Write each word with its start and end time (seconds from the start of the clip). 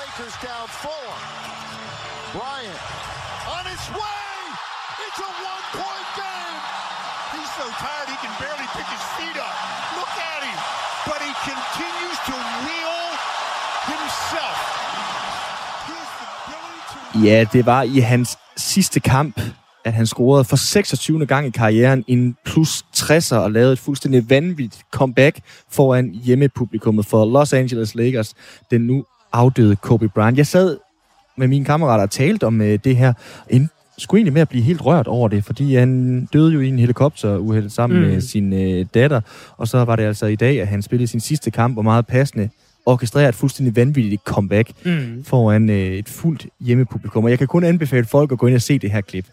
Lakers 0.00 0.36
down 0.48 0.66
four. 0.82 1.06
Bryant 2.34 2.82
on 3.56 3.64
his 3.72 3.84
way. 4.00 4.30
It's 5.04 5.20
a 5.28 5.32
one-point 5.52 6.08
game. 6.22 6.56
He's 7.34 7.50
so 7.58 7.66
tired 7.84 8.08
he 8.14 8.18
can 8.24 8.34
barely 8.42 8.68
pick 8.76 8.88
his 8.96 9.04
feet 9.16 9.38
up. 9.46 9.56
Look 9.98 10.14
at 10.34 10.40
him. 10.48 10.58
But 11.08 11.20
he 11.26 11.32
continues 11.50 12.18
to 12.28 12.34
wheel 12.64 13.02
himself. 13.92 14.58
Ja, 17.24 17.44
det 17.52 17.66
var 17.66 17.82
i 17.82 18.00
hans 18.00 18.38
sidste 18.56 19.00
kamp, 19.00 19.40
at 19.84 19.92
han 19.92 20.06
scorede 20.06 20.44
for 20.44 20.56
26. 20.56 21.26
gang 21.26 21.46
i 21.46 21.50
karrieren 21.50 22.04
en 22.06 22.36
plus 22.44 22.84
60'er 22.96 23.36
og 23.36 23.50
lavede 23.50 23.72
et 23.72 23.78
fuldstændig 23.78 24.30
vanvittigt 24.30 24.84
comeback 24.92 25.38
foran 25.70 26.10
hjemmepublikummet 26.10 27.06
for 27.06 27.24
Los 27.24 27.52
Angeles 27.52 27.94
Lakers, 27.94 28.34
den 28.70 28.80
nu 28.80 29.04
afdøde 29.34 29.76
Kobe 29.76 30.08
Bryant. 30.08 30.38
Jeg 30.38 30.46
sad 30.46 30.76
med 31.36 31.48
mine 31.48 31.64
kammerater 31.64 32.02
og 32.02 32.10
talte 32.10 32.46
om 32.46 32.60
uh, 32.60 32.66
det 32.66 32.96
her, 32.96 33.12
en 33.50 33.70
skulle 33.98 34.18
egentlig 34.18 34.32
med 34.32 34.42
at 34.42 34.48
blive 34.48 34.64
helt 34.64 34.86
rørt 34.86 35.06
over 35.06 35.28
det, 35.28 35.44
fordi 35.44 35.74
han 35.74 36.24
døde 36.32 36.52
jo 36.52 36.60
i 36.60 36.68
en 36.68 36.78
helikopteruheld 36.78 37.70
sammen 37.70 38.00
mm. 38.00 38.06
med 38.06 38.20
sin 38.20 38.52
uh, 38.52 38.86
datter, 38.94 39.20
og 39.56 39.68
så 39.68 39.84
var 39.84 39.96
det 39.96 40.02
altså 40.02 40.26
i 40.26 40.36
dag, 40.36 40.60
at 40.60 40.68
han 40.68 40.82
spillede 40.82 41.06
sin 41.06 41.20
sidste 41.20 41.50
kamp, 41.50 41.78
og 41.78 41.84
meget 41.84 42.06
passende 42.06 42.50
orkestrerer 42.86 43.28
et 43.28 43.34
fuldstændig 43.34 43.76
vanvittigt 43.76 44.22
comeback 44.24 44.70
mm. 44.84 45.24
foran 45.24 45.68
uh, 45.68 45.74
et 45.74 46.08
fuldt 46.08 46.46
hjemmepublikum. 46.60 47.24
Og 47.24 47.30
jeg 47.30 47.38
kan 47.38 47.46
kun 47.46 47.64
anbefale 47.64 48.04
folk 48.04 48.32
at 48.32 48.38
gå 48.38 48.46
ind 48.46 48.54
og 48.54 48.62
se 48.62 48.78
det 48.78 48.90
her 48.90 49.00
klip. 49.00 49.26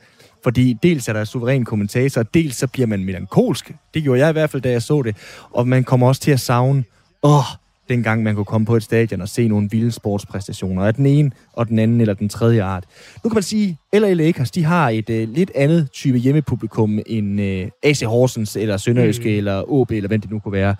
Fordi 0.43 0.77
dels 0.83 1.07
er 1.07 1.13
der 1.13 1.23
suveræn 1.23 1.65
kommentator, 1.65 2.23
dels 2.23 2.55
så 2.55 2.67
bliver 2.67 2.87
man 2.87 3.03
melankolsk. 3.03 3.71
Det 3.93 4.03
gjorde 4.03 4.19
jeg 4.19 4.29
i 4.29 4.31
hvert 4.31 4.49
fald, 4.49 4.61
da 4.61 4.71
jeg 4.71 4.81
så 4.81 5.01
det. 5.01 5.15
Og 5.51 5.67
man 5.67 5.83
kommer 5.83 6.07
også 6.07 6.21
til 6.21 6.31
at 6.31 6.39
savne, 6.39 6.83
åh, 7.23 7.43
dengang 7.91 8.23
man 8.23 8.35
kunne 8.35 8.45
komme 8.45 8.65
på 8.65 8.75
et 8.75 8.83
stadion 8.83 9.21
og 9.21 9.29
se 9.29 9.47
nogle 9.47 9.69
vilde 9.71 9.91
sportspræstationer 9.91 10.85
af 10.85 10.93
den 10.93 11.05
ene 11.05 11.31
og 11.53 11.67
den 11.67 11.79
anden 11.79 12.01
eller 12.01 12.13
den 12.13 12.29
tredje 12.29 12.63
art. 12.63 12.83
Nu 13.23 13.29
kan 13.29 13.35
man 13.35 13.43
sige, 13.43 13.77
at 13.93 14.01
LA 14.01 14.13
Lakers, 14.13 14.51
de 14.51 14.63
har 14.63 14.89
et 14.89 15.09
uh, 15.09 15.15
lidt 15.15 15.51
andet 15.55 15.91
type 15.91 16.17
hjemmepublikum 16.17 16.99
end 17.05 17.41
uh, 17.41 17.69
AC 17.83 18.01
Horsens 18.01 18.55
eller 18.55 18.77
Sønderjyske 18.77 19.29
mm. 19.29 19.37
eller 19.37 19.71
OB 19.71 19.91
eller 19.91 20.07
hvad 20.07 20.19
det 20.19 20.31
nu 20.31 20.39
kunne 20.39 20.51
være. 20.51 20.75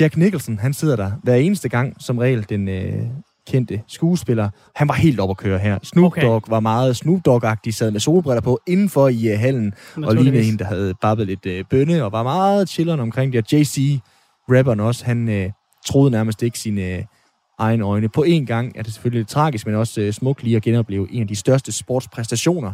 Jack 0.00 0.16
Nicholson, 0.16 0.58
han 0.58 0.72
sidder 0.72 0.96
der 0.96 1.10
hver 1.22 1.34
eneste 1.34 1.68
gang, 1.68 1.96
som 2.00 2.18
regel 2.18 2.46
den 2.48 2.68
uh, 2.68 3.06
kendte 3.46 3.82
skuespiller. 3.88 4.50
Han 4.74 4.88
var 4.88 4.94
helt 4.94 5.20
op 5.20 5.30
at 5.30 5.36
køre 5.36 5.58
her. 5.58 5.78
Snoop 5.82 6.06
okay. 6.06 6.22
Dogg 6.22 6.44
var 6.48 6.60
meget 6.60 6.96
Snoop 6.96 7.20
Dogg-agtig, 7.28 7.72
sad 7.72 7.90
med 7.90 8.00
solbriller 8.00 8.40
på 8.40 8.60
indenfor 8.66 9.08
i 9.08 9.32
uh, 9.32 9.40
hallen, 9.40 9.72
og 9.96 10.14
lignede 10.14 10.44
en, 10.44 10.58
der 10.58 10.64
havde 10.64 10.94
babbet 11.00 11.26
lidt 11.26 11.46
uh, 11.46 11.68
bønne, 11.70 12.04
og 12.04 12.12
var 12.12 12.22
meget 12.22 12.68
chilleren 12.68 13.00
omkring 13.00 13.32
det. 13.32 13.38
Og 13.44 13.52
JC, 13.52 13.98
rapperen 14.48 14.80
også, 14.80 15.04
han 15.04 15.28
uh, 15.28 15.52
troede 15.84 16.10
nærmest 16.10 16.42
ikke 16.42 16.58
sine 16.58 16.82
øh, 16.82 17.04
egne 17.58 17.84
øjne. 17.84 18.08
På 18.08 18.22
en 18.22 18.46
gang 18.46 18.72
er 18.76 18.82
det 18.82 18.92
selvfølgelig 18.92 19.20
lidt 19.20 19.28
tragisk, 19.28 19.66
men 19.66 19.74
også 19.74 20.00
øh, 20.00 20.12
smukt 20.12 20.42
lige 20.42 20.56
at 20.56 20.62
genopleve 20.62 21.12
en 21.12 21.22
af 21.22 21.28
de 21.28 21.36
største 21.36 21.72
sportspræstationer 21.72 22.72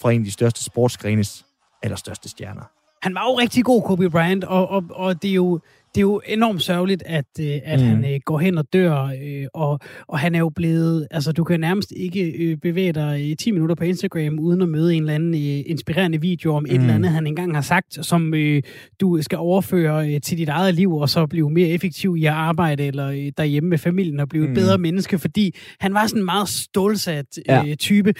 fra 0.00 0.10
en 0.10 0.20
af 0.20 0.24
de 0.24 0.32
største 0.32 0.64
sportsgrenes 0.64 1.46
allerstørste 1.82 2.28
stjerner. 2.28 2.62
Han 3.02 3.14
var 3.14 3.24
jo 3.24 3.38
rigtig 3.38 3.64
god, 3.64 3.82
Kobe 3.82 4.10
Bryant, 4.10 4.44
og, 4.44 4.68
og, 4.68 4.84
og 4.90 5.22
det 5.22 5.30
er 5.30 5.34
jo 5.34 5.60
det 5.94 6.00
er 6.00 6.02
jo 6.02 6.20
enormt 6.26 6.62
sørgeligt, 6.62 7.02
at, 7.06 7.24
øh, 7.40 7.58
at 7.64 7.80
mm. 7.80 7.86
han 7.86 8.04
øh, 8.04 8.20
går 8.24 8.38
hen 8.38 8.58
og 8.58 8.64
dør, 8.72 9.04
øh, 9.22 9.46
og, 9.54 9.78
og 10.06 10.18
han 10.18 10.34
er 10.34 10.38
jo 10.38 10.48
blevet, 10.48 11.06
altså 11.10 11.32
du 11.32 11.44
kan 11.44 11.60
nærmest 11.60 11.92
ikke 11.96 12.30
øh, 12.30 12.56
bevæge 12.56 12.92
dig 12.92 13.30
i 13.30 13.34
10 13.34 13.50
minutter 13.50 13.74
på 13.74 13.84
Instagram, 13.84 14.38
uden 14.38 14.62
at 14.62 14.68
møde 14.68 14.94
en 14.94 15.02
eller 15.02 15.14
anden 15.14 15.34
øh, 15.34 15.62
inspirerende 15.66 16.20
video 16.20 16.54
om 16.54 16.62
mm. 16.62 16.74
et 16.74 16.80
eller 16.80 16.94
andet, 16.94 17.10
han 17.10 17.26
engang 17.26 17.54
har 17.54 17.62
sagt, 17.62 18.06
som 18.06 18.34
øh, 18.34 18.62
du 19.00 19.22
skal 19.22 19.38
overføre 19.38 20.14
øh, 20.14 20.20
til 20.20 20.38
dit 20.38 20.48
eget 20.48 20.74
liv, 20.74 20.96
og 20.96 21.08
så 21.08 21.26
blive 21.26 21.50
mere 21.50 21.68
effektiv 21.68 22.16
i 22.16 22.24
at 22.24 22.32
arbejde, 22.32 22.86
eller 22.86 23.08
øh, 23.08 23.32
derhjemme 23.36 23.70
med 23.70 23.78
familien, 23.78 24.20
og 24.20 24.28
blive 24.28 24.44
mm. 24.44 24.52
et 24.52 24.58
bedre 24.58 24.78
menneske, 24.78 25.18
fordi 25.18 25.54
han 25.80 25.94
var 25.94 26.06
sådan 26.06 26.20
en 26.20 26.24
meget 26.24 26.48
stålsat 26.48 27.38
øh, 27.38 27.68
ja. 27.68 27.74
type. 27.74 28.14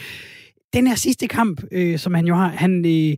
Den 0.72 0.86
her 0.86 0.94
sidste 0.94 1.26
kamp, 1.28 1.62
øh, 1.72 1.98
som 1.98 2.14
han 2.14 2.26
jo 2.26 2.34
har, 2.34 2.48
han... 2.48 2.86
Øh, 2.86 3.16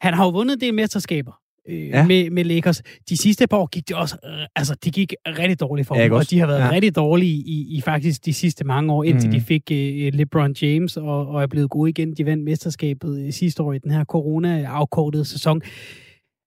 han 0.00 0.14
har 0.14 0.24
jo 0.24 0.30
vundet 0.30 0.60
det 0.60 0.74
mesterskaber, 0.74 1.32
øh, 1.68 1.88
ja. 1.88 2.06
med, 2.06 2.30
med 2.30 2.44
Lakers. 2.44 2.82
De 3.08 3.16
sidste 3.16 3.46
par 3.46 3.56
år 3.56 3.66
gik 3.66 3.88
det 3.88 3.96
også, 3.96 4.16
øh, 4.24 4.46
altså 4.56 4.74
de 4.84 4.90
gik 4.90 5.14
rigtig 5.26 5.60
dårligt 5.60 5.88
for 5.88 5.96
ja, 5.96 6.04
dem, 6.04 6.12
og 6.12 6.30
de 6.30 6.38
har 6.38 6.46
været 6.46 6.60
ja. 6.60 6.70
rigtig 6.70 6.96
dårlige 6.96 7.32
i, 7.32 7.76
i 7.76 7.80
faktisk 7.80 8.24
de 8.24 8.32
sidste 8.34 8.64
mange 8.64 8.92
år, 8.92 9.04
indtil 9.04 9.28
mm. 9.28 9.34
de 9.34 9.40
fik 9.40 9.62
øh, 9.72 10.14
LeBron 10.14 10.54
James 10.62 10.96
og, 10.96 11.28
og 11.28 11.42
er 11.42 11.46
blevet 11.46 11.70
gode 11.70 11.90
igen. 11.90 12.14
De 12.14 12.26
vandt 12.26 12.44
mesterskabet 12.44 13.26
øh, 13.26 13.32
sidste 13.32 13.62
år 13.62 13.72
i 13.72 13.78
den 13.78 13.90
her 13.90 14.04
corona-afkortede 14.04 15.24
sæson. 15.24 15.62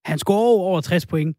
Han 0.06 0.18
scorede 0.18 0.60
over 0.60 0.82
60 0.82 1.06
point 1.06 1.38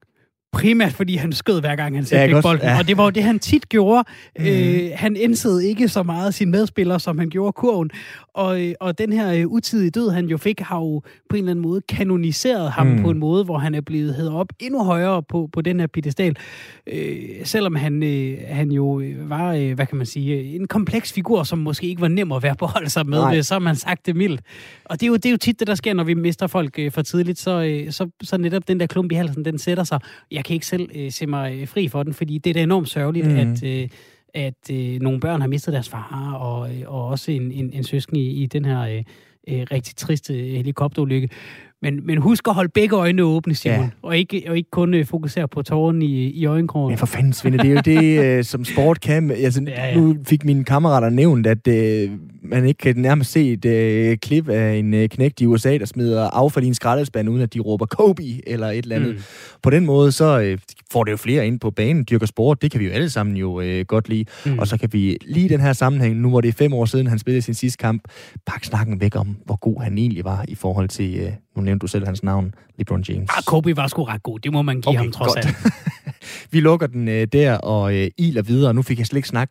primært 0.52 0.92
fordi 0.92 1.16
han 1.16 1.32
skød 1.32 1.60
hver 1.60 1.76
gang 1.76 1.94
han 1.94 2.04
selv 2.04 2.34
ja, 2.34 2.40
bolden. 2.40 2.66
Ja. 2.66 2.78
Og 2.78 2.88
det 2.88 2.96
var 2.96 3.04
jo 3.04 3.10
det, 3.10 3.22
han 3.22 3.38
tit 3.38 3.68
gjorde. 3.68 4.04
Mm. 4.38 4.46
Øh, 4.46 4.90
han 4.94 5.16
indsede 5.16 5.68
ikke 5.68 5.88
så 5.88 6.02
meget 6.02 6.34
sine 6.34 6.50
medspillere, 6.50 7.00
som 7.00 7.18
han 7.18 7.30
gjorde 7.30 7.52
kurven. 7.52 7.90
Og, 8.34 8.62
øh, 8.62 8.74
og 8.80 8.98
den 8.98 9.12
her 9.12 9.32
øh, 9.32 9.46
utidige 9.46 9.90
død, 9.90 10.10
han 10.10 10.26
jo 10.26 10.36
fik, 10.36 10.60
har 10.60 10.76
jo 10.76 11.00
på 11.00 11.36
en 11.36 11.38
eller 11.38 11.50
anden 11.50 11.62
måde 11.62 11.80
kanoniseret 11.88 12.70
ham 12.70 12.86
mm. 12.86 13.02
på 13.02 13.10
en 13.10 13.18
måde, 13.18 13.44
hvor 13.44 13.58
han 13.58 13.74
er 13.74 13.80
blevet 13.80 14.14
hævet 14.14 14.32
op 14.32 14.46
endnu 14.58 14.84
højere 14.84 15.22
på, 15.22 15.48
på 15.52 15.62
den 15.62 15.80
her 15.80 15.86
pedestal. 15.86 16.36
Øh, 16.86 17.18
selvom 17.44 17.74
han, 17.74 18.02
øh, 18.02 18.38
han 18.48 18.72
jo 18.72 19.00
øh, 19.00 19.30
var, 19.30 19.54
øh, 19.54 19.74
hvad 19.74 19.86
kan 19.86 19.96
man 19.96 20.06
sige, 20.06 20.54
en 20.54 20.68
kompleks 20.68 21.12
figur, 21.12 21.42
som 21.42 21.58
måske 21.58 21.86
ikke 21.86 22.00
var 22.00 22.08
nem 22.08 22.32
at 22.32 22.42
være 22.42 22.54
på 22.54 22.66
hold 22.66 22.88
sig 22.88 23.06
med, 23.06 23.18
Nej. 23.18 23.42
så 23.42 23.54
har 23.54 23.58
man 23.58 23.76
sagt 23.76 24.06
det 24.06 24.16
mildt. 24.16 24.40
Og 24.84 25.00
det 25.00 25.06
er, 25.06 25.08
jo, 25.08 25.14
det 25.14 25.26
er 25.26 25.30
jo 25.30 25.36
tit 25.36 25.60
det, 25.60 25.66
der 25.66 25.74
sker, 25.74 25.94
når 25.94 26.04
vi 26.04 26.14
mister 26.14 26.46
folk 26.46 26.78
øh, 26.78 26.92
for 26.92 27.02
tidligt, 27.02 27.38
så, 27.38 27.62
øh, 27.62 27.92
så, 27.92 28.08
så 28.22 28.36
netop 28.36 28.68
den 28.68 28.80
der 28.80 28.86
klump 28.86 29.12
i 29.12 29.14
halsen, 29.14 29.44
den 29.44 29.58
sætter 29.58 29.84
sig. 29.84 30.00
Jeg 30.30 30.39
kan 30.44 30.54
ikke 30.54 30.66
selv 30.66 30.90
øh, 30.94 31.10
se 31.10 31.26
mig 31.26 31.60
øh, 31.60 31.68
fri 31.68 31.88
for 31.88 32.02
den, 32.02 32.14
fordi 32.14 32.38
det 32.38 32.50
er 32.50 32.54
da 32.54 32.62
enormt 32.62 32.88
sørgeligt, 32.88 33.26
mm. 33.26 33.36
at... 33.36 33.64
Øh, 33.64 33.88
at 34.34 34.70
øh, 34.72 35.00
nogle 35.00 35.20
børn 35.20 35.40
har 35.40 35.48
mistet 35.48 35.74
deres 35.74 35.88
far, 35.88 36.32
og, 36.32 36.74
øh, 36.74 36.82
og 36.86 37.06
også 37.06 37.32
en, 37.32 37.52
en, 37.52 37.72
en 37.72 37.84
søsken 37.84 38.16
i, 38.16 38.30
i 38.30 38.46
den 38.46 38.64
her 38.64 38.80
øh, 38.80 39.04
øh, 39.48 39.66
rigtig 39.70 39.96
triste 39.96 40.34
helikopterulykke. 40.34 41.28
Men, 41.82 42.06
men 42.06 42.18
husk 42.18 42.48
at 42.48 42.54
holde 42.54 42.70
begge 42.74 42.96
øjne 42.96 43.22
åbne, 43.22 43.54
Simon, 43.54 43.78
ja. 43.78 43.88
og, 44.02 44.18
ikke, 44.18 44.42
og 44.48 44.56
ikke 44.56 44.70
kun 44.70 44.94
øh, 44.94 45.06
fokusere 45.06 45.48
på 45.48 45.62
tårerne 45.62 46.04
i, 46.04 46.30
i 46.30 46.46
øjenkrogen. 46.46 46.90
Men 46.90 46.98
for 46.98 47.06
fanden, 47.06 47.32
Svende, 47.32 47.58
det 47.58 47.66
er 47.66 47.74
jo 47.74 48.00
det, 48.00 48.20
øh, 48.24 48.44
som 48.44 48.64
sport 48.64 49.00
kan. 49.00 49.30
Altså, 49.30 49.62
ja, 49.66 49.86
ja. 49.86 49.96
Nu 49.96 50.16
fik 50.24 50.44
mine 50.44 50.64
kammerater 50.64 51.10
nævnt, 51.10 51.46
at 51.46 51.68
øh, 51.68 52.10
man 52.42 52.66
ikke 52.66 52.78
kan 52.78 52.96
nærmest 52.96 53.32
se 53.32 53.52
et 53.52 53.64
øh, 53.64 54.16
klip 54.16 54.48
af 54.48 54.74
en 54.74 54.94
øh, 54.94 55.08
knægt 55.08 55.40
i 55.40 55.46
USA, 55.46 55.78
der 55.78 55.84
smider 55.84 56.30
affald 56.30 56.64
i 56.64 56.68
en 56.68 56.74
skraldespand, 56.74 57.28
uden 57.28 57.42
at 57.42 57.54
de 57.54 57.60
råber 57.60 57.86
Kobe 57.86 58.22
eller 58.46 58.66
et 58.66 58.78
eller 58.78 58.96
andet. 58.96 59.14
Mm. 59.14 59.20
På 59.62 59.70
den 59.70 59.86
måde, 59.86 60.12
så 60.12 60.40
øh, 60.40 60.58
får 60.92 61.04
det 61.04 61.12
jo 61.12 61.16
flere 61.16 61.46
ind 61.46 61.60
på 61.60 61.70
banen, 61.70 62.06
dyrker 62.10 62.26
sport. 62.26 62.62
Det 62.62 62.70
kan 62.70 62.80
vi 62.80 62.86
jo 62.86 62.92
alle 62.92 63.10
sammen 63.10 63.36
jo 63.36 63.60
øh, 63.60 63.84
godt 63.84 64.08
lide. 64.08 64.24
Mm. 64.46 64.58
Og 64.58 64.66
så 64.66 64.78
kan 64.78 64.92
vi 64.92 65.18
lige 65.22 65.48
den 65.48 65.60
her 65.60 65.72
sammenhæng, 65.72 66.16
nu 66.16 66.28
hvor 66.28 66.40
det 66.40 66.48
er 66.48 66.52
fem 66.52 66.72
år 66.72 66.84
siden, 66.84 67.06
han 67.06 67.18
spillede 67.18 67.42
sin 67.42 67.54
sidste 67.54 67.78
kamp, 67.78 68.02
pakke 68.46 68.66
snakken 68.66 69.00
væk 69.00 69.16
om, 69.16 69.36
hvor 69.44 69.56
god 69.56 69.82
han 69.82 69.98
egentlig 69.98 70.24
var 70.24 70.44
i 70.48 70.54
forhold 70.54 70.88
til... 70.88 71.16
Øh, 71.16 71.32
nu 71.56 71.62
nævnte 71.62 71.82
du 71.82 71.86
selv 71.86 72.06
hans 72.06 72.22
navn, 72.22 72.54
LeBron 72.78 73.04
James. 73.08 73.30
Ah, 73.36 73.42
Kobe 73.46 73.76
var 73.76 73.86
sgu 73.86 74.04
ret 74.04 74.22
god. 74.22 74.38
Det 74.38 74.52
må 74.52 74.62
man 74.62 74.80
give 74.80 74.88
okay, 74.88 74.98
ham 74.98 75.12
trods 75.12 75.36
alt. 75.36 75.56
vi 76.52 76.60
lukker 76.60 76.86
den 76.86 77.08
øh, 77.08 77.26
der 77.32 77.54
og 77.54 77.96
øh, 77.96 78.08
iler 78.18 78.42
videre. 78.42 78.74
Nu 78.74 78.82
fik 78.82 78.98
jeg 78.98 79.06
slet 79.06 79.16
ikke 79.18 79.28
snak, 79.28 79.50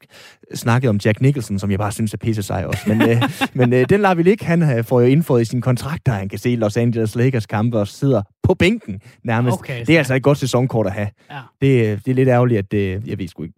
snakket 0.56 0.90
om 0.90 1.00
Jack 1.06 1.22
Nicholson, 1.22 1.60
som 1.60 1.72
jeg 1.72 1.80
bare 1.80 1.92
synes 1.92 2.14
er 2.14 2.18
pisse 2.18 2.44
sig 2.44 2.68
også. 2.68 2.82
Men, 2.88 3.02
øh, 3.02 3.22
men 3.54 3.74
øh, 3.74 3.90
den 3.90 4.02
lader 4.02 4.16
vi 4.16 4.30
ikke. 4.30 4.46
Han 4.46 4.78
øh, 4.78 4.84
får 4.84 5.02
jo 5.02 5.08
indfået 5.08 5.42
i 5.42 5.46
sin 5.46 5.62
kontrakt, 5.62 6.06
der 6.06 6.12
han 6.12 6.30
kan 6.30 6.40
se 6.40 6.56
Los 6.56 6.78
Angeles 6.78 7.16
Lakers 7.16 7.46
kampe 7.46 7.80
og 7.80 7.88
sidder 7.88 8.22
på 8.44 8.54
bænken 8.54 9.02
nærmest. 9.24 9.54
Okay, 9.54 9.86
det 9.86 9.94
er 9.94 9.98
altså 9.98 10.16
et 10.16 10.24
godt 10.24 10.38
sæsonkort 10.38 10.88
at 10.88 10.94
have. 10.94 11.08
Ja. 11.32 11.40
Det, 11.62 11.92
øh, 11.92 12.00
det 12.06 12.12
er 12.12 12.16
lidt 12.16 12.30
ærgerligt, 12.30 12.60
at 12.60 12.72
det, 12.72 13.08
jeg 13.08 13.20
ved 13.20 13.28
sgu 13.28 13.44
ikke, 13.44 13.54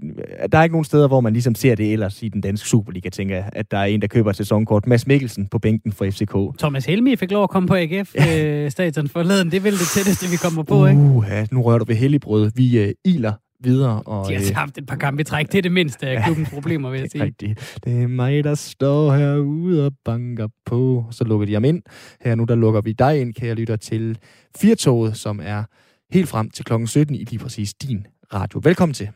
der 0.51 0.57
er 0.57 0.63
ikke 0.63 0.73
nogen 0.73 0.85
steder, 0.85 1.07
hvor 1.07 1.21
man 1.21 1.33
ligesom 1.33 1.55
ser 1.55 1.75
det 1.75 1.93
ellers 1.93 2.23
i 2.23 2.29
den 2.29 2.41
danske 2.41 2.69
Superliga, 2.69 3.09
tænker 3.09 3.35
jeg, 3.35 3.49
at 3.53 3.71
der 3.71 3.77
er 3.77 3.85
en, 3.85 4.01
der 4.01 4.07
køber 4.07 4.29
et 4.29 4.35
sæsonkort. 4.35 4.87
Mads 4.87 5.07
Mikkelsen 5.07 5.47
på 5.47 5.59
bænken 5.59 5.91
for 5.93 6.05
FCK. 6.05 6.59
Thomas 6.59 6.85
Helmi 6.85 7.15
fik 7.15 7.31
lov 7.31 7.43
at 7.43 7.49
komme 7.49 7.67
på 7.67 7.75
AGF 7.75 8.15
ja. 8.15 8.65
øh, 8.67 8.71
forleden. 9.09 9.51
Det 9.51 9.57
er 9.57 9.61
vel 9.61 9.73
det 9.73 9.87
tætteste, 9.95 10.29
vi 10.29 10.35
kommer 10.35 10.63
på, 10.63 10.83
uh, 10.83 10.89
ikke? 10.89 11.35
Ja, 11.35 11.45
nu 11.51 11.61
rører 11.61 11.77
du 11.77 11.85
ved 11.85 11.95
helligbrød. 11.95 12.51
Vi 12.55 12.90
uh, 13.05 13.11
iler 13.11 13.33
videre. 13.63 14.01
Og, 14.01 14.27
de 14.29 14.33
har 14.33 14.41
øh, 14.41 14.55
haft 14.55 14.77
et 14.77 14.85
par 14.85 14.95
kampe 14.95 15.21
i 15.21 15.23
træk. 15.23 15.51
Det 15.51 15.57
er 15.57 15.61
det 15.61 15.71
mindste 15.71 16.07
af 16.07 16.23
klubbens 16.23 16.49
problemer, 16.49 16.89
vil 16.89 16.99
jeg 17.01 17.11
sige. 17.11 17.23
Rigtigt. 17.23 17.79
Det 17.83 18.01
er 18.03 18.07
mig, 18.07 18.43
der 18.43 18.55
står 18.55 19.13
herude 19.13 19.85
og 19.85 19.91
banker 20.05 20.47
på. 20.65 21.05
Så 21.11 21.23
lukker 21.23 21.45
de 21.45 21.53
ham 21.53 21.63
ind. 21.63 21.81
Her 22.21 22.35
nu, 22.35 22.43
der 22.43 22.55
lukker 22.55 22.81
vi 22.81 22.91
dig 22.91 23.21
ind, 23.21 23.33
kære 23.33 23.55
lytter, 23.55 23.75
til 23.75 24.17
Firtoget, 24.57 25.17
som 25.17 25.39
er 25.43 25.63
helt 26.11 26.29
frem 26.29 26.49
til 26.49 26.65
klokken 26.65 26.87
17 26.87 27.15
i 27.15 27.23
lige 27.23 27.39
præcis 27.39 27.73
din 27.73 28.07
radio. 28.33 28.61
Velkommen 28.63 28.93
til. 28.93 29.09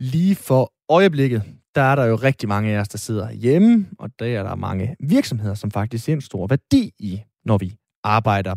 Lige 0.00 0.34
for 0.34 0.72
øjeblikket, 0.88 1.42
der 1.74 1.82
er 1.82 1.94
der 1.94 2.04
jo 2.04 2.16
rigtig 2.16 2.48
mange 2.48 2.70
af 2.70 2.80
os, 2.80 2.88
der 2.88 2.98
sidder 2.98 3.32
hjemme, 3.32 3.86
og 3.98 4.10
der 4.18 4.26
er 4.38 4.42
der 4.42 4.54
mange 4.54 4.96
virksomheder, 5.00 5.54
som 5.54 5.70
faktisk 5.70 6.04
ser 6.04 6.12
en 6.12 6.20
stor 6.20 6.46
værdi 6.46 6.92
i, 6.98 7.20
når 7.44 7.58
vi 7.58 7.74
arbejder. 8.04 8.54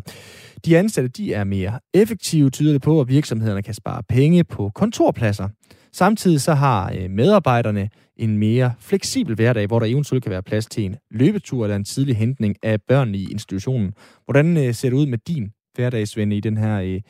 De 0.64 0.78
ansatte 0.78 1.08
de 1.08 1.34
er 1.34 1.44
mere 1.44 1.80
effektive, 1.94 2.50
tyder 2.50 2.72
det 2.72 2.82
på, 2.82 3.00
at 3.00 3.08
virksomhederne 3.08 3.62
kan 3.62 3.74
spare 3.74 4.02
penge 4.08 4.44
på 4.44 4.70
kontorpladser. 4.74 5.48
Samtidig 5.92 6.40
så 6.40 6.54
har 6.54 6.92
øh, 6.98 7.10
medarbejderne 7.10 7.90
en 8.16 8.38
mere 8.38 8.72
fleksibel 8.78 9.34
hverdag, 9.34 9.66
hvor 9.66 9.78
der 9.78 9.86
eventuelt 9.86 10.22
kan 10.22 10.30
være 10.30 10.42
plads 10.42 10.66
til 10.66 10.84
en 10.84 10.96
løbetur 11.10 11.64
eller 11.64 11.76
en 11.76 11.84
tidlig 11.84 12.16
hentning 12.16 12.56
af 12.62 12.82
børn 12.82 13.14
i 13.14 13.26
institutionen. 13.30 13.92
Hvordan 14.24 14.56
øh, 14.56 14.74
ser 14.74 14.90
det 14.90 14.96
ud 14.96 15.06
med 15.06 15.18
din 15.18 15.52
hverdagsvende 15.74 16.36
i 16.36 16.40
den 16.40 16.56
her 16.56 16.80
øh, 16.80 17.00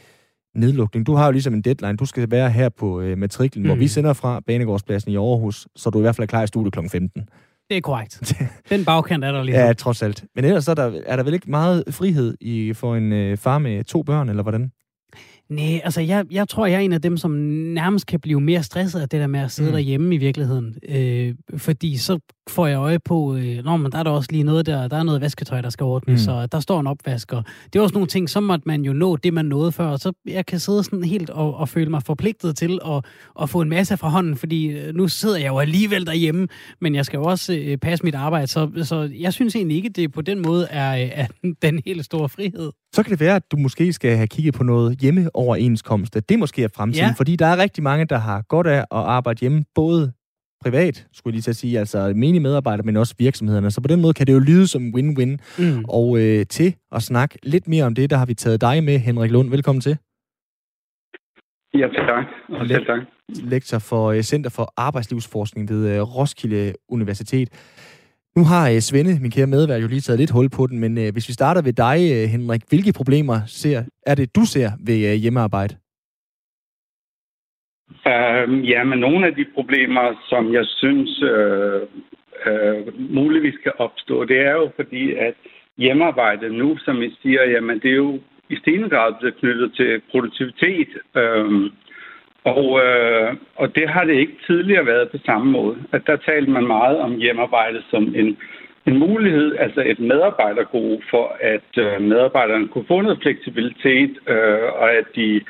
nedlukning. 0.55 1.07
Du 1.07 1.15
har 1.15 1.27
jo 1.27 1.33
ligesom 1.33 1.55
en 1.55 1.63
deadline. 1.63 1.97
Du 1.97 2.05
skal 2.05 2.31
være 2.31 2.51
her 2.51 2.69
på 2.69 3.03
matriklen, 3.17 3.63
mm. 3.63 3.69
hvor 3.69 3.77
vi 3.77 3.89
sender 3.89 4.13
fra 4.13 4.41
Banegårdspladsen 4.47 5.13
i 5.13 5.17
Aarhus, 5.17 5.69
så 5.77 5.91
du 5.91 5.99
i 5.99 6.01
hvert 6.01 6.17
fald 6.17 6.23
er 6.23 6.31
klar 6.31 6.43
i 6.43 6.47
studiet 6.47 6.73
kl. 6.73 6.81
15. 6.89 7.29
Det 7.71 7.77
er 7.77 7.81
korrekt. 7.81 8.33
Den 8.71 8.85
bagkant 8.85 9.25
er 9.25 9.33
der 9.33 9.43
lige. 9.43 9.67
Ja, 9.67 9.73
trods 9.73 10.03
alt. 10.03 10.25
Men 10.35 10.45
ellers 10.45 10.69
er 10.69 10.75
der, 10.75 11.01
er 11.07 11.17
der 11.17 11.23
vel 11.23 11.35
ikke 11.35 11.51
meget 11.51 11.85
frihed 11.91 12.37
i, 12.41 12.73
for 12.73 12.97
en 12.97 13.13
øh, 13.13 13.37
far 13.37 13.59
med 13.59 13.85
to 13.85 14.03
børn, 14.03 14.29
eller 14.29 14.43
hvordan? 14.43 14.71
Nej, 15.53 15.81
altså 15.85 16.01
jeg, 16.01 16.25
jeg 16.31 16.49
tror, 16.49 16.67
jeg 16.67 16.77
er 16.77 16.81
en 16.81 16.93
af 16.93 17.03
dem, 17.03 17.17
som 17.17 17.31
nærmest 17.31 18.07
kan 18.07 18.21
blive 18.21 18.41
mere 18.41 18.63
stresset 18.63 19.01
af 19.01 19.09
det 19.09 19.21
der 19.21 19.27
med 19.27 19.41
at 19.41 19.51
sidde 19.51 19.69
mm. 19.69 19.73
derhjemme 19.73 20.15
i 20.15 20.19
virkeligheden. 20.19 20.75
Øh, 20.89 21.35
fordi 21.57 21.97
så 21.97 22.19
får 22.51 22.67
jeg 22.67 22.77
øje 22.77 22.99
på, 22.99 23.37
øh, 23.37 23.65
Nå, 23.65 23.77
men 23.77 23.93
der 23.93 23.99
er 23.99 24.03
der 24.03 24.11
også 24.11 24.29
lige 24.33 24.45
noget 24.45 24.67
der, 24.67 24.89
der 24.89 24.97
er 24.97 25.03
noget 25.03 25.21
vasketøj, 25.21 25.61
der 25.61 25.71
skal 25.71 25.85
ordnes, 25.85 26.21
mm. 26.21 26.25
så 26.25 26.47
der 26.47 26.61
står 26.61 26.81
en 26.81 26.87
opvasker. 26.87 27.43
Det 27.73 27.79
er 27.79 27.83
også 27.83 27.95
nogle 27.95 28.09
ting, 28.09 28.31
så 28.31 28.41
måtte 28.41 28.63
man 28.67 28.83
jo 28.83 28.93
nå 28.93 29.17
det, 29.17 29.35
man 29.35 29.45
nåede 29.45 29.73
før, 29.73 29.87
og 29.87 29.99
så 29.99 30.13
jeg 30.27 30.47
kan 30.47 30.61
sidde 30.61 30.85
sådan 30.85 31.05
helt 31.05 31.31
og, 31.31 31.55
og 31.57 31.69
føle 31.69 31.91
mig 31.91 32.03
forpligtet 32.03 32.57
til 32.57 32.79
at, 32.87 33.05
at 33.43 33.51
få 33.51 33.61
en 33.61 33.69
masse 33.69 33.97
fra 33.97 34.09
hånden, 34.09 34.37
fordi 34.37 34.67
øh, 34.67 34.95
nu 34.95 35.09
sidder 35.09 35.39
jeg 35.39 35.49
jo 35.49 35.59
alligevel 35.59 36.07
derhjemme, 36.07 36.49
men 36.81 36.95
jeg 36.95 37.07
skal 37.07 37.17
jo 37.17 37.25
også 37.25 37.55
øh, 37.55 37.79
passe 37.79 38.05
mit 38.05 38.15
arbejde, 38.15 38.47
så, 38.47 38.71
så 38.83 39.11
jeg 39.19 39.33
synes 39.33 39.57
egentlig 39.57 39.77
ikke, 39.77 39.89
det 39.89 40.13
på 40.13 40.21
den 40.21 40.43
måde 40.43 40.67
er, 40.71 40.93
øh, 40.93 41.11
er 41.13 41.27
den 41.63 41.83
helt 41.87 42.05
store 42.05 42.29
frihed. 42.29 42.73
Så 42.95 43.03
kan 43.03 43.11
det 43.11 43.21
være, 43.21 43.37
at 43.37 43.53
du 43.53 43.57
måske 43.57 43.93
skal 43.93 44.17
have 44.17 44.27
kigget 44.27 44.55
på 44.55 44.65
noget 44.65 44.99
hjemmeoverenskomst. 45.43 46.29
Det 46.29 46.39
måske 46.39 46.65
er 46.65 46.69
fremtiden, 46.77 47.07
ja. 47.07 47.15
fordi 47.17 47.37
der 47.37 47.47
er 47.47 47.57
rigtig 47.57 47.83
mange, 47.83 48.05
der 48.05 48.19
har 48.19 48.43
godt 48.43 48.67
af 48.67 48.79
at 48.79 48.87
arbejde 48.91 49.41
hjemme, 49.41 49.65
både 49.75 50.13
privat, 50.61 51.07
skulle 51.13 51.33
jeg 51.33 51.35
lige 51.35 51.43
til 51.43 51.51
at 51.51 51.57
sige, 51.57 51.79
altså 51.79 52.13
menige 52.17 52.41
medarbejdere, 52.41 52.87
men 52.87 52.97
også 52.97 53.15
virksomhederne. 53.19 53.71
Så 53.71 53.81
på 53.81 53.89
den 53.89 54.01
måde 54.01 54.15
kan 54.15 54.27
det 54.27 54.33
jo 54.33 54.39
lyde 54.39 54.67
som 54.67 54.83
win-win. 54.97 55.37
Mm. 55.59 55.85
Og 55.89 56.19
øh, 56.19 56.47
til 56.47 56.75
at 56.93 57.03
snakke 57.03 57.39
lidt 57.43 57.69
mere 57.69 57.85
om 57.85 57.95
det, 57.95 58.11
der 58.11 58.17
har 58.17 58.27
vi 58.27 58.35
taget 58.35 58.61
dig 58.61 58.85
med, 58.85 58.99
Henrik 58.99 59.31
Lund. 59.31 59.51
Velkommen 59.51 59.81
til. 59.81 59.97
Ja, 61.75 61.89
tak. 61.89 62.25
Og 62.49 62.67
selv 62.69 62.87
tak. 62.87 63.01
Lektor 63.29 63.79
for 63.79 64.11
øh, 64.11 64.23
Center 64.23 64.51
for 64.51 64.73
Arbejdslivsforskning 64.77 65.69
ved 65.69 65.97
øh, 65.97 66.03
Roskilde 66.17 66.73
Universitet. 66.89 67.49
Nu 68.37 68.43
har 68.45 68.65
øh, 68.71 68.81
Svende, 68.89 69.21
min 69.23 69.31
kære 69.31 69.47
medvært, 69.47 69.83
jo 69.83 69.89
lige 69.89 70.01
taget 70.01 70.21
lidt 70.21 70.35
hul 70.37 70.49
på 70.59 70.67
den, 70.67 70.79
men 70.79 70.93
øh, 70.99 71.13
hvis 71.13 71.29
vi 71.29 71.33
starter 71.33 71.63
ved 71.63 71.73
dig, 71.87 71.99
øh, 72.15 72.25
Henrik, 72.35 72.63
hvilke 72.69 72.93
problemer 73.01 73.39
ser, 73.47 73.79
er 74.07 74.15
det, 74.15 74.37
du 74.37 74.43
ser 74.45 74.69
ved 74.87 75.01
øh, 75.11 75.15
hjemmearbejde? 75.23 75.75
Uh, 78.11 78.69
ja, 78.73 78.85
men 78.85 78.99
nogle 78.99 79.27
af 79.27 79.35
de 79.35 79.45
problemer, 79.55 80.07
som 80.31 80.53
jeg 80.53 80.65
synes 80.67 81.23
uh, 81.23 81.83
uh, 82.47 83.11
muligvis 83.19 83.59
kan 83.63 83.73
opstå, 83.79 84.25
det 84.25 84.39
er 84.41 84.53
jo 84.53 84.71
fordi, 84.77 85.13
at 85.13 85.35
hjemmearbejde 85.79 86.59
nu, 86.59 86.77
som 86.79 87.03
I 87.03 87.11
siger, 87.23 87.43
jamen 87.45 87.81
det 87.81 87.91
er 87.91 88.01
jo 88.07 88.21
i 88.51 88.57
stigende 88.57 88.89
grad 88.89 89.15
blevet 89.21 89.37
knyttet 89.41 89.73
til 89.77 90.01
produktivitet. 90.11 90.89
Uh, 91.21 91.71
og, 92.45 92.81
øh, 92.85 93.35
og 93.57 93.77
det 93.77 93.89
har 93.89 94.05
det 94.05 94.15
ikke 94.15 94.37
tidligere 94.47 94.87
været 94.87 95.11
på 95.11 95.19
samme 95.27 95.53
måde. 95.53 95.77
At 95.93 96.03
der 96.07 96.17
talte 96.17 96.51
man 96.51 96.67
meget 96.67 96.99
om 96.99 97.17
hjemmearbejde 97.17 97.83
som 97.91 98.15
en, 98.15 98.39
en 98.87 98.99
mulighed, 98.99 99.57
altså 99.59 99.83
et 99.87 100.01
medarbejdergode 100.01 101.01
for, 101.11 101.37
at 101.41 101.71
øh, 101.79 102.01
medarbejderne 102.01 102.69
kunne 102.69 102.85
få 102.89 103.01
noget 103.01 103.19
fleksibilitet, 103.23 104.11
øh, 104.27 104.69
og 104.75 104.93
at 104.93 105.05
de 105.17 105.41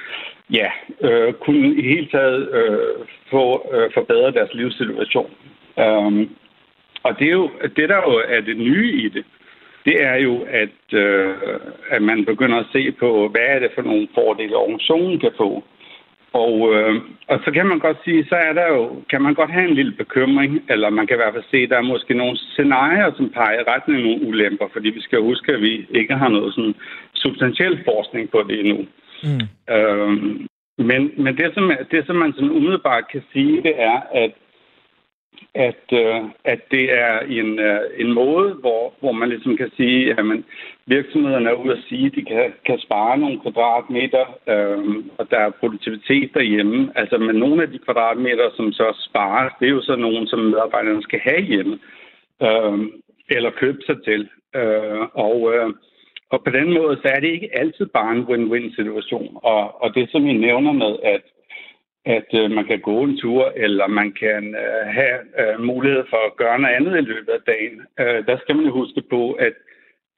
ja, 0.50 0.70
øh, 1.00 1.32
kunne 1.32 1.74
i 1.74 1.82
hele 1.82 2.06
taget 2.06 2.48
øh, 2.52 3.06
få 3.30 3.70
øh, 3.74 3.90
forbedret 3.94 4.34
deres 4.34 4.54
livssituation. 4.54 5.30
Um, 5.76 6.30
og 7.02 7.18
det 7.18 7.26
er 7.26 7.32
jo 7.32 7.50
det, 7.76 7.88
der 7.88 7.96
jo 7.96 8.22
er 8.28 8.40
det 8.40 8.56
nye 8.56 8.92
i 8.92 9.08
det, 9.08 9.24
det 9.84 10.04
er 10.04 10.16
jo, 10.16 10.46
at, 10.48 10.98
øh, 10.98 11.34
at 11.90 12.02
man 12.02 12.24
begynder 12.24 12.58
at 12.58 12.66
se 12.72 12.92
på, 12.92 13.28
hvad 13.28 13.42
er 13.42 13.58
det 13.58 13.70
for 13.74 13.82
nogle 13.82 14.08
fordele, 14.14 14.56
organisationen 14.56 15.20
kan 15.20 15.30
få. 15.36 15.64
Og, 16.32 16.74
øh, 16.74 16.94
og 17.28 17.40
så 17.44 17.50
kan 17.50 17.66
man 17.66 17.78
godt 17.78 17.96
sige, 18.04 18.24
så 18.24 18.34
er 18.34 18.52
der 18.52 18.66
jo, 18.68 19.02
kan 19.10 19.22
man 19.22 19.34
godt 19.34 19.50
have 19.50 19.68
en 19.68 19.74
lille 19.74 19.92
bekymring, 19.92 20.62
eller 20.68 20.90
man 20.90 21.06
kan 21.06 21.16
i 21.16 21.22
hvert 21.22 21.34
fald 21.34 21.50
se, 21.50 21.56
at 21.56 21.70
der 21.70 21.76
er 21.78 21.92
måske 21.92 22.14
nogle 22.14 22.36
scenarier, 22.36 23.10
som 23.16 23.30
peger 23.30 23.60
i 23.60 23.68
retning 23.72 23.98
af 23.98 24.04
nogle 24.04 24.26
ulemper, 24.28 24.66
fordi 24.72 24.88
vi 24.90 25.02
skal 25.02 25.20
huske, 25.20 25.52
at 25.52 25.60
vi 25.60 25.86
ikke 25.90 26.14
har 26.14 26.28
noget 26.28 26.54
sådan 26.54 26.74
substantiel 27.14 27.84
forskning 27.84 28.30
på 28.30 28.44
det 28.48 28.60
endnu. 28.60 28.78
Mm. 29.24 29.74
Øhm, 29.74 30.46
men 30.78 31.12
men 31.16 31.36
det, 31.36 31.50
som, 31.54 31.72
det, 31.90 32.06
som 32.06 32.16
man 32.16 32.32
sådan 32.32 32.50
umiddelbart 32.50 33.04
kan 33.12 33.22
sige, 33.32 33.62
det 33.62 33.74
er, 33.76 34.00
at 34.14 34.32
at, 35.54 35.84
øh, 35.92 36.20
at 36.44 36.60
det 36.70 36.84
er 36.98 37.18
en, 37.20 37.58
øh, 37.58 37.80
en 37.98 38.12
måde, 38.12 38.54
hvor, 38.54 38.94
hvor 39.00 39.12
man 39.12 39.28
ligesom 39.28 39.56
kan 39.56 39.70
sige, 39.76 40.18
at 40.18 40.26
man, 40.26 40.44
virksomhederne 40.86 41.48
er 41.50 41.54
ude 41.54 41.72
at 41.72 41.84
sige, 41.88 42.06
at 42.06 42.14
de 42.14 42.24
kan, 42.24 42.52
kan 42.66 42.78
spare 42.78 43.18
nogle 43.18 43.40
kvadratmeter, 43.40 44.24
øh, 44.48 45.04
og 45.18 45.30
der 45.30 45.38
er 45.38 45.50
produktivitet 45.50 46.34
derhjemme. 46.34 46.92
Altså, 46.94 47.18
men 47.18 47.36
nogle 47.36 47.62
af 47.62 47.70
de 47.70 47.78
kvadratmeter, 47.78 48.50
som 48.56 48.72
så 48.72 49.06
spares, 49.08 49.52
det 49.60 49.66
er 49.66 49.72
jo 49.72 49.82
så 49.82 49.96
nogle, 49.96 50.28
som 50.28 50.38
medarbejderne 50.38 51.02
skal 51.02 51.20
have 51.20 51.42
hjemme, 51.42 51.78
øh, 52.42 52.78
eller 53.28 53.50
købe 53.50 53.78
sig 53.86 54.04
til. 54.04 54.28
Øh, 54.54 55.00
og 55.14 55.54
øh, 55.54 55.70
og 56.32 56.44
på 56.44 56.50
den 56.50 56.68
måde, 56.74 56.96
så 56.96 57.08
er 57.14 57.20
det 57.20 57.28
ikke 57.28 57.58
altid 57.58 57.86
bare 57.86 58.12
en 58.16 58.24
win-win-situation. 58.30 59.38
Og, 59.42 59.82
og 59.82 59.94
det, 59.94 60.10
som 60.10 60.26
I 60.26 60.32
nævner 60.32 60.72
med, 60.72 60.92
at, 61.02 61.22
at 62.04 62.28
øh, 62.34 62.50
man 62.50 62.64
kan 62.64 62.80
gå 62.80 63.02
en 63.02 63.18
tur, 63.18 63.52
eller 63.56 63.86
man 63.86 64.12
kan 64.12 64.54
øh, 64.54 64.86
have 64.86 65.18
øh, 65.40 65.60
mulighed 65.60 66.04
for 66.10 66.26
at 66.26 66.36
gøre 66.36 66.58
noget 66.58 66.74
andet 66.74 66.98
i 66.98 67.00
løbet 67.00 67.32
af 67.32 67.40
dagen, 67.46 67.80
Øh, 68.00 68.26
der 68.26 68.36
skal 68.38 68.56
man 68.56 68.64
jo 68.64 68.72
huske 68.72 69.02
på, 69.10 69.32
at, 69.32 69.52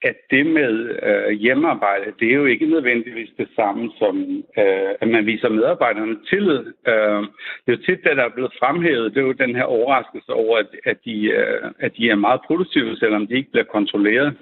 at 0.01 0.15
det 0.31 0.45
med 0.45 0.73
øh, 1.03 1.31
hjemmearbejde, 1.31 2.13
det 2.19 2.29
er 2.29 2.35
jo 2.35 2.45
ikke 2.45 2.65
nødvendigvis 2.65 3.29
det 3.37 3.47
samme 3.55 3.91
som, 3.99 4.43
øh, 4.57 4.91
at 5.01 5.07
man 5.07 5.25
viser 5.25 5.49
medarbejderne 5.49 6.17
tillid. 6.29 6.59
Øh, 6.87 7.21
det 7.61 7.69
er 7.69 7.77
jo 7.77 7.85
tit, 7.85 8.03
det 8.03 8.17
der 8.17 8.25
er 8.25 8.35
blevet 8.35 8.53
fremhævet, 8.59 9.13
det 9.13 9.21
er 9.21 9.25
jo 9.25 9.31
den 9.31 9.55
her 9.55 9.63
overraskelse 9.63 10.33
over, 10.33 10.57
at, 10.57 10.67
at, 10.85 10.97
de, 11.05 11.25
øh, 11.25 11.71
at 11.79 11.91
de 11.97 12.09
er 12.09 12.15
meget 12.15 12.41
produktive, 12.47 12.97
selvom 12.97 13.27
de 13.27 13.35
ikke 13.35 13.51
bliver 13.51 13.65
kontrolleret. 13.65 14.33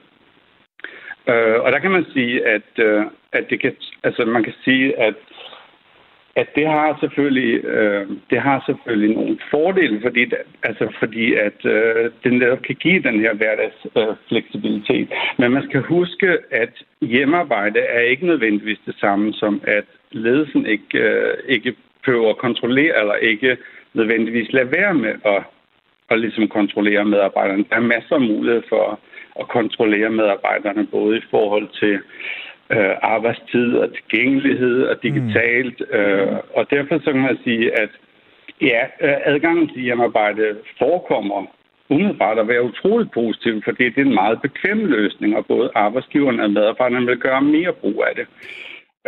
Øh, 1.29 1.59
og 1.63 1.71
der 1.71 1.79
kan 1.79 1.91
man 1.91 2.05
sige, 2.13 2.47
at, 2.47 2.69
øh, 2.77 3.03
at 3.31 3.49
det 3.49 3.59
kan, 3.59 3.75
altså 4.03 4.25
man 4.25 4.43
kan 4.43 4.53
sige, 4.63 4.99
at 4.99 5.15
at 6.35 6.47
det 6.55 6.67
har 6.67 6.97
selvfølgelig 6.99 7.65
øh, 7.65 8.07
det 8.29 8.39
har 8.41 8.63
selvfølgelig 8.65 9.15
nogle 9.15 9.37
fordele, 9.51 10.01
fordi 10.01 10.31
altså 10.63 10.93
fordi 10.99 11.33
at 11.33 11.65
øh, 11.65 12.11
den 12.23 12.33
netop 12.33 12.61
kan 12.61 12.75
give 12.75 13.03
den 13.03 13.19
her 13.19 13.33
hverdags 13.33 13.87
øh, 13.97 14.15
fleksibilitet. 14.27 15.07
Men 15.37 15.51
man 15.51 15.63
skal 15.63 15.81
huske, 15.81 16.37
at 16.51 16.73
hjemmearbejde 17.01 17.79
er 17.79 17.99
ikke 17.99 18.25
nødvendigvis 18.25 18.79
det 18.85 18.95
samme 18.99 19.33
som 19.33 19.61
at 19.67 19.85
ledelsen 20.11 20.65
ikke 20.65 20.99
øh, 20.99 21.33
ikke 21.47 21.75
prøver 22.05 22.29
at 22.29 22.37
kontrollere 22.37 22.99
eller 22.99 23.13
ikke 23.13 23.57
nødvendigvis 23.93 24.53
lade 24.53 24.71
være 24.71 24.93
med 24.93 25.13
at, 25.25 25.43
at 26.09 26.19
ligesom 26.19 26.47
kontrollere 26.47 27.05
medarbejderne. 27.05 27.65
Der 27.69 27.75
er 27.75 27.91
masser 27.95 28.15
af 28.15 28.21
mulighed 28.21 28.63
for 28.69 28.99
at 29.39 29.47
kontrollere 29.47 30.09
medarbejderne, 30.09 30.87
både 30.87 31.17
i 31.17 31.21
forhold 31.31 31.67
til 31.79 31.99
øh, 32.73 32.95
arbejdstid 33.01 33.75
og 33.75 33.93
tilgængelighed 33.93 34.83
og 34.83 35.03
digitalt. 35.03 35.81
Mm. 35.91 35.97
Øh, 35.97 36.37
og 36.53 36.69
derfor 36.69 36.99
så 36.99 37.11
kan 37.11 37.21
man 37.21 37.37
sige, 37.43 37.79
at 37.81 37.89
ja, 38.61 38.81
øh, 39.01 39.17
adgangen 39.25 39.67
til 39.67 39.81
hjemmearbejde 39.81 40.57
forekommer 40.79 41.45
umiddelbart 41.89 42.39
at 42.39 42.47
være 42.47 42.63
utroligt 42.63 43.11
positiv, 43.11 43.61
fordi 43.63 43.83
det 43.89 43.97
er 43.97 44.05
en 44.05 44.21
meget 44.23 44.41
bekvem 44.41 44.85
løsning, 44.85 45.35
og 45.37 45.45
både 45.45 45.71
arbejdsgiverne 45.75 46.43
og 46.43 46.51
medarbejderne 46.51 47.05
vil 47.05 47.17
gøre 47.17 47.41
mere 47.41 47.73
brug 47.73 48.03
af 48.07 48.15
det. 48.15 48.27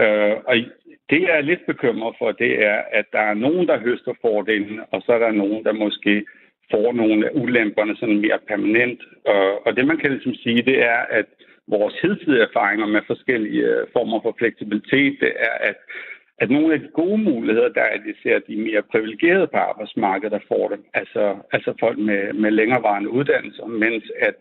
Øh, 0.03 0.35
og 0.47 0.55
det, 1.09 1.21
jeg 1.21 1.37
er 1.37 1.41
lidt 1.41 1.65
bekymret 1.65 2.15
for, 2.19 2.31
det 2.31 2.65
er, 2.65 2.81
at 2.91 3.05
der 3.11 3.19
er 3.19 3.33
nogen, 3.33 3.67
der 3.67 3.79
høster 3.79 4.13
fordelen, 4.21 4.79
og 4.91 5.01
så 5.05 5.11
er 5.13 5.19
der 5.19 5.31
nogen, 5.31 5.63
der 5.63 5.73
måske 5.73 6.25
får 6.71 6.93
nogle 6.93 7.25
af 7.25 7.31
ulemperne 7.33 7.95
sådan 7.95 8.19
mere 8.19 8.39
permanent. 8.47 9.01
Og, 9.25 9.67
og 9.67 9.75
det, 9.75 9.87
man 9.87 9.97
kan 9.97 10.11
ligesom 10.11 10.33
sige, 10.33 10.61
det 10.61 10.83
er, 10.83 10.99
at 11.09 11.25
vores 11.67 11.95
hidtidige 12.01 12.47
erfaringer 12.49 12.87
med 12.87 13.01
forskellige 13.07 13.63
øh, 13.63 13.87
former 13.93 14.19
for 14.21 14.35
fleksibilitet, 14.37 15.17
det 15.19 15.31
er, 15.49 15.55
at, 15.69 15.75
at 16.37 16.49
nogle 16.49 16.73
af 16.73 16.79
de 16.79 16.87
gode 16.93 17.17
muligheder, 17.17 17.69
der 17.69 17.81
er, 17.81 17.95
at 17.97 18.15
ser 18.23 18.39
de 18.39 18.55
mere 18.57 18.81
privilegerede 18.91 19.47
på 19.47 19.57
arbejdsmarkedet, 19.57 20.31
der 20.31 20.47
får 20.47 20.67
det. 20.67 20.79
Altså, 20.93 21.35
altså 21.51 21.73
folk 21.79 21.97
med, 21.97 22.33
med 22.33 22.51
længerevarende 22.51 23.09
uddannelser, 23.09 23.65
mens 23.65 24.03
at 24.19 24.35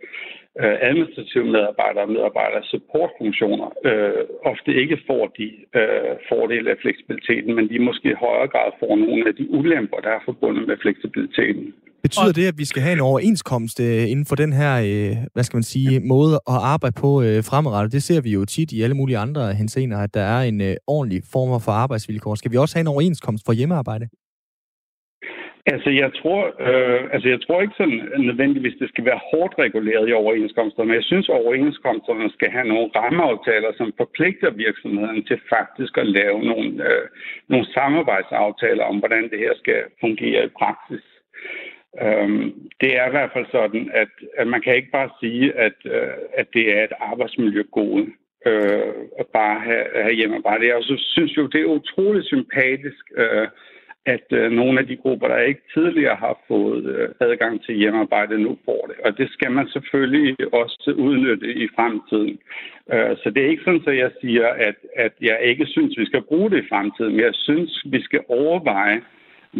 øh, 0.62 0.76
administrative 0.80 1.44
medarbejdere 1.44 2.04
og 2.04 2.12
medarbejdere 2.12 2.62
supportfunktioner 2.64 3.68
øh, 3.84 4.24
ofte 4.44 4.74
ikke 4.82 4.98
får 5.06 5.26
de 5.38 5.46
øh, 5.80 6.14
fordele 6.28 6.70
af 6.70 6.78
fleksibiliteten, 6.82 7.54
men 7.54 7.68
de 7.68 7.78
måske 7.78 8.08
i 8.10 8.22
højere 8.26 8.48
grad 8.48 8.70
får 8.80 8.96
nogle 8.96 9.28
af 9.28 9.34
de 9.34 9.50
ulemper, 9.50 9.96
der 9.96 10.10
er 10.10 10.22
forbundet 10.24 10.68
med 10.68 10.76
fleksibiliteten. 10.82 11.74
Betyder 12.06 12.32
det, 12.40 12.46
at 12.52 12.58
vi 12.62 12.66
skal 12.70 12.82
have 12.82 12.96
en 12.98 13.06
overenskomst 13.10 13.80
øh, 13.80 14.10
inden 14.12 14.26
for 14.30 14.36
den 14.42 14.52
her, 14.60 14.72
øh, 14.88 15.12
hvad 15.34 15.44
skal 15.44 15.56
man 15.56 15.68
sige, 15.74 16.00
måde 16.14 16.34
at 16.52 16.58
arbejde 16.74 16.96
på 17.04 17.10
øh, 17.26 17.38
fremadrettet? 17.48 17.92
Det 17.92 18.02
ser 18.02 18.20
vi 18.26 18.30
jo 18.38 18.44
tit 18.44 18.72
i 18.72 18.82
alle 18.84 18.96
mulige 19.00 19.18
andre 19.18 19.42
henseender, 19.60 19.98
at 19.98 20.14
der 20.14 20.24
er 20.34 20.40
en 20.50 20.60
øh, 20.68 20.74
ordentlig 20.86 21.20
form 21.32 21.60
for 21.66 21.72
arbejdsvilkår. 21.72 22.34
Skal 22.34 22.52
vi 22.52 22.56
også 22.56 22.74
have 22.76 22.86
en 22.86 22.94
overenskomst 22.94 23.42
for 23.46 23.52
hjemmearbejde? 23.52 24.06
Altså, 25.72 25.90
jeg 26.02 26.10
tror, 26.20 26.40
øh, 26.68 27.00
altså, 27.14 27.28
jeg 27.34 27.40
tror 27.42 27.58
ikke 27.62 27.80
sådan 27.80 28.00
nødvendigvis, 28.28 28.76
det 28.82 28.88
skal 28.88 29.04
være 29.10 29.24
hårdt 29.30 29.54
reguleret 29.64 30.08
i 30.08 30.18
overenskomsterne, 30.22 30.86
men 30.88 30.98
jeg 31.00 31.08
synes, 31.10 31.28
overenskomsterne 31.28 32.30
skal 32.36 32.50
have 32.56 32.68
nogle 32.72 32.88
rammeaftaler, 32.98 33.70
som 33.76 33.88
forpligter 33.96 34.50
virksomhederne 34.50 35.22
til 35.28 35.38
faktisk 35.54 35.94
at 36.02 36.06
lave 36.18 36.38
nogle, 36.50 36.68
øh, 36.88 37.04
nogle 37.52 37.66
samarbejdsaftaler 37.76 38.84
om, 38.90 38.96
hvordan 38.98 39.24
det 39.30 39.38
her 39.44 39.54
skal 39.62 39.80
fungere 40.00 40.44
i 40.44 40.56
praksis. 40.62 41.04
Øhm, 42.02 42.52
det 42.80 42.96
er 42.98 43.06
i 43.06 43.10
hvert 43.10 43.30
fald 43.32 43.46
sådan, 43.50 43.90
at, 43.94 44.08
at 44.36 44.46
man 44.46 44.60
kan 44.60 44.76
ikke 44.76 44.90
bare 44.90 45.10
sige, 45.20 45.52
at, 45.52 45.78
øh, 45.84 46.16
at 46.34 46.46
det 46.54 46.78
er 46.78 46.84
et 46.84 46.92
arbejdsmiljøgode 47.00 48.06
øh, 48.46 48.94
at 49.18 49.26
bare 49.26 49.60
have, 49.60 49.86
have 49.94 50.14
hjemmearbejde. 50.14 50.66
Jeg 50.66 50.82
synes 50.98 51.36
jo, 51.36 51.46
det 51.46 51.60
er 51.60 51.64
utroligt 51.64 52.26
sympatisk, 52.26 53.04
øh, 53.16 53.48
at 54.06 54.26
øh, 54.32 54.50
nogle 54.50 54.80
af 54.80 54.86
de 54.86 54.96
grupper, 54.96 55.28
der 55.28 55.38
ikke 55.38 55.60
tidligere 55.74 56.16
har 56.16 56.38
fået 56.48 56.84
øh, 56.84 57.08
adgang 57.20 57.64
til 57.64 57.74
hjemmearbejde, 57.74 58.38
nu 58.38 58.58
får 58.64 58.86
det. 58.86 58.96
Og 59.04 59.18
det 59.18 59.30
skal 59.30 59.50
man 59.52 59.68
selvfølgelig 59.68 60.54
også 60.54 60.94
udnytte 60.96 61.54
i 61.54 61.68
fremtiden. 61.76 62.38
Øh, 62.92 63.16
så 63.16 63.30
det 63.34 63.44
er 63.44 63.48
ikke 63.48 63.64
sådan, 63.64 63.82
at 63.86 63.96
jeg 63.96 64.10
siger, 64.20 64.46
at, 64.48 64.74
at 64.96 65.12
jeg 65.20 65.38
ikke 65.42 65.66
synes, 65.66 65.98
vi 65.98 66.06
skal 66.06 66.22
bruge 66.22 66.50
det 66.50 66.64
i 66.64 66.68
fremtiden, 66.68 67.12
men 67.12 67.24
jeg 67.24 67.34
synes, 67.34 67.82
vi 67.84 68.02
skal 68.02 68.20
overveje, 68.28 69.02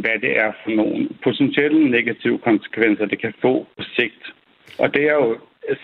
hvad 0.02 0.18
det 0.20 0.38
er 0.38 0.52
for 0.62 0.70
nogle 0.70 1.08
potentielle 1.24 1.90
negative 1.90 2.38
konsekvenser, 2.38 3.04
det 3.06 3.20
kan 3.20 3.34
få 3.42 3.66
på 3.76 3.82
sigt. 3.96 4.24
Og 4.78 4.94
det 4.94 5.02
er 5.02 5.14
jo 5.14 5.38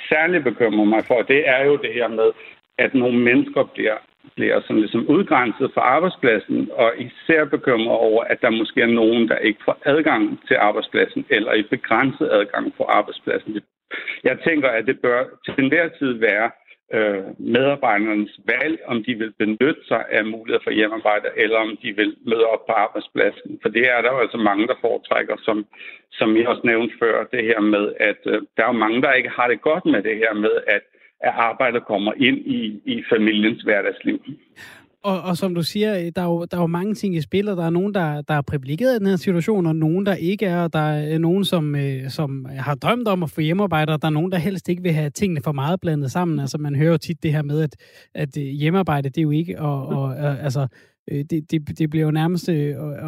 særligt 0.08 0.44
bekymrer 0.44 0.84
mig 0.84 1.04
for, 1.04 1.22
det 1.22 1.48
er 1.48 1.64
jo 1.64 1.76
det 1.76 1.92
her 1.94 2.08
med, 2.08 2.30
at 2.78 2.94
nogle 2.94 3.18
mennesker 3.18 3.62
bliver 3.74 3.98
bliver 4.36 4.60
sådan 4.60 4.80
ligesom 4.80 5.06
udgrænset 5.08 5.70
fra 5.74 5.80
arbejdspladsen, 5.80 6.70
og 6.72 6.92
især 6.98 7.44
bekymrer 7.44 7.96
over, 8.08 8.24
at 8.24 8.42
der 8.42 8.50
måske 8.50 8.82
er 8.82 8.96
nogen, 9.00 9.28
der 9.28 9.36
ikke 9.36 9.60
får 9.64 9.78
adgang 9.84 10.40
til 10.48 10.56
arbejdspladsen, 10.68 11.24
eller 11.30 11.52
i 11.52 11.62
begrænset 11.62 12.28
adgang 12.32 12.74
på 12.76 12.84
arbejdspladsen. 12.84 13.60
Jeg 14.24 14.38
tænker, 14.46 14.68
at 14.68 14.86
det 14.86 15.00
bør 15.00 15.24
til 15.44 15.54
enhver 15.58 15.88
tid 15.88 16.12
være 16.12 16.50
øh, 16.96 17.24
medarbejdernes 17.38 18.40
valg, 18.52 18.78
om 18.86 19.04
de 19.04 19.14
vil 19.14 19.32
benytte 19.38 19.82
sig 19.88 20.04
af 20.10 20.24
muligheder 20.24 20.64
for 20.64 20.70
hjemmearbejde, 20.70 21.28
eller 21.36 21.58
om 21.58 21.76
de 21.82 21.96
vil 21.96 22.16
møde 22.26 22.46
op 22.46 22.66
på 22.66 22.72
arbejdspladsen. 22.72 23.58
For 23.62 23.68
det 23.68 23.84
er 23.94 24.00
der 24.02 24.10
jo 24.12 24.18
altså 24.18 24.36
mange, 24.36 24.66
der 24.66 24.74
foretrækker, 24.80 25.36
som, 25.46 25.66
som 26.12 26.36
jeg 26.36 26.48
også 26.48 26.62
nævnte 26.64 26.94
før, 26.98 27.24
det 27.24 27.44
her 27.44 27.60
med, 27.60 27.84
at 28.00 28.20
øh, 28.26 28.42
der 28.56 28.62
er 28.62 28.72
jo 28.72 28.82
mange, 28.84 29.02
der 29.02 29.12
ikke 29.12 29.28
har 29.38 29.48
det 29.48 29.60
godt 29.60 29.84
med 29.84 30.02
det 30.02 30.16
her 30.16 30.34
med, 30.34 30.54
at 30.66 30.82
at 31.20 31.32
arbejdet 31.36 31.86
kommer 31.86 32.12
ind 32.16 32.38
i, 32.38 32.82
i 32.84 33.04
familiens 33.12 33.62
hverdagsliv. 33.62 34.22
Og, 35.02 35.20
og 35.20 35.36
som 35.36 35.54
du 35.54 35.62
siger, 35.62 35.98
øh, 35.98 36.12
der 36.16 36.22
er, 36.22 36.26
jo, 36.26 36.44
der 36.44 36.56
er 36.56 36.60
jo 36.60 36.66
mange 36.66 36.94
ting 36.94 37.16
i 37.16 37.20
spil, 37.20 37.48
og 37.48 37.56
der 37.56 37.64
er 37.64 37.70
nogen, 37.70 37.94
der, 37.94 38.22
der 38.22 38.34
er 38.34 38.42
privilegeret 38.42 38.96
i 38.96 38.98
den 38.98 39.06
her 39.06 39.16
situation, 39.16 39.66
og 39.66 39.76
nogen, 39.76 40.06
der 40.06 40.14
ikke 40.14 40.46
er, 40.46 40.62
og 40.62 40.72
der 40.72 40.78
er 40.78 41.14
øh, 41.14 41.20
nogen, 41.20 41.44
som, 41.44 41.74
øh, 41.74 42.10
som 42.10 42.46
har 42.50 42.74
drømt 42.74 43.08
om 43.08 43.22
at 43.22 43.30
få 43.30 43.40
hjemmearbejde, 43.40 43.92
og 43.92 44.02
der 44.02 44.08
er 44.08 44.12
nogen, 44.12 44.32
der 44.32 44.38
helst 44.38 44.68
ikke 44.68 44.82
vil 44.82 44.92
have 44.92 45.10
tingene 45.10 45.40
for 45.44 45.52
meget 45.52 45.80
blandet 45.80 46.12
sammen. 46.12 46.38
Altså 46.38 46.58
man 46.58 46.74
hører 46.74 46.90
jo 46.90 46.98
tit 46.98 47.22
det 47.22 47.32
her 47.32 47.42
med, 47.42 47.60
at, 47.60 47.76
at 48.14 48.36
øh, 48.36 48.44
hjemmearbejde, 48.44 49.08
det 49.08 49.18
er 49.18 49.22
jo 49.22 49.30
ikke, 49.30 49.60
og, 49.60 49.86
og, 49.86 50.02
og 50.02 50.40
altså, 50.40 50.66
det, 51.30 51.50
det, 51.50 51.78
det 51.78 51.90
bliver 51.90 52.04
jo 52.04 52.10
nærmest, 52.10 52.48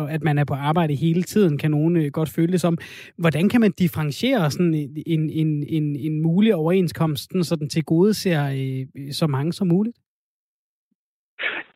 at 0.08 0.22
man 0.22 0.38
er 0.38 0.44
på 0.44 0.54
arbejde 0.54 0.94
hele 0.94 1.22
tiden, 1.22 1.58
kan 1.58 1.70
nogen 1.70 2.11
godt 2.11 2.28
føle 2.28 2.52
det 2.52 2.61
som. 2.61 2.78
Hvordan 3.18 3.49
kan 3.49 3.61
man 3.61 3.72
differentiere 3.78 4.50
sådan 4.50 4.75
en, 4.75 5.30
en, 5.30 5.64
en, 5.68 5.96
en 5.96 6.22
mulig 6.22 6.54
overenskomst, 6.54 7.30
så 7.42 7.56
den 7.56 7.68
til 7.68 7.84
gode 7.84 8.14
ser 8.14 8.84
så 9.12 9.26
mange 9.26 9.52
som 9.52 9.66
muligt? 9.66 9.96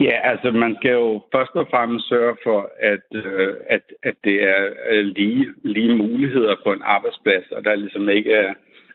Ja, 0.00 0.30
altså 0.30 0.50
man 0.50 0.76
skal 0.80 0.92
jo 0.92 1.22
først 1.34 1.54
og 1.54 1.66
fremmest 1.70 2.08
sørge 2.08 2.36
for, 2.42 2.70
at, 2.80 3.06
øh, 3.24 3.54
at, 3.68 3.82
at 4.02 4.14
det 4.24 4.42
er 4.42 4.68
øh, 4.90 5.04
lige, 5.04 5.46
lige 5.62 5.96
muligheder 5.96 6.54
på 6.64 6.72
en 6.72 6.82
arbejdsplads, 6.84 7.50
og 7.50 7.64
der 7.64 7.74
ligesom 7.74 8.08
ikke 8.08 8.32
er, 8.32 8.54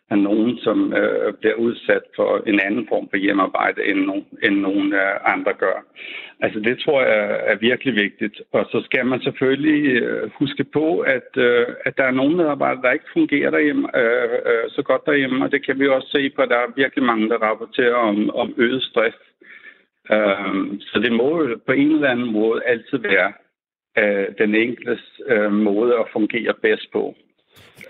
er 0.09 0.15
nogen, 0.15 0.57
som 0.57 0.93
øh, 0.93 1.33
bliver 1.33 1.55
udsat 1.55 2.03
for 2.15 2.43
en 2.47 2.59
anden 2.59 2.85
form 2.89 3.07
for 3.09 3.17
hjemmearbejde, 3.17 3.85
end, 3.89 3.99
no, 3.99 4.15
end 4.43 4.55
nogen 4.55 4.93
øh, 4.93 5.33
andre 5.33 5.53
gør. 5.53 5.85
Altså 6.39 6.59
det 6.59 6.79
tror 6.79 7.01
jeg 7.01 7.41
er 7.51 7.55
virkelig 7.55 7.95
vigtigt. 7.95 8.41
Og 8.51 8.65
så 8.71 8.81
skal 8.85 9.05
man 9.05 9.21
selvfølgelig 9.21 10.01
øh, 10.01 10.31
huske 10.39 10.63
på, 10.63 10.99
at, 10.99 11.29
øh, 11.37 11.67
at 11.85 11.97
der 11.97 12.03
er 12.03 12.11
nogle 12.11 12.37
medarbejdere, 12.37 12.81
der 12.81 12.91
ikke 12.91 13.13
fungerer 13.13 13.51
derhjemme, 13.51 13.97
øh, 14.01 14.37
øh, 14.49 14.65
så 14.69 14.81
godt 14.81 15.05
derhjemme, 15.05 15.45
og 15.45 15.51
det 15.51 15.65
kan 15.65 15.79
vi 15.79 15.87
også 15.87 16.07
se 16.11 16.29
på, 16.29 16.41
at 16.41 16.49
der 16.49 16.57
er 16.57 16.75
virkelig 16.75 17.03
mange, 17.05 17.29
der 17.29 17.37
rapporterer 17.37 17.95
om, 17.95 18.29
om 18.29 18.53
øget 18.57 18.83
stress 18.83 19.17
Øh, 20.15 20.79
så 20.89 20.99
det 21.03 21.11
må 21.11 21.27
på 21.67 21.71
en 21.71 21.91
eller 21.95 22.09
anden 22.09 22.31
måde 22.31 22.61
altid 22.71 22.97
være 22.97 23.29
øh, 24.01 24.25
den 24.41 24.55
enkeltes 24.55 25.03
øh, 25.31 25.51
måde 25.51 25.91
at 26.01 26.05
fungere 26.13 26.53
bedst 26.61 26.87
på. 26.93 27.03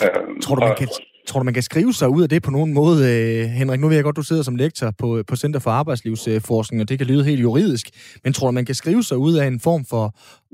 Øh, 0.04 0.42
tror, 0.42 0.56
du, 0.56 0.62
man 0.62 0.76
kan, 0.78 0.88
tror 1.28 1.40
du, 1.40 1.44
man 1.44 1.54
kan 1.54 1.64
skrive 1.64 1.94
sig 1.94 2.10
ud 2.10 2.24
af 2.24 2.30
det 2.30 2.44
på 2.44 2.52
nogen 2.52 2.74
måde, 2.74 2.98
øh, 3.12 3.44
Henrik? 3.60 3.80
Nu 3.80 3.88
ved 3.88 3.96
jeg 3.96 4.04
godt, 4.04 4.16
du 4.16 4.24
sidder 4.24 4.44
som 4.44 4.56
lektor 4.56 4.94
på, 5.00 5.24
på 5.28 5.36
Center 5.36 5.60
for 5.60 5.72
Arbejdslivsforskning, 5.72 6.82
og 6.82 6.90
det 6.90 6.98
kan 6.98 7.08
lyde 7.08 7.24
helt 7.24 7.42
juridisk, 7.42 7.86
men 8.24 8.34
tror 8.34 8.48
du, 8.48 8.52
man 8.52 8.66
kan 8.66 8.76
skrive 8.76 9.04
sig 9.04 9.18
ud 9.18 9.34
af 9.38 9.46
en 9.48 9.60
form 9.60 9.86
for 9.90 10.06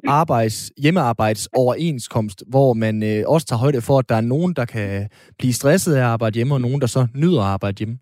arbejds, 0.07 0.71
hjemmearbejdsoverenskomst, 0.77 2.43
hvor 2.47 2.73
man 2.73 3.03
øh, 3.03 3.23
også 3.27 3.47
tager 3.47 3.59
højde 3.59 3.81
for, 3.81 3.99
at 3.99 4.09
der 4.09 4.15
er 4.15 4.21
nogen, 4.21 4.53
der 4.53 4.65
kan 4.65 5.09
blive 5.39 5.53
stresset 5.53 5.95
af 5.95 5.99
at 5.99 6.05
arbejde 6.05 6.35
hjemme, 6.35 6.53
og 6.55 6.61
nogen, 6.61 6.81
der 6.81 6.87
så 6.87 7.07
nyder 7.15 7.41
at 7.41 7.47
arbejde 7.47 7.77
hjemme? 7.79 7.97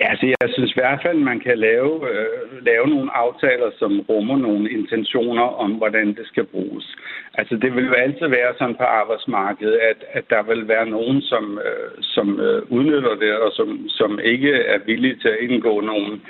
Altså, 0.00 0.26
jeg 0.26 0.48
synes 0.54 0.70
i 0.70 0.80
hvert 0.80 1.00
fald, 1.02 1.18
man 1.18 1.40
kan 1.40 1.58
lave, 1.58 2.10
øh, 2.10 2.64
lave 2.64 2.86
nogle 2.88 3.16
aftaler, 3.16 3.70
som 3.78 4.00
rummer 4.00 4.36
nogle 4.36 4.70
intentioner 4.70 5.42
om, 5.42 5.70
hvordan 5.72 6.06
det 6.06 6.26
skal 6.26 6.44
bruges. 6.44 6.96
Altså, 7.34 7.56
det 7.56 7.74
vil 7.74 7.86
jo 7.86 7.92
altid 7.92 8.26
være 8.26 8.54
sådan 8.58 8.74
på 8.74 8.82
arbejdsmarkedet, 8.82 9.76
at, 9.90 10.04
at 10.12 10.24
der 10.30 10.42
vil 10.42 10.68
være 10.68 10.86
nogen, 10.86 11.22
som, 11.22 11.58
øh, 11.58 11.90
som 12.00 12.40
øh, 12.40 12.62
udnytter 12.68 13.14
det, 13.14 13.36
og 13.36 13.52
som, 13.52 13.88
som 13.88 14.20
ikke 14.22 14.52
er 14.54 14.78
villige 14.86 15.16
til 15.16 15.28
at 15.28 15.40
indgå 15.40 15.80
nogle, 15.80 16.20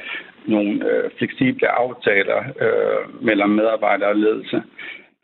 nogle 0.47 0.90
øh, 0.90 1.11
fleksible 1.18 1.68
aftaler 1.68 2.40
øh, 2.64 3.25
mellem 3.25 3.50
medarbejdere 3.50 4.08
og 4.08 4.16
ledelse. 4.16 4.62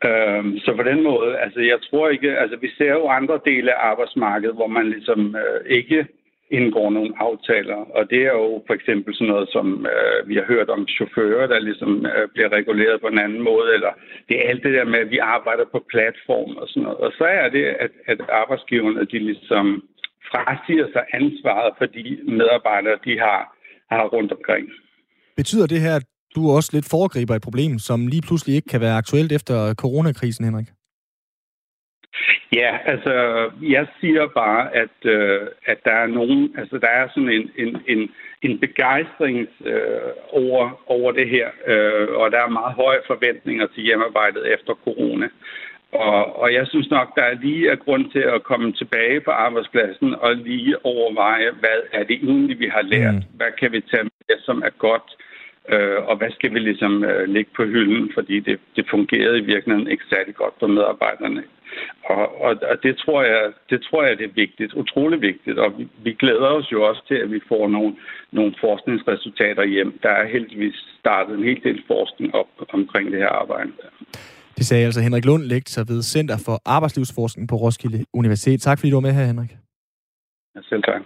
Øhm, 0.07 0.59
så 0.59 0.73
på 0.75 0.83
den 0.83 1.03
måde, 1.03 1.37
altså 1.37 1.59
jeg 1.59 1.77
tror 1.89 2.09
ikke, 2.09 2.37
altså 2.37 2.57
vi 2.61 2.69
ser 2.77 2.91
jo 2.91 3.07
andre 3.07 3.39
dele 3.45 3.73
af 3.73 3.89
arbejdsmarkedet, 3.89 4.55
hvor 4.55 4.67
man 4.67 4.89
ligesom 4.89 5.35
øh, 5.35 5.75
ikke 5.77 6.07
indgår 6.51 6.89
nogle 6.89 7.13
aftaler. 7.27 7.75
Og 7.97 8.09
det 8.09 8.21
er 8.29 8.33
jo 8.41 8.63
for 8.67 8.73
eksempel 8.73 9.15
sådan 9.15 9.27
noget, 9.33 9.49
som 9.51 9.87
øh, 9.93 10.29
vi 10.29 10.35
har 10.35 10.45
hørt 10.53 10.69
om 10.69 10.87
chauffører, 10.87 11.47
der 11.47 11.59
ligesom 11.59 12.05
øh, 12.05 12.27
bliver 12.33 12.51
reguleret 12.51 13.01
på 13.01 13.07
en 13.07 13.19
anden 13.19 13.41
måde, 13.41 13.73
eller 13.73 13.91
det 14.27 14.35
er 14.37 14.49
alt 14.49 14.63
det 14.63 14.73
der 14.73 14.85
med, 14.85 14.99
at 14.99 15.11
vi 15.11 15.17
arbejder 15.17 15.65
på 15.71 15.79
platform 15.93 16.51
og 16.61 16.67
sådan 16.67 16.83
noget. 16.83 16.97
Og 16.97 17.11
så 17.19 17.25
er 17.41 17.49
det, 17.49 17.65
at, 17.85 17.91
at 18.07 18.19
arbejdsgiverne, 18.41 19.05
de 19.05 19.19
ligesom 19.19 19.83
frasiger 20.31 20.87
sig 20.93 21.03
ansvaret 21.13 21.71
for 21.77 21.85
de 21.85 22.19
medarbejdere, 22.39 22.97
de 23.05 23.19
har, 23.19 23.41
har 23.91 24.05
rundt 24.15 24.31
omkring. 24.31 24.65
Betyder 25.35 25.67
det 25.67 25.81
her, 25.81 25.95
at 25.95 26.05
du 26.35 26.41
også 26.51 26.69
lidt 26.73 26.89
foregriber 26.89 27.35
et 27.35 27.41
problem, 27.41 27.79
som 27.79 28.07
lige 28.07 28.21
pludselig 28.27 28.55
ikke 28.55 28.69
kan 28.73 28.81
være 28.81 28.97
aktuelt 28.97 29.31
efter 29.31 29.73
coronakrisen, 29.73 30.45
Henrik? 30.45 30.67
Ja, 32.53 32.77
altså, 32.85 33.13
jeg 33.61 33.87
siger 33.99 34.27
bare, 34.27 34.75
at, 34.75 34.97
øh, 35.05 35.41
at 35.65 35.77
der 35.85 35.91
er 35.91 36.07
nogen, 36.07 36.55
altså 36.57 36.77
der 36.77 36.87
er 36.87 37.07
sådan 37.07 37.29
en, 37.29 37.51
en, 37.57 37.77
en, 37.87 38.11
en 38.41 38.59
begejstring 38.59 39.47
øh, 39.65 40.11
over, 40.29 40.81
over 40.87 41.11
det 41.11 41.29
her, 41.29 41.47
øh, 41.67 42.07
og 42.09 42.31
der 42.31 42.39
er 42.39 42.49
meget 42.49 42.75
høje 42.75 43.01
forventninger 43.07 43.67
til 43.67 43.83
hjemmearbejdet 43.83 44.53
efter 44.53 44.73
corona. 44.73 45.27
Og, 45.91 46.39
og 46.41 46.53
jeg 46.53 46.67
synes 46.67 46.89
nok, 46.89 47.15
der 47.15 47.21
er 47.21 47.35
lige 47.41 47.69
er 47.69 47.75
grund 47.75 48.11
til 48.11 48.19
at 48.19 48.43
komme 48.43 48.73
tilbage 48.73 49.21
på 49.21 49.31
arbejdspladsen 49.31 50.15
og 50.15 50.35
lige 50.35 50.85
overveje, 50.85 51.51
hvad 51.59 51.79
er 51.91 52.03
det 52.03 52.15
egentlig, 52.15 52.59
vi 52.59 52.67
har 52.67 52.81
lært? 52.81 53.15
Mm. 53.15 53.37
Hvad 53.37 53.51
kan 53.59 53.71
vi 53.71 53.81
tage 53.81 54.03
med, 54.03 54.39
som 54.39 54.61
er 54.65 54.69
godt? 54.77 55.15
Øh, 55.69 55.99
og 56.09 56.17
hvad 56.17 56.31
skal 56.31 56.53
vi 56.53 56.59
ligesom 56.59 57.03
øh, 57.03 57.29
lægge 57.29 57.51
på 57.55 57.63
hylden? 57.63 58.11
Fordi 58.13 58.39
det, 58.39 58.59
det 58.75 58.85
fungerede 58.89 59.37
i 59.39 59.45
virkeligheden 59.53 59.91
ikke 59.91 60.03
særlig 60.13 60.35
godt 60.35 60.53
for 60.59 60.67
medarbejderne 60.67 61.43
og, 62.09 62.41
og, 62.45 62.51
og 62.71 62.75
det, 62.83 62.93
tror 62.97 63.21
jeg, 63.23 63.41
det 63.69 63.79
tror 63.81 64.03
jeg, 64.03 64.17
det 64.17 64.25
er 64.25 64.41
vigtigt, 64.43 64.73
utrolig 64.73 65.21
vigtigt. 65.21 65.57
Og 65.59 65.69
vi, 65.77 65.87
vi 66.03 66.13
glæder 66.13 66.49
os 66.57 66.71
jo 66.71 66.79
også 66.89 67.01
til, 67.07 67.15
at 67.15 67.31
vi 67.31 67.39
får 67.47 67.67
nogle, 67.67 67.95
nogle 68.31 68.53
forskningsresultater 68.61 69.65
hjem. 69.65 69.99
Der 70.03 70.09
er 70.09 70.27
heldigvis 70.27 70.75
startet 70.99 71.37
en 71.37 71.43
hel 71.43 71.63
del 71.63 71.83
forskning 71.87 72.35
op 72.35 72.47
omkring 72.69 73.11
det 73.11 73.19
her 73.19 73.29
arbejde. 73.29 73.71
Det 74.57 74.65
sagde 74.65 74.85
altså 74.85 75.01
Henrik 75.01 75.25
Lund, 75.25 75.43
lektor 75.43 75.83
ved 75.83 76.01
Center 76.01 76.37
for 76.45 76.61
Arbejdslivsforskning 76.65 77.49
på 77.49 77.55
Roskilde 77.55 78.05
Universitet. 78.13 78.61
Tak 78.61 78.79
fordi 78.79 78.89
du 78.89 78.95
var 78.95 79.07
med 79.07 79.13
her, 79.13 79.25
Henrik. 79.25 79.51
Ja, 80.55 80.61
selv 80.69 80.83
tak. 80.83 81.01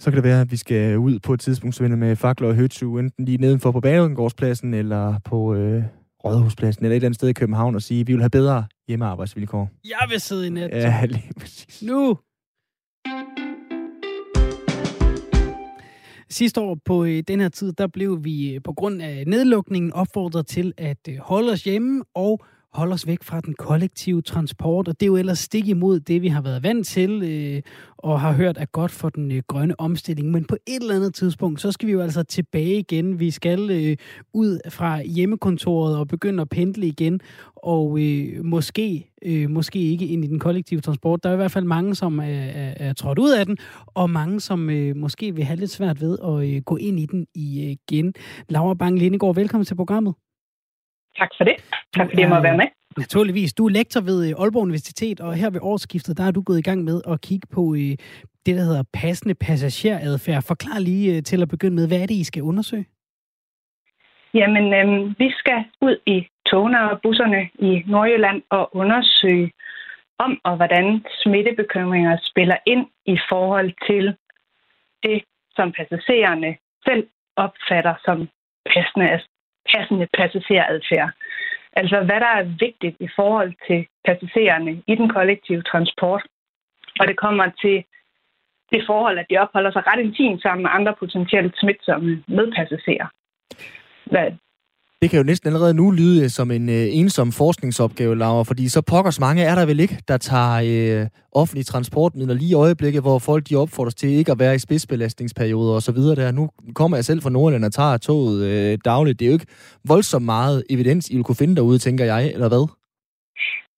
Så 0.00 0.10
kan 0.10 0.16
det 0.16 0.24
være, 0.24 0.40
at 0.40 0.50
vi 0.50 0.56
skal 0.56 0.98
ud 0.98 1.18
på 1.18 1.34
et 1.34 1.40
tidspunkt, 1.40 1.76
så 1.76 1.82
med 1.82 2.16
fakler 2.16 2.48
og 2.48 2.54
høtsu, 2.54 2.98
enten 2.98 3.24
lige 3.24 3.38
nedenfor 3.38 3.72
på 3.72 3.80
Banegårdspladsen 3.80 4.74
eller 4.74 5.18
på 5.24 5.54
øh, 5.54 5.82
Rådhuspladsen 6.24 6.84
eller 6.84 6.92
et 6.92 6.96
eller 6.96 7.06
andet 7.06 7.14
sted 7.14 7.28
i 7.28 7.32
København 7.32 7.74
og 7.74 7.82
sige, 7.82 8.00
at 8.00 8.06
vi 8.06 8.12
vil 8.12 8.22
have 8.22 8.30
bedre 8.30 8.64
hjemmearbejdsvilkår. 8.88 9.70
Jeg 9.84 10.06
vil 10.08 10.20
sidde 10.20 10.46
i 10.46 10.50
net. 10.50 10.70
Ja, 10.72 11.04
lige 11.04 11.32
præcis. 11.40 11.82
Nu! 11.82 12.18
Sidste 16.30 16.60
år 16.60 16.78
på 16.84 17.04
øh, 17.04 17.22
den 17.28 17.40
her 17.40 17.48
tid, 17.48 17.72
der 17.72 17.86
blev 17.86 18.24
vi 18.24 18.54
øh, 18.54 18.60
på 18.64 18.72
grund 18.72 19.02
af 19.02 19.24
nedlukningen 19.26 19.92
opfordret 19.92 20.46
til 20.46 20.72
at 20.76 21.08
øh, 21.08 21.16
holde 21.18 21.52
os 21.52 21.64
hjemme 21.64 22.04
og 22.14 22.44
holde 22.72 22.94
os 22.94 23.06
væk 23.06 23.22
fra 23.22 23.40
den 23.40 23.54
kollektive 23.54 24.22
transport, 24.22 24.88
og 24.88 25.00
det 25.00 25.06
er 25.06 25.08
jo 25.08 25.16
ellers 25.16 25.38
stik 25.38 25.68
imod 25.68 26.00
det, 26.00 26.22
vi 26.22 26.28
har 26.28 26.42
været 26.42 26.62
vant 26.62 26.86
til, 26.86 27.22
øh, 27.22 27.62
og 27.98 28.20
har 28.20 28.32
hørt 28.32 28.58
er 28.58 28.64
godt 28.64 28.90
for 28.90 29.08
den 29.08 29.32
øh, 29.32 29.42
grønne 29.48 29.80
omstilling. 29.80 30.30
Men 30.30 30.44
på 30.44 30.56
et 30.66 30.82
eller 30.82 30.94
andet 30.94 31.14
tidspunkt, 31.14 31.60
så 31.60 31.72
skal 31.72 31.86
vi 31.86 31.92
jo 31.92 32.00
altså 32.00 32.22
tilbage 32.22 32.78
igen. 32.78 33.20
Vi 33.20 33.30
skal 33.30 33.70
øh, 33.70 33.96
ud 34.34 34.58
fra 34.68 35.02
hjemmekontoret 35.02 35.96
og 35.96 36.08
begynde 36.08 36.40
at 36.40 36.48
pendle 36.48 36.86
igen, 36.86 37.20
og 37.56 37.98
øh, 38.00 38.44
måske, 38.44 39.10
øh, 39.22 39.50
måske 39.50 39.78
ikke 39.78 40.06
ind 40.06 40.24
i 40.24 40.28
den 40.28 40.38
kollektive 40.38 40.80
transport. 40.80 41.22
Der 41.22 41.28
er 41.28 41.32
i 41.32 41.36
hvert 41.36 41.52
fald 41.52 41.64
mange, 41.64 41.94
som 41.94 42.18
er, 42.18 42.24
er, 42.24 42.74
er 42.76 42.92
trådt 42.92 43.18
ud 43.18 43.30
af 43.30 43.46
den, 43.46 43.56
og 43.86 44.10
mange, 44.10 44.40
som 44.40 44.70
øh, 44.70 44.96
måske 44.96 45.34
vil 45.34 45.44
have 45.44 45.58
lidt 45.58 45.70
svært 45.70 46.00
ved 46.00 46.18
at 46.24 46.54
øh, 46.54 46.62
gå 46.62 46.76
ind 46.76 47.00
i 47.00 47.06
den 47.06 47.20
øh, 47.20 47.42
igen. 47.42 48.14
Laura 48.48 48.74
Bang 48.74 48.98
Lindegård, 48.98 49.34
velkommen 49.34 49.64
til 49.64 49.74
programmet. 49.74 50.14
Tak 51.18 51.30
for 51.36 51.44
det. 51.44 51.56
Tak 51.96 52.06
fordi 52.10 52.20
jeg 52.20 52.28
må 52.28 52.40
være 52.40 52.56
med. 52.56 52.68
Naturligvis. 52.96 53.54
Du 53.54 53.66
er 53.66 53.70
lektor 53.70 54.00
ved 54.00 54.18
øh, 54.28 54.42
Aalborg 54.42 54.62
Universitet, 54.62 55.20
og 55.20 55.34
her 55.34 55.50
ved 55.50 55.60
årsskiftet, 55.62 56.18
der 56.18 56.24
er 56.24 56.30
du 56.30 56.42
gået 56.42 56.58
i 56.58 56.62
gang 56.62 56.84
med 56.84 57.02
at 57.08 57.20
kigge 57.20 57.46
på 57.54 57.74
øh, 57.74 57.94
det, 58.46 58.56
der 58.58 58.64
hedder 58.68 58.82
passende 58.92 59.34
passageradfærd. 59.34 60.42
Forklar 60.42 60.78
lige 60.78 61.16
øh, 61.16 61.22
til 61.22 61.42
at 61.42 61.48
begynde 61.48 61.76
med, 61.76 61.88
hvad 61.88 61.98
er 62.02 62.06
det, 62.06 62.14
I 62.14 62.24
skal 62.24 62.42
undersøge? 62.42 62.86
Jamen, 64.34 64.66
øh, 64.78 65.14
vi 65.18 65.28
skal 65.40 65.64
ud 65.80 65.96
i 66.06 66.26
togene 66.50 66.90
og 66.90 67.00
busserne 67.02 67.42
i 67.68 67.82
Nordjylland 67.86 68.42
og 68.50 68.76
undersøge 68.76 69.50
om 70.18 70.40
og 70.44 70.56
hvordan 70.56 71.04
smittebekymringer 71.22 72.16
spiller 72.30 72.56
ind 72.66 72.86
i 73.06 73.16
forhold 73.28 73.72
til 73.88 74.04
det, 75.02 75.24
som 75.56 75.72
passagererne 75.72 76.56
selv 76.86 77.06
opfatter 77.36 77.94
som 78.04 78.28
passende, 78.72 79.20
passende 79.74 80.06
passageradfærd. 80.18 81.10
Altså, 81.72 81.96
hvad 82.00 82.20
der 82.20 82.32
er 82.38 82.54
vigtigt 82.66 82.96
i 83.00 83.08
forhold 83.16 83.52
til 83.66 83.86
passagererne 84.04 84.82
i 84.86 84.94
den 84.94 85.08
kollektive 85.08 85.62
transport. 85.62 86.22
Og 87.00 87.08
det 87.08 87.16
kommer 87.16 87.46
til 87.62 87.84
det 88.72 88.82
forhold, 88.86 89.18
at 89.18 89.26
de 89.30 89.38
opholder 89.38 89.70
sig 89.72 89.82
ret 89.86 90.00
intimt 90.00 90.42
sammen 90.42 90.62
med 90.62 90.70
andre 90.74 90.94
potentielt 90.98 91.54
smitsomme 91.58 92.24
medpassagerer. 92.28 93.08
Hvad, 94.04 94.32
det 95.02 95.10
kan 95.10 95.18
jo 95.18 95.24
næsten 95.24 95.48
allerede 95.48 95.74
nu 95.74 95.90
lyde 95.90 96.30
som 96.30 96.50
en 96.50 96.68
øh, 96.68 96.86
ensom 97.00 97.32
forskningsopgave, 97.32 98.18
Laura, 98.18 98.42
fordi 98.42 98.68
så 98.68 98.82
pokkers 98.82 99.20
mange 99.20 99.42
er 99.42 99.54
der 99.54 99.66
vel 99.66 99.80
ikke, 99.80 99.96
der 100.08 100.16
tager 100.16 100.56
øh, 100.68 101.06
offentlige 101.32 101.64
transportmidler 101.64 102.34
lige 102.34 102.50
i 102.50 102.60
øjeblikket, 102.64 103.02
hvor 103.02 103.18
folk 103.18 103.42
de 103.48 103.56
opfordres 103.56 103.94
til 103.94 104.08
ikke 104.08 104.32
at 104.32 104.38
være 104.38 104.54
i 104.54 104.58
spidsbelastningsperioder 104.58 105.74
og 105.74 105.82
så 105.82 105.92
videre 105.92 106.16
der. 106.16 106.32
Nu 106.32 106.50
kommer 106.74 106.96
jeg 106.96 107.04
selv 107.04 107.22
fra 107.22 107.30
Nordland 107.30 107.64
og 107.64 107.72
tager 107.72 107.96
toget 107.96 108.38
øh, 108.50 108.78
dagligt. 108.84 109.18
Det 109.18 109.24
er 109.24 109.30
jo 109.30 109.38
ikke 109.38 109.54
voldsomt 109.88 110.24
meget 110.24 110.64
evidens, 110.70 111.10
I 111.10 111.14
vil 111.16 111.24
kunne 111.24 111.42
finde 111.42 111.56
derude, 111.56 111.78
tænker 111.78 112.04
jeg, 112.04 112.22
eller 112.34 112.48
hvad? 112.48 112.64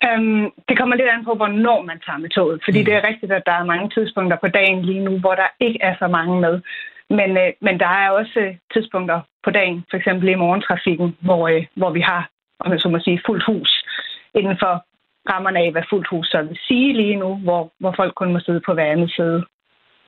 Um, 0.09 0.53
det 0.69 0.79
kommer 0.79 0.95
lidt 0.97 1.13
an 1.15 1.25
på, 1.29 1.35
hvornår 1.41 1.79
man 1.91 1.99
tager 2.07 2.19
med 2.25 2.31
toget. 2.37 2.61
Fordi 2.67 2.79
mm. 2.81 2.85
det 2.87 2.95
er 2.95 3.09
rigtigt, 3.11 3.33
at 3.33 3.43
der 3.47 3.57
er 3.59 3.71
mange 3.73 3.89
tidspunkter 3.95 4.37
på 4.41 4.49
dagen 4.59 4.79
lige 4.89 5.05
nu, 5.09 5.19
hvor 5.19 5.35
der 5.43 5.49
ikke 5.61 5.79
er 5.89 5.95
så 6.03 6.09
mange 6.09 6.41
med. 6.41 6.55
Men, 7.19 7.31
øh, 7.43 7.53
men 7.61 7.81
der 7.81 7.87
er 7.87 8.11
også 8.11 8.55
tidspunkter 8.73 9.21
på 9.45 9.51
dagen, 9.51 9.85
for 9.91 9.97
eksempel 9.97 10.29
i 10.29 10.35
morgentrafikken, 10.35 11.17
hvor, 11.21 11.49
øh, 11.49 11.67
hvor 11.75 11.91
vi 11.91 12.01
har, 12.01 12.31
om 12.61 12.73
jeg 12.73 12.81
så 12.81 12.89
må 12.89 12.99
sige, 12.99 13.23
fuldt 13.27 13.45
hus 13.47 13.85
inden 14.35 14.57
for 14.63 14.85
rammerne 15.33 15.59
af, 15.59 15.73
hvad 15.73 15.83
fuldt 15.91 16.09
hus 16.09 16.27
så 16.27 16.43
vil 16.43 16.59
sige 16.69 16.93
lige 16.93 17.17
nu, 17.17 17.37
hvor, 17.37 17.73
hvor 17.79 17.93
folk 17.97 18.15
kun 18.15 18.33
må 18.33 18.41
sidde 18.41 18.61
på 18.67 18.75
hver 18.75 18.93
andet 18.93 19.11
side. 19.13 19.45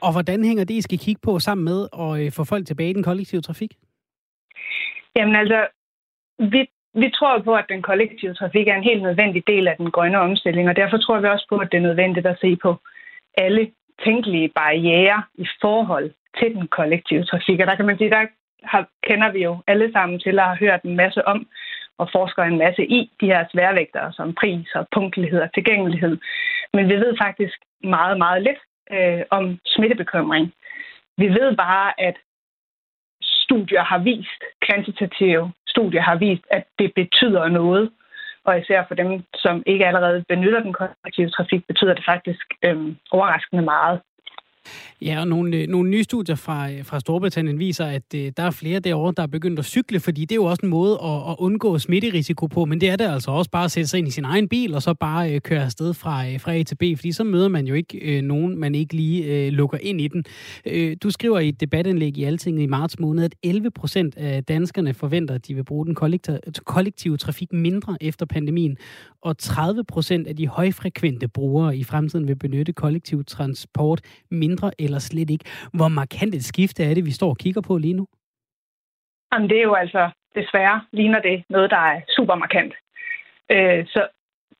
Og 0.00 0.12
hvordan 0.12 0.44
hænger 0.44 0.64
det, 0.64 0.74
I 0.74 0.80
skal 0.80 0.98
kigge 0.98 1.20
på 1.24 1.38
sammen 1.38 1.64
med 1.64 1.88
at 2.04 2.10
øh, 2.20 2.32
få 2.32 2.44
folk 2.44 2.66
tilbage 2.66 2.90
i 2.90 2.92
den 2.92 3.02
kollektive 3.02 3.40
trafik? 3.40 3.72
Jamen 5.16 5.36
altså, 5.36 5.66
vi, 6.38 6.60
vi 6.94 7.10
tror 7.10 7.38
på, 7.38 7.54
at 7.54 7.66
den 7.68 7.82
kollektive 7.82 8.34
trafik 8.34 8.68
er 8.68 8.74
en 8.74 8.88
helt 8.90 9.02
nødvendig 9.02 9.42
del 9.46 9.68
af 9.68 9.76
den 9.76 9.90
grønne 9.90 10.20
omstilling, 10.20 10.68
og 10.68 10.76
derfor 10.76 10.96
tror 10.96 11.20
vi 11.20 11.28
også 11.28 11.46
på, 11.48 11.56
at 11.56 11.68
det 11.72 11.78
er 11.78 11.88
nødvendigt 11.88 12.26
at 12.26 12.38
se 12.40 12.56
på 12.56 12.76
alle 13.34 13.70
tænkelige 14.04 14.48
barriere 14.48 15.22
i 15.34 15.46
forhold 15.60 16.10
til 16.38 16.54
den 16.54 16.68
kollektive 16.68 17.24
trafik. 17.24 17.60
Og 17.60 17.66
der 17.66 17.76
kan 17.76 17.86
man 17.86 17.98
sige, 17.98 18.10
der 18.10 18.26
har, 18.62 18.88
kender 19.08 19.32
vi 19.32 19.42
jo 19.42 19.62
alle 19.66 19.92
sammen 19.92 20.20
til 20.20 20.38
at 20.38 20.44
have 20.44 20.56
hørt 20.56 20.82
en 20.82 20.96
masse 20.96 21.28
om 21.28 21.46
og 21.98 22.08
forsker 22.12 22.42
en 22.42 22.58
masse 22.58 22.82
i 22.84 23.10
de 23.20 23.26
her 23.26 23.44
sværvægtere 23.52 24.12
som 24.12 24.34
pris 24.34 24.68
og 24.74 24.86
punktlighed 24.92 25.40
og 25.40 25.54
tilgængelighed. 25.54 26.18
Men 26.72 26.88
vi 26.88 26.94
ved 26.94 27.16
faktisk 27.22 27.58
meget, 27.84 28.18
meget 28.18 28.42
lidt 28.42 28.60
øh, 28.96 29.22
om 29.30 29.58
smittebekymring. 29.66 30.52
Vi 31.18 31.28
ved 31.28 31.56
bare, 31.56 32.00
at 32.00 32.16
studier 33.22 33.82
har 33.82 33.98
vist, 33.98 34.42
kvantitative 34.66 35.52
studier 35.66 36.02
har 36.02 36.16
vist, 36.16 36.46
at 36.50 36.64
det 36.78 36.94
betyder 36.94 37.48
noget. 37.48 37.90
Og 38.44 38.58
især 38.58 38.84
for 38.88 38.94
dem, 38.94 39.22
som 39.34 39.62
ikke 39.66 39.86
allerede 39.86 40.24
benytter 40.28 40.60
den 40.60 40.72
kollektive 40.72 41.30
trafik, 41.30 41.66
betyder 41.66 41.94
det 41.94 42.04
faktisk 42.12 42.46
øh, 42.64 42.94
overraskende 43.10 43.62
meget. 43.62 44.00
Ja, 45.02 45.20
og 45.20 45.28
nogle, 45.28 45.56
øh, 45.56 45.68
nogle 45.68 45.90
nye 45.90 46.04
studier 46.04 46.36
fra, 46.36 46.70
øh, 46.70 46.84
fra 46.84 47.00
Storbritannien 47.00 47.58
viser, 47.58 47.86
at 47.86 48.02
øh, 48.14 48.32
der 48.36 48.42
er 48.42 48.50
flere 48.50 48.80
derovre, 48.80 49.12
der 49.16 49.22
er 49.22 49.26
begyndt 49.26 49.58
at 49.58 49.64
cykle, 49.64 50.00
fordi 50.00 50.20
det 50.20 50.32
er 50.32 50.36
jo 50.36 50.44
også 50.44 50.60
en 50.62 50.70
måde 50.70 50.98
at, 51.04 51.30
at 51.30 51.36
undgå 51.38 51.78
smitterisiko 51.78 52.46
på, 52.46 52.64
men 52.64 52.80
det 52.80 52.90
er 52.90 52.96
det 52.96 53.04
altså 53.04 53.30
også 53.30 53.50
bare 53.50 53.64
at 53.64 53.70
sætte 53.70 53.88
sig 53.88 53.98
ind 53.98 54.08
i 54.08 54.10
sin 54.10 54.24
egen 54.24 54.48
bil, 54.48 54.74
og 54.74 54.82
så 54.82 54.94
bare 54.94 55.34
øh, 55.34 55.40
køre 55.40 55.64
afsted 55.64 55.94
fra, 55.94 56.28
øh, 56.28 56.40
fra 56.40 56.54
A 56.54 56.62
til 56.62 56.74
B, 56.74 56.82
fordi 56.96 57.12
så 57.12 57.24
møder 57.24 57.48
man 57.48 57.66
jo 57.66 57.74
ikke 57.74 57.98
øh, 57.98 58.22
nogen, 58.22 58.58
man 58.58 58.74
ikke 58.74 58.94
lige 58.94 59.24
øh, 59.24 59.52
lukker 59.52 59.78
ind 59.80 60.00
i 60.00 60.08
den. 60.08 60.24
Øh, 60.66 60.96
du 61.02 61.10
skriver 61.10 61.38
i 61.38 61.48
et 61.48 61.60
debatindlæg 61.60 62.18
i 62.18 62.24
Altinget 62.24 62.62
i 62.62 62.66
marts 62.66 62.98
måned, 62.98 63.24
at 63.24 63.34
11 63.42 63.70
procent 63.70 64.16
af 64.16 64.44
danskerne 64.44 64.94
forventer, 64.94 65.34
at 65.34 65.48
de 65.48 65.54
vil 65.54 65.64
bruge 65.64 65.86
den 65.86 65.94
kollektive, 65.94 66.38
kollektive 66.64 67.16
trafik 67.16 67.52
mindre 67.52 67.96
efter 68.00 68.26
pandemien, 68.26 68.76
og 69.22 69.38
30 69.38 69.84
procent 69.84 70.26
af 70.26 70.36
de 70.36 70.48
højfrekvente 70.48 71.28
brugere 71.28 71.76
i 71.76 71.84
fremtiden 71.84 72.28
vil 72.28 72.36
benytte 72.36 72.72
kollektiv 72.72 73.24
transport 73.24 74.00
mindre 74.30 74.51
eller 74.78 74.98
slet 74.98 75.30
ikke. 75.30 75.44
Hvor 75.72 75.88
markant 75.88 76.34
et 76.34 76.44
skifte 76.44 76.84
er 76.84 76.94
det, 76.94 77.04
vi 77.04 77.10
står 77.10 77.30
og 77.30 77.38
kigger 77.38 77.60
på 77.60 77.78
lige 77.78 77.94
nu? 77.94 78.06
Jamen, 79.32 79.48
det 79.50 79.58
er 79.58 79.62
jo 79.62 79.74
altså, 79.74 80.10
desværre 80.34 80.80
ligner 80.92 81.20
det 81.20 81.44
noget, 81.48 81.70
der 81.70 81.76
er 81.76 82.00
super 82.16 82.34
markant. 82.34 82.74
Øh, 83.52 83.86
så 83.86 84.08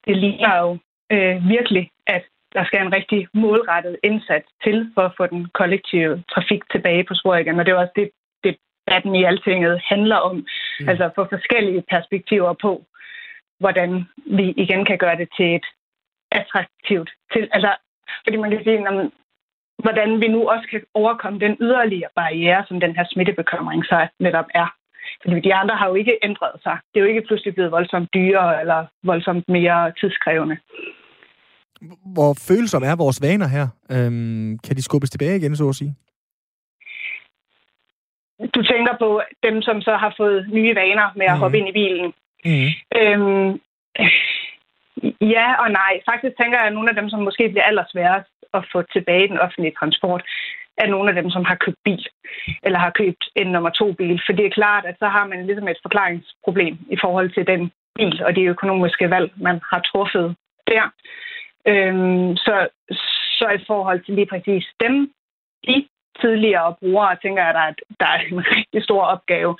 det 0.07 0.17
ligner 0.17 0.59
jo 0.59 0.79
øh, 1.13 1.49
virkelig, 1.49 1.91
at 2.07 2.25
der 2.53 2.65
skal 2.65 2.87
en 2.87 2.95
rigtig 2.95 3.29
målrettet 3.35 3.97
indsats 4.03 4.47
til 4.65 4.91
for 4.95 5.03
at 5.03 5.15
få 5.17 5.27
den 5.27 5.47
kollektive 5.55 6.25
trafik 6.35 6.63
tilbage 6.73 7.05
på 7.05 7.15
sporet 7.15 7.41
igen. 7.41 7.59
Og 7.59 7.67
det 7.67 7.73
er 7.73 7.77
også 7.77 7.93
det, 7.97 8.11
debatten 8.45 9.15
i 9.15 9.25
altinget 9.25 9.83
handler 9.89 10.17
om. 10.17 10.37
Mm. 10.37 10.89
Altså 10.89 11.11
få 11.15 11.27
forskellige 11.31 11.83
perspektiver 11.91 12.53
på, 12.53 12.85
hvordan 13.59 14.05
vi 14.39 14.47
igen 14.57 14.85
kan 14.85 14.99
gøre 14.99 15.17
det 15.17 15.29
til 15.37 15.55
et 15.55 15.67
attraktivt 16.33 17.11
til. 17.33 17.49
Altså, 17.53 17.71
fordi 18.25 18.37
man 18.37 18.51
kan 18.51 18.65
sige, 18.65 18.81
når 18.81 18.93
man, 18.99 19.13
hvordan 19.83 20.21
vi 20.21 20.29
nu 20.29 20.49
også 20.49 20.67
kan 20.71 20.83
overkomme 20.95 21.39
den 21.39 21.57
yderligere 21.61 22.11
barriere, 22.17 22.65
som 22.69 22.81
den 22.81 22.97
her 22.97 23.05
smittebekymring 23.13 23.85
så 23.85 24.09
netop 24.21 24.49
er. 24.55 24.69
Fordi 25.23 25.41
de 25.41 25.55
andre 25.55 25.77
har 25.77 25.89
jo 25.89 25.95
ikke 25.95 26.19
ændret 26.23 26.53
sig. 26.63 26.77
Det 26.95 27.01
er 27.01 27.05
jo 27.05 27.11
ikke 27.13 27.27
pludselig 27.27 27.55
blevet 27.55 27.73
voldsomt 27.73 28.09
dyre 28.15 28.61
eller 28.61 28.87
voldsomt 29.03 29.49
mere 29.49 29.93
tidskrævende. 30.01 30.57
Hvor 32.15 32.35
følsomme 32.49 32.89
er 32.89 32.97
vores 32.97 33.23
vaner 33.23 33.49
her? 33.57 33.67
Øhm, 33.91 34.59
kan 34.59 34.77
de 34.77 34.83
skubbes 34.83 35.11
tilbage 35.11 35.37
igen, 35.37 35.57
så 35.57 35.69
at 35.69 35.75
sige? 35.75 35.95
Du 38.55 38.63
tænker 38.63 38.95
på 38.99 39.23
dem, 39.43 39.63
som 39.63 39.81
så 39.81 39.97
har 39.97 40.15
fået 40.17 40.49
nye 40.53 40.75
vaner 40.75 41.13
med 41.17 41.27
at 41.27 41.35
mm. 41.35 41.41
hoppe 41.41 41.59
ind 41.59 41.69
i 41.69 41.73
bilen. 41.73 42.13
Mm. 42.45 42.71
Øhm, 43.01 43.61
ja 45.21 45.47
og 45.63 45.71
nej. 45.71 45.93
Faktisk 46.11 46.35
tænker 46.37 46.59
jeg, 46.59 46.67
at 46.67 46.73
nogle 46.73 46.91
af 46.91 46.97
dem, 46.97 47.09
som 47.11 47.21
måske 47.23 47.49
bliver 47.49 47.65
allersværest 47.65 48.31
at 48.55 48.65
få 48.73 48.83
tilbage 48.83 49.29
den 49.29 49.39
offentlige 49.39 49.77
transport, 49.79 50.23
er 50.79 50.87
nogle 50.87 51.09
af 51.11 51.15
dem, 51.23 51.31
som 51.31 51.45
har 51.45 51.55
købt 51.55 51.81
bil, 51.85 52.07
eller 52.63 52.79
har 52.79 52.91
købt 52.91 53.25
en 53.37 53.47
nummer 53.47 53.71
to 53.71 53.93
bil. 53.93 54.21
For 54.27 54.33
det 54.33 54.47
er 54.47 54.51
klart, 54.61 54.85
at 54.85 54.97
så 54.99 55.09
har 55.09 55.27
man 55.27 55.47
ligesom 55.47 55.69
et 55.69 55.83
forklaringsproblem 55.83 56.79
i 56.91 56.97
forhold 57.01 57.31
til 57.31 57.47
den 57.47 57.73
bil 57.95 58.25
og 58.25 58.37
de 58.37 58.43
økonomiske 58.43 59.11
valg, 59.11 59.33
man 59.37 59.61
har 59.73 59.81
truffet 59.81 60.37
der. 60.67 60.85
Øhm, 61.67 62.37
så, 62.37 62.69
så 63.39 63.47
i 63.49 63.65
forhold 63.67 64.01
til 64.05 64.15
lige 64.15 64.27
præcis 64.27 64.67
dem, 64.81 65.13
de 65.67 65.89
tidligere 66.21 66.75
brugere, 66.81 67.17
tænker 67.23 67.43
jeg, 67.43 67.51
at 67.51 67.55
der 67.55 67.67
er, 67.69 67.75
der 68.01 68.07
er 68.07 68.21
en 68.21 68.41
rigtig 68.57 68.85
stor 68.85 69.03
opgave, 69.03 69.57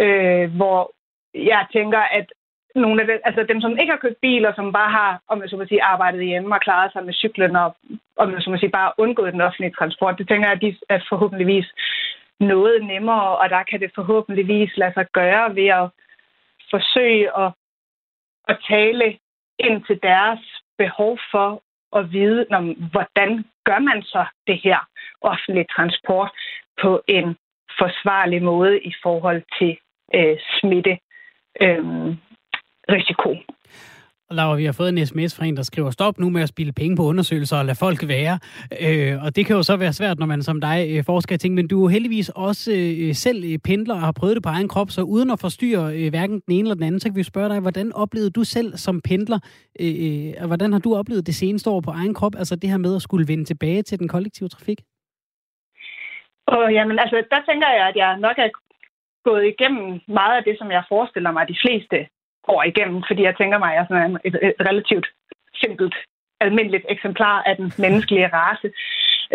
øh, 0.00 0.56
hvor 0.56 0.92
jeg 1.34 1.66
tænker, 1.72 1.98
at 1.98 2.26
nogle 2.74 3.00
af 3.00 3.06
dem, 3.06 3.20
altså 3.24 3.42
dem, 3.42 3.60
som 3.60 3.78
ikke 3.78 3.92
har 3.92 4.04
købt 4.04 4.20
bil, 4.20 4.46
og 4.46 4.54
som 4.54 4.72
bare 4.72 4.90
har, 4.90 5.20
om 5.28 5.40
jeg 5.42 5.48
så 5.48 5.56
må 5.56 5.64
sige, 5.66 5.82
arbejdet 5.82 6.26
hjemme 6.26 6.54
og 6.54 6.60
klaret 6.60 6.92
sig 6.92 7.04
med 7.04 7.14
cyklen, 7.14 7.56
og 7.56 7.76
om 8.16 8.32
jeg 8.32 8.42
så 8.42 8.50
må 8.50 8.56
sige, 8.56 8.70
bare 8.70 8.92
undgået 8.98 9.32
den 9.32 9.40
offentlige 9.40 9.74
transport, 9.78 10.18
det 10.18 10.28
tænker 10.28 10.48
jeg, 10.48 10.56
at 10.56 10.62
de 10.62 10.76
er 10.88 11.00
forhåbentligvis 11.08 11.66
noget 12.40 12.84
nemmere, 12.84 13.36
og 13.38 13.50
der 13.50 13.62
kan 13.62 13.80
det 13.80 13.90
forhåbentligvis 13.94 14.76
lade 14.76 14.92
sig 14.94 15.06
gøre 15.12 15.54
ved 15.54 15.66
at 15.66 15.88
forsøge 16.70 17.38
at, 17.38 17.52
at 18.48 18.58
tale 18.68 19.18
ind 19.58 19.84
til 19.84 19.98
deres 20.02 20.40
behov 20.78 21.18
for 21.30 21.62
at 21.98 22.12
vide, 22.12 22.46
om, 22.50 22.64
hvordan 22.70 23.44
gør 23.64 23.78
man 23.78 24.02
så 24.02 24.24
det 24.46 24.60
her 24.64 24.78
offentlige 25.20 25.66
transport 25.76 26.30
på 26.82 27.02
en 27.08 27.36
forsvarlig 27.78 28.42
måde 28.42 28.80
i 28.80 28.92
forhold 29.02 29.42
til 29.58 29.76
øh, 30.14 30.36
smitte? 30.60 30.98
Øh, 31.60 32.16
risiko. 32.88 33.36
Laura, 34.30 34.56
vi 34.56 34.64
har 34.64 34.72
fået 34.72 34.88
en 34.88 35.06
sms 35.06 35.36
fra 35.36 35.44
en, 35.44 35.56
der 35.56 35.62
skriver, 35.62 35.90
stop 35.90 36.18
nu 36.18 36.30
med 36.30 36.42
at 36.42 36.48
spille 36.48 36.72
penge 36.72 36.96
på 36.96 37.02
undersøgelser 37.02 37.56
og 37.56 37.64
lade 37.64 37.78
folk 37.80 38.08
være. 38.08 38.38
Øh, 38.80 39.24
og 39.24 39.36
det 39.36 39.46
kan 39.46 39.56
jo 39.56 39.62
så 39.62 39.76
være 39.76 39.92
svært, 39.92 40.18
når 40.18 40.26
man 40.26 40.42
som 40.42 40.60
dig 40.60 40.86
øh, 40.90 41.04
forsker 41.04 41.34
i 41.34 41.38
ting, 41.38 41.54
men 41.54 41.68
du 41.68 41.84
er 41.84 41.88
heldigvis 41.88 42.28
også 42.28 42.72
øh, 42.72 43.14
selv 43.14 43.44
øh, 43.44 43.58
pendler 43.58 43.94
og 43.94 44.00
har 44.00 44.12
prøvet 44.12 44.36
det 44.36 44.42
på 44.42 44.48
egen 44.48 44.68
krop, 44.68 44.90
så 44.90 45.02
uden 45.02 45.30
at 45.30 45.40
forstyrre 45.40 45.96
øh, 45.96 46.10
hverken 46.10 46.40
den 46.46 46.54
ene 46.54 46.60
eller 46.60 46.74
den 46.74 46.84
anden, 46.84 47.00
så 47.00 47.08
kan 47.08 47.16
vi 47.16 47.22
spørge 47.22 47.48
dig, 47.48 47.60
hvordan 47.60 47.92
oplevede 47.92 48.30
du 48.30 48.44
selv 48.44 48.76
som 48.76 49.00
pendler, 49.00 49.38
øh, 49.80 49.94
øh, 50.06 50.46
hvordan 50.46 50.72
har 50.72 50.80
du 50.80 50.96
oplevet 50.96 51.26
det 51.26 51.34
seneste 51.34 51.70
år 51.70 51.80
på 51.80 51.90
egen 51.90 52.14
krop, 52.14 52.34
altså 52.38 52.56
det 52.56 52.70
her 52.70 52.78
med 52.78 52.96
at 52.96 53.02
skulle 53.02 53.28
vende 53.28 53.44
tilbage 53.44 53.82
til 53.82 53.98
den 53.98 54.08
kollektive 54.08 54.48
trafik? 54.48 54.80
Og 56.46 56.72
jamen, 56.72 56.98
altså, 56.98 57.16
der 57.30 57.40
tænker 57.48 57.68
jeg, 57.68 57.88
at 57.88 57.96
jeg 57.96 58.18
nok 58.18 58.38
er 58.38 58.48
gået 59.24 59.44
igennem 59.46 60.00
meget 60.08 60.36
af 60.36 60.44
det, 60.44 60.58
som 60.58 60.70
jeg 60.70 60.84
forestiller 60.88 61.32
mig, 61.32 61.48
de 61.48 61.56
fleste 61.62 62.06
går 62.46 62.62
igennem, 62.62 63.02
fordi 63.08 63.22
jeg 63.22 63.36
tænker 63.36 63.58
mig, 63.58 63.68
at 63.70 63.74
jeg 63.74 63.82
er 63.82 63.86
sådan 63.88 64.18
et, 64.24 64.34
et 64.42 64.54
relativt 64.68 65.06
simpelt, 65.54 65.94
almindeligt 66.40 66.86
eksemplar 66.88 67.42
af 67.42 67.56
den 67.56 67.72
menneskelige 67.78 68.30
race. 68.32 68.68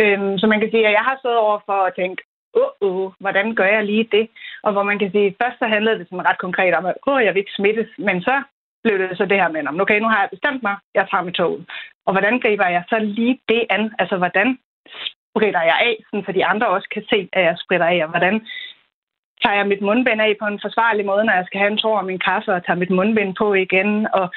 Øhm, 0.01 0.37
så 0.37 0.47
man 0.47 0.59
kan 0.59 0.71
sige, 0.71 0.87
at 0.87 0.93
jeg 0.93 1.05
har 1.09 1.17
stået 1.19 1.37
over 1.37 1.59
for 1.65 1.79
at 1.87 1.95
tænke, 1.95 2.23
åh, 2.61 2.71
uh, 2.81 2.95
uh, 2.95 3.11
hvordan 3.19 3.55
gør 3.55 3.69
jeg 3.75 3.83
lige 3.85 4.07
det? 4.11 4.29
Og 4.63 4.71
hvor 4.71 4.83
man 4.83 4.99
kan 4.99 5.11
sige, 5.11 5.35
først 5.41 5.59
så 5.59 5.65
handlede 5.65 5.99
det 5.99 6.07
sådan 6.07 6.27
ret 6.29 6.37
konkret 6.45 6.73
om, 6.73 6.85
at 6.85 6.95
åh, 7.07 7.23
jeg 7.23 7.33
vil 7.33 7.39
ikke 7.39 7.57
smittes, 7.59 7.89
men 7.97 8.21
så 8.21 8.35
blev 8.83 8.99
det 8.99 9.17
så 9.17 9.25
det 9.25 9.37
her 9.41 9.49
med, 9.49 9.81
okay, 9.81 9.99
nu 9.99 10.07
har 10.07 10.19
jeg 10.21 10.29
bestemt 10.29 10.63
mig, 10.63 10.75
jeg 10.95 11.07
tager 11.11 11.23
med 11.23 11.33
toget. 11.33 11.65
Og 12.05 12.13
hvordan 12.13 12.39
griber 12.39 12.67
jeg 12.67 12.83
så 12.89 12.99
lige 12.99 13.39
det 13.49 13.63
an? 13.69 13.93
Altså, 13.99 14.17
hvordan 14.17 14.57
spritter 15.29 15.61
jeg 15.71 15.77
af, 15.89 15.95
så 16.25 16.31
de 16.31 16.45
andre 16.45 16.67
også 16.67 16.87
kan 16.91 17.03
se, 17.09 17.29
at 17.33 17.43
jeg 17.43 17.55
spritter 17.63 17.85
af, 17.85 18.03
og 18.03 18.09
hvordan 18.09 18.35
tager 19.43 19.55
jeg 19.55 19.67
mit 19.67 19.81
mundbind 19.81 20.21
af 20.21 20.35
på 20.41 20.47
en 20.47 20.59
forsvarlig 20.65 21.05
måde, 21.05 21.23
når 21.25 21.33
jeg 21.33 21.45
skal 21.45 21.59
have 21.59 21.71
en 21.71 21.77
tår 21.77 21.97
af 21.97 22.05
min 22.05 22.19
kaffe, 22.19 22.53
og 22.53 22.65
tager 22.65 22.81
mit 22.83 22.89
mundbind 22.89 23.35
på 23.35 23.53
igen, 23.53 24.07
og 24.13 24.31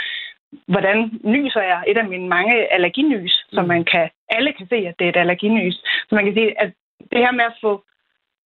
hvordan 0.67 1.21
nyser 1.25 1.63
jeg 1.63 1.85
et 1.87 1.99
af 1.99 2.05
mine 2.05 2.29
mange 2.29 2.73
allerginys, 2.73 3.45
mm. 3.45 3.55
så 3.55 3.63
man 3.63 3.85
kan, 3.85 4.11
alle 4.29 4.53
kan 4.53 4.67
se, 4.67 4.77
at 4.77 4.95
det 4.99 5.05
er 5.05 5.09
et 5.09 5.17
allerginys. 5.17 5.75
Så 6.09 6.15
man 6.15 6.25
kan 6.25 6.35
sige, 6.35 6.61
at 6.63 6.73
det 7.13 7.19
her 7.19 7.33
med 7.33 7.45
at 7.45 7.59
få 7.61 7.85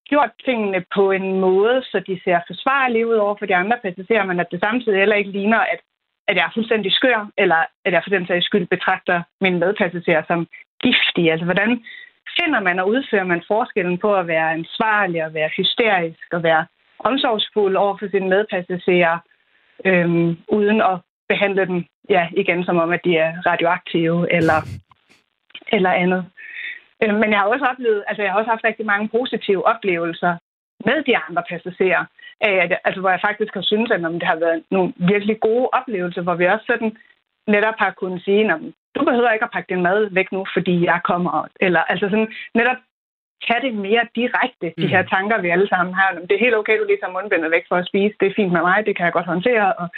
gjort 0.08 0.30
tingene 0.44 0.84
på 0.94 1.10
en 1.10 1.40
måde, 1.40 1.82
så 1.82 2.00
de 2.06 2.20
ser 2.24 2.40
forsvarlige 2.46 3.06
ud 3.06 3.14
over 3.14 3.34
for 3.38 3.46
de 3.46 3.56
andre 3.56 3.78
passagerer, 3.82 4.24
men 4.24 4.40
at 4.40 4.50
det 4.50 4.60
samtidig 4.60 4.98
heller 4.98 5.16
ikke 5.16 5.30
ligner, 5.30 5.58
at, 5.58 5.80
at 6.28 6.36
jeg 6.36 6.44
er 6.44 6.54
fuldstændig 6.54 6.92
skør, 6.92 7.30
eller 7.38 7.60
at 7.84 7.92
jeg 7.92 8.02
for 8.02 8.10
den 8.10 8.26
sags 8.26 8.46
skyld 8.46 8.66
betragter 8.66 9.22
mine 9.40 9.58
medpassagerer 9.58 10.22
som 10.26 10.46
giftige. 10.82 11.32
Altså, 11.32 11.44
hvordan 11.44 11.84
finder 12.38 12.60
man 12.60 12.78
og 12.78 12.88
udfører 12.88 13.24
man 13.24 13.42
forskellen 13.48 13.98
på 13.98 14.14
at 14.14 14.26
være 14.26 14.52
ansvarlig 14.52 15.24
og 15.24 15.34
være 15.34 15.50
hysterisk 15.56 16.28
og 16.32 16.42
være 16.42 16.66
omsorgsfuld 16.98 17.76
over 17.76 17.96
for 17.98 18.08
sine 18.10 18.28
medpassagerer, 18.28 19.18
øhm, 19.84 20.36
uden 20.48 20.80
at 20.80 20.98
behandle 21.28 21.66
dem 21.66 21.84
ja, 22.10 22.28
igen 22.36 22.64
som 22.64 22.76
om, 22.78 22.92
at 22.92 23.00
de 23.04 23.16
er 23.16 23.32
radioaktive 23.46 24.32
eller, 24.32 24.58
eller 25.72 25.90
andet. 25.90 26.24
Øhm, 27.02 27.14
men 27.14 27.30
jeg 27.30 27.38
har 27.38 27.46
også 27.46 27.64
oplevet, 27.64 28.04
altså 28.06 28.22
jeg 28.22 28.32
har 28.32 28.38
også 28.38 28.50
haft 28.50 28.64
rigtig 28.64 28.86
mange 28.86 29.08
positive 29.08 29.66
oplevelser 29.66 30.36
med 30.84 31.04
de 31.04 31.16
andre 31.16 31.42
passagerer, 31.50 32.04
af, 32.40 32.78
altså 32.84 33.00
hvor 33.00 33.10
jeg 33.10 33.20
faktisk 33.28 33.54
har 33.54 33.62
syntes, 33.62 33.90
at 33.90 34.00
det 34.00 34.22
har 34.22 34.36
været 34.36 34.62
nogle 34.70 34.92
virkelig 34.96 35.40
gode 35.40 35.68
oplevelser, 35.72 36.22
hvor 36.22 36.34
vi 36.34 36.46
også 36.46 36.66
sådan 36.66 36.96
netop 37.46 37.74
har 37.78 37.90
kunnet 37.90 38.24
sige, 38.24 38.72
du 38.94 39.04
behøver 39.04 39.30
ikke 39.30 39.44
at 39.44 39.50
pakke 39.50 39.74
din 39.74 39.82
mad 39.82 40.08
væk 40.12 40.32
nu, 40.32 40.46
fordi 40.54 40.84
jeg 40.84 41.00
kommer. 41.04 41.48
Eller 41.60 41.80
altså 41.80 42.06
sådan, 42.08 42.32
netop 42.54 42.76
kan 43.46 43.62
det 43.62 43.74
mere 43.74 44.04
direkte, 44.14 44.74
de 44.78 44.86
her 44.86 45.02
mm. 45.02 45.08
tanker, 45.08 45.40
vi 45.40 45.48
alle 45.48 45.68
sammen 45.68 45.94
har. 45.94 46.08
Det 46.28 46.32
er 46.32 46.44
helt 46.46 46.56
okay, 46.56 46.78
du 46.78 46.84
lige 46.84 46.98
tager 47.00 47.12
mundbindet 47.12 47.50
væk 47.50 47.64
for 47.68 47.76
at 47.76 47.86
spise. 47.86 48.14
Det 48.20 48.26
er 48.28 48.36
fint 48.36 48.52
med 48.52 48.60
mig, 48.60 48.86
det 48.86 48.96
kan 48.96 49.04
jeg 49.04 49.12
godt 49.12 49.26
håndtere. 49.26 49.72
Og 49.72 49.88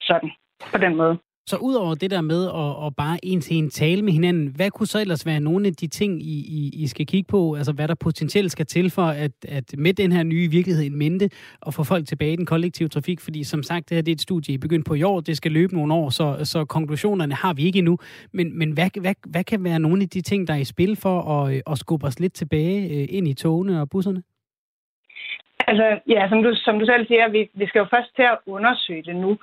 sådan, 0.00 0.30
på 0.72 0.78
den 0.78 0.96
måde. 0.96 1.18
Så 1.50 1.56
udover 1.56 1.94
det 1.94 2.10
der 2.10 2.20
med 2.20 2.42
at, 2.46 2.86
at 2.86 2.96
bare 2.96 3.18
en 3.22 3.40
til 3.40 3.56
en 3.56 3.70
tale 3.70 4.02
med 4.02 4.12
hinanden, 4.12 4.46
hvad 4.56 4.70
kunne 4.70 4.86
så 4.86 5.00
ellers 5.00 5.26
være 5.26 5.40
nogle 5.40 5.66
af 5.66 5.74
de 5.74 5.86
ting, 5.86 6.22
I, 6.22 6.36
I, 6.58 6.82
I 6.82 6.86
skal 6.86 7.06
kigge 7.06 7.28
på? 7.28 7.54
Altså 7.54 7.72
hvad 7.72 7.88
der 7.88 7.94
potentielt 7.94 8.52
skal 8.52 8.66
til 8.66 8.90
for, 8.90 9.02
at, 9.02 9.32
at 9.48 9.64
med 9.78 9.92
den 9.92 10.12
her 10.12 10.22
nye 10.22 10.50
virkelighed 10.50 10.84
i 10.84 10.88
mente, 10.88 11.30
at 11.66 11.74
få 11.74 11.84
folk 11.84 12.06
tilbage 12.06 12.32
i 12.32 12.36
den 12.36 12.46
kollektive 12.46 12.88
trafik? 12.88 13.20
Fordi 13.20 13.44
som 13.44 13.62
sagt, 13.62 13.88
det 13.88 13.96
her 13.96 14.02
det 14.02 14.12
er 14.12 14.14
et 14.14 14.20
studie, 14.20 14.54
I 14.54 14.58
begyndte 14.58 14.88
på 14.88 14.94
i 14.94 15.02
år, 15.02 15.20
det 15.20 15.36
skal 15.36 15.52
løbe 15.52 15.74
nogle 15.74 15.94
år, 15.94 16.10
så, 16.10 16.44
så 16.44 16.64
konklusionerne 16.64 17.34
har 17.34 17.54
vi 17.54 17.62
ikke 17.62 17.78
endnu. 17.78 17.98
Men, 18.32 18.58
men 18.58 18.70
hvad, 18.72 19.00
hvad, 19.00 19.14
hvad 19.26 19.44
kan 19.44 19.64
være 19.64 19.78
nogle 19.78 20.02
af 20.02 20.08
de 20.08 20.20
ting, 20.20 20.48
der 20.48 20.54
er 20.54 20.58
i 20.58 20.64
spil 20.64 20.96
for 20.96 21.16
at, 21.36 21.62
at 21.70 21.78
skubbe 21.78 22.06
os 22.06 22.20
lidt 22.20 22.32
tilbage 22.32 22.78
øh, 22.94 23.06
ind 23.10 23.28
i 23.28 23.34
togene 23.34 23.80
og 23.80 23.90
busserne? 23.90 24.22
Altså, 25.66 25.98
ja, 26.08 26.28
som 26.28 26.42
du, 26.42 26.50
som 26.54 26.78
du 26.78 26.86
selv 26.86 27.06
siger, 27.06 27.28
vi, 27.28 27.50
vi 27.54 27.66
skal 27.66 27.78
jo 27.78 27.86
først 27.94 28.16
til 28.16 28.22
at 28.22 28.38
undersøge 28.46 29.02
det 29.02 29.16
nu. 29.16 29.38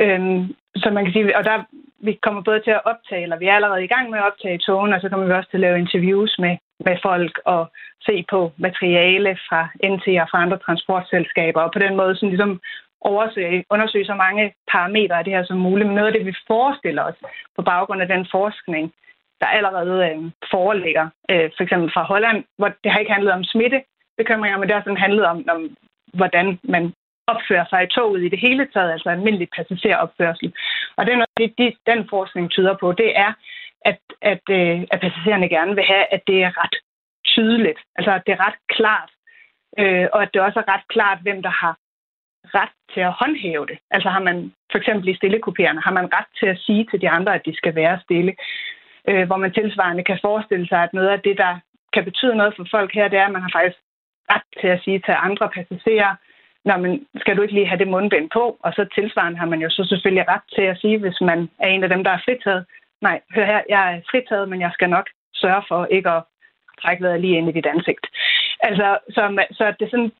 Øhm, 0.00 0.54
så 0.76 0.90
man 0.90 1.04
kan 1.04 1.12
sige, 1.12 1.36
og 1.38 1.44
der, 1.44 1.64
vi 1.98 2.12
kommer 2.22 2.42
både 2.42 2.60
til 2.60 2.70
at 2.70 2.84
optage, 2.84 3.22
eller 3.22 3.36
vi 3.38 3.46
er 3.46 3.54
allerede 3.54 3.84
i 3.84 3.92
gang 3.94 4.10
med 4.10 4.18
at 4.18 4.26
optage 4.30 4.58
togen, 4.58 4.92
og 4.92 5.00
så 5.00 5.08
kommer 5.08 5.26
vi 5.26 5.32
også 5.32 5.50
til 5.50 5.56
at 5.56 5.66
lave 5.66 5.78
interviews 5.78 6.38
med, 6.38 6.56
med 6.86 6.96
folk 7.02 7.40
og 7.44 7.70
se 8.06 8.24
på 8.30 8.52
materiale 8.56 9.38
fra 9.48 9.68
NT 9.92 10.06
og 10.22 10.28
fra 10.30 10.42
andre 10.42 10.58
transportselskaber, 10.58 11.60
og 11.60 11.72
på 11.72 11.78
den 11.78 11.96
måde 11.96 12.16
sådan 12.16 12.28
ligesom 12.28 12.60
oversøge, 13.00 13.64
undersøge 13.70 14.06
så 14.06 14.14
mange 14.14 14.54
parametre 14.72 15.18
af 15.18 15.24
det 15.24 15.32
her 15.32 15.44
som 15.44 15.58
muligt. 15.58 15.86
Men 15.86 15.96
noget 15.96 16.10
af 16.10 16.12
det, 16.12 16.26
vi 16.26 16.34
forestiller 16.46 17.02
os 17.02 17.18
på 17.56 17.62
baggrund 17.62 18.02
af 18.02 18.08
den 18.08 18.26
forskning, 18.30 18.92
der 19.40 19.46
allerede 19.46 19.96
øh, 20.08 20.30
foreligger, 20.50 21.06
øh, 21.30 21.50
for 21.56 21.62
eksempel 21.62 21.90
fra 21.94 22.02
Holland, 22.02 22.44
hvor 22.58 22.70
det 22.84 22.92
har 22.92 22.98
ikke 22.98 23.12
handlet 23.12 23.32
om 23.32 23.44
smittebekymringer, 23.44 24.58
men 24.58 24.68
det 24.68 24.74
har 24.74 24.82
sådan 24.82 25.04
handlet 25.06 25.24
om, 25.26 25.44
om 25.48 25.76
hvordan 26.14 26.58
man 26.62 26.92
opfører 27.26 27.66
sig 27.70 27.82
i 27.82 27.92
toget 27.96 28.24
i 28.24 28.28
det 28.28 28.38
hele 28.38 28.68
taget, 28.74 28.92
altså 28.92 29.08
almindelig 29.08 29.48
passageropførsel. 29.56 30.52
Og 30.96 31.06
det 31.06 31.12
er 31.12 31.16
noget, 31.16 31.38
det, 31.40 31.54
det, 31.58 31.74
den 31.86 32.08
forskning 32.10 32.50
tyder 32.50 32.74
på, 32.80 32.92
det 32.92 33.18
er, 33.18 33.32
at, 33.84 34.00
at, 34.22 34.44
øh, 34.50 34.80
at 34.90 35.00
passagererne 35.00 35.48
gerne 35.48 35.74
vil 35.74 35.84
have, 35.84 36.04
at 36.14 36.22
det 36.26 36.42
er 36.42 36.52
ret 36.62 36.76
tydeligt, 37.26 37.80
altså 37.96 38.10
at 38.12 38.22
det 38.26 38.32
er 38.32 38.46
ret 38.46 38.58
klart, 38.68 39.10
øh, 39.78 40.06
og 40.12 40.22
at 40.22 40.30
det 40.32 40.40
også 40.42 40.58
er 40.58 40.72
ret 40.74 40.86
klart, 40.88 41.18
hvem 41.22 41.42
der 41.42 41.54
har 41.62 41.76
ret 42.58 42.74
til 42.94 43.00
at 43.00 43.16
håndhæve 43.20 43.66
det. 43.66 43.78
Altså 43.90 44.08
har 44.08 44.22
man 44.28 44.52
for 44.70 44.78
eksempel 44.78 45.08
i 45.08 45.16
stillekopierende, 45.16 45.82
har 45.82 45.92
man 45.92 46.12
ret 46.16 46.30
til 46.40 46.46
at 46.46 46.58
sige 46.58 46.86
til 46.90 47.00
de 47.00 47.08
andre, 47.08 47.34
at 47.34 47.46
de 47.46 47.56
skal 47.56 47.74
være 47.74 48.00
stille. 48.04 48.34
Øh, 49.08 49.26
hvor 49.26 49.36
man 49.36 49.52
tilsvarende 49.52 50.04
kan 50.04 50.18
forestille 50.22 50.68
sig, 50.68 50.82
at 50.82 50.94
noget 50.94 51.08
af 51.08 51.20
det, 51.20 51.38
der 51.38 51.58
kan 51.92 52.04
betyde 52.04 52.34
noget 52.34 52.54
for 52.56 52.66
folk 52.70 52.94
her, 52.94 53.08
det 53.08 53.18
er, 53.18 53.26
at 53.26 53.32
man 53.32 53.42
har 53.42 53.52
faktisk 53.52 53.78
ret 54.32 54.46
til 54.60 54.68
at 54.68 54.82
sige 54.84 54.98
til 54.98 55.14
andre 55.18 55.48
passagerer, 55.48 56.16
Nå, 56.64 56.76
men 56.76 57.06
skal 57.20 57.36
du 57.36 57.42
ikke 57.42 57.54
lige 57.54 57.66
have 57.66 57.78
det 57.78 57.88
mundbind 57.88 58.30
på? 58.30 58.56
Og 58.60 58.72
så 58.72 58.86
tilsvarende 58.94 59.38
har 59.38 59.46
man 59.46 59.60
jo 59.60 59.70
så 59.70 59.84
selvfølgelig 59.88 60.28
ret 60.28 60.46
til 60.54 60.62
at 60.62 60.78
sige, 60.78 60.98
hvis 60.98 61.20
man 61.20 61.50
er 61.58 61.68
en 61.68 61.84
af 61.84 61.88
dem, 61.88 62.04
der 62.04 62.10
er 62.10 62.24
fritaget, 62.24 62.66
nej, 63.00 63.20
hør 63.34 63.44
her, 63.44 63.62
jeg 63.68 63.94
er 63.94 64.00
fritaget, 64.10 64.48
men 64.48 64.60
jeg 64.60 64.70
skal 64.74 64.90
nok 64.90 65.06
sørge 65.34 65.62
for 65.68 65.86
ikke 65.86 66.10
at 66.10 66.22
trække 66.82 67.02
vejret 67.04 67.20
lige 67.20 67.36
ind 67.36 67.48
i 67.48 67.52
dit 67.52 67.66
ansigt. 67.66 68.06
Altså, 68.60 68.98
så, 69.14 69.46
så 69.50 69.74
det 69.80 69.90
sådan 69.90 70.12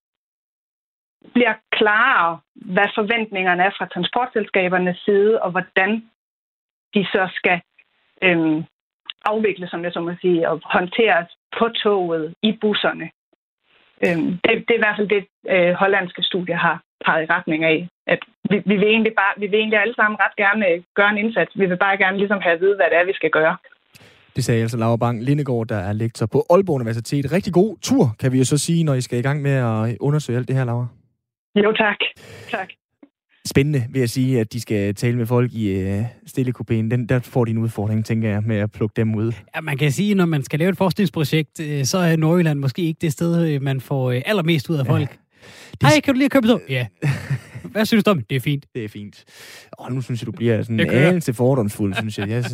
bliver 1.35 1.55
klarere, 1.71 2.41
hvad 2.55 2.89
forventningerne 2.95 3.63
er 3.63 3.71
fra 3.79 3.87
transportselskabernes 3.87 4.99
side, 5.05 5.43
og 5.43 5.51
hvordan 5.51 6.11
de 6.95 7.05
så 7.05 7.29
skal 7.35 7.61
øhm, 8.23 8.65
afvikles, 9.25 9.71
som 9.71 9.83
det 9.83 9.93
så 9.93 10.01
må 10.01 10.15
sige, 10.21 10.49
og 10.49 10.61
håndteres 10.65 11.29
på 11.59 11.69
toget, 11.69 12.35
i 12.43 12.53
busserne. 12.61 13.11
Øhm, 14.07 14.31
det, 14.45 14.51
det 14.67 14.73
er 14.75 14.81
i 14.81 14.85
hvert 14.85 14.99
fald 14.99 15.11
det, 15.15 15.23
øh, 15.55 15.73
hollandske 15.83 16.23
studier 16.31 16.59
har 16.67 16.77
peget 17.07 17.23
i 17.25 17.33
retning 17.37 17.65
af. 17.65 17.89
At 18.07 18.21
vi, 18.51 18.57
vi, 18.71 18.77
vil 18.81 18.89
egentlig 18.95 19.15
bare, 19.23 19.35
vi 19.43 19.47
vil 19.47 19.59
egentlig 19.59 19.81
alle 19.81 19.95
sammen 19.95 20.17
ret 20.25 20.37
gerne 20.45 20.69
øh, 20.71 20.83
gøre 20.99 21.11
en 21.11 21.19
indsats. 21.25 21.53
Vi 21.61 21.67
vil 21.67 21.77
bare 21.77 21.97
gerne 21.97 22.19
ligesom 22.19 22.41
have 22.41 22.55
at 22.55 22.61
vide, 22.61 22.77
hvad 22.77 22.89
det 22.91 22.99
er, 22.99 23.05
vi 23.05 23.19
skal 23.21 23.31
gøre. 23.31 23.57
Det 24.37 24.45
sagde 24.45 24.63
altså 24.63 24.79
Laura 24.79 24.97
Bang 24.97 25.23
Lindegård, 25.23 25.67
der 25.67 25.81
er 25.89 25.93
lektor 25.93 26.27
på 26.27 26.47
Aalborg 26.51 26.75
Universitet. 26.81 27.33
Rigtig 27.33 27.53
god 27.53 27.77
tur, 27.83 28.05
kan 28.21 28.33
vi 28.33 28.39
jo 28.39 28.45
så 28.45 28.59
sige, 28.59 28.85
når 28.85 28.95
I 28.95 29.01
skal 29.01 29.19
i 29.19 29.23
gang 29.23 29.43
med 29.43 29.57
at 29.71 29.97
undersøge 30.01 30.39
alt 30.39 30.49
det 30.49 30.57
her, 30.57 30.65
Laura. 30.65 30.87
Jo, 31.65 31.73
tak. 31.73 31.99
Tak 32.51 32.69
spændende, 33.47 33.87
vil 33.91 34.01
jeg 34.01 34.11
sige, 34.11 34.41
at 34.41 34.53
de 34.53 34.61
skal 34.61 34.95
tale 34.95 35.17
med 35.17 35.27
folk 35.27 35.53
i 35.53 35.69
øh, 35.69 36.03
stillekopien. 36.27 36.91
Den, 36.91 37.07
der 37.07 37.19
får 37.19 37.45
de 37.45 37.51
en 37.51 37.59
udfordring, 37.59 38.05
tænker 38.05 38.31
jeg, 38.31 38.43
med 38.43 38.57
at 38.57 38.73
plukke 38.73 38.93
dem 38.97 39.15
ud. 39.15 39.33
Ja, 39.55 39.61
man 39.61 39.79
kan 39.79 39.93
sige, 39.93 40.15
når 40.15 40.27
man 40.27 40.43
skal 40.43 40.59
lave 40.59 40.69
et 40.69 40.77
forskningsprojekt, 40.77 41.61
øh, 41.61 41.85
så 41.85 41.99
er 41.99 42.17
Nordjylland 42.17 42.59
måske 42.59 42.83
ikke 42.83 42.99
det 43.01 43.13
sted, 43.13 43.49
øh, 43.49 43.63
man 43.63 43.81
får 43.81 44.11
øh, 44.11 44.23
allermest 44.27 44.71
ud 44.71 44.77
af 44.77 44.87
folk. 44.87 45.19
Ja. 45.83 45.87
Hej, 45.89 46.01
kan 46.01 46.15
du 46.15 46.19
lige 46.19 46.29
købe 46.29 46.47
så? 46.47 46.59
Ja. 46.69 46.87
Hvad 47.73 47.85
synes 47.87 48.05
du 48.05 48.11
om 48.11 48.23
det? 48.23 48.37
er 48.37 48.41
fint. 48.41 48.67
Det 48.75 48.85
er 48.85 48.89
fint. 48.89 49.25
Og 49.73 49.93
nu 49.93 50.01
synes 50.01 50.23
jeg, 50.23 50.27
du 50.27 50.33
bliver 50.33 50.63
sådan 50.63 50.81
en 50.81 50.91
anelse 50.91 51.35
fordomsfuld, 51.35 51.95
synes 51.95 52.19
jeg. 52.19 52.29
Jeg 52.29 52.45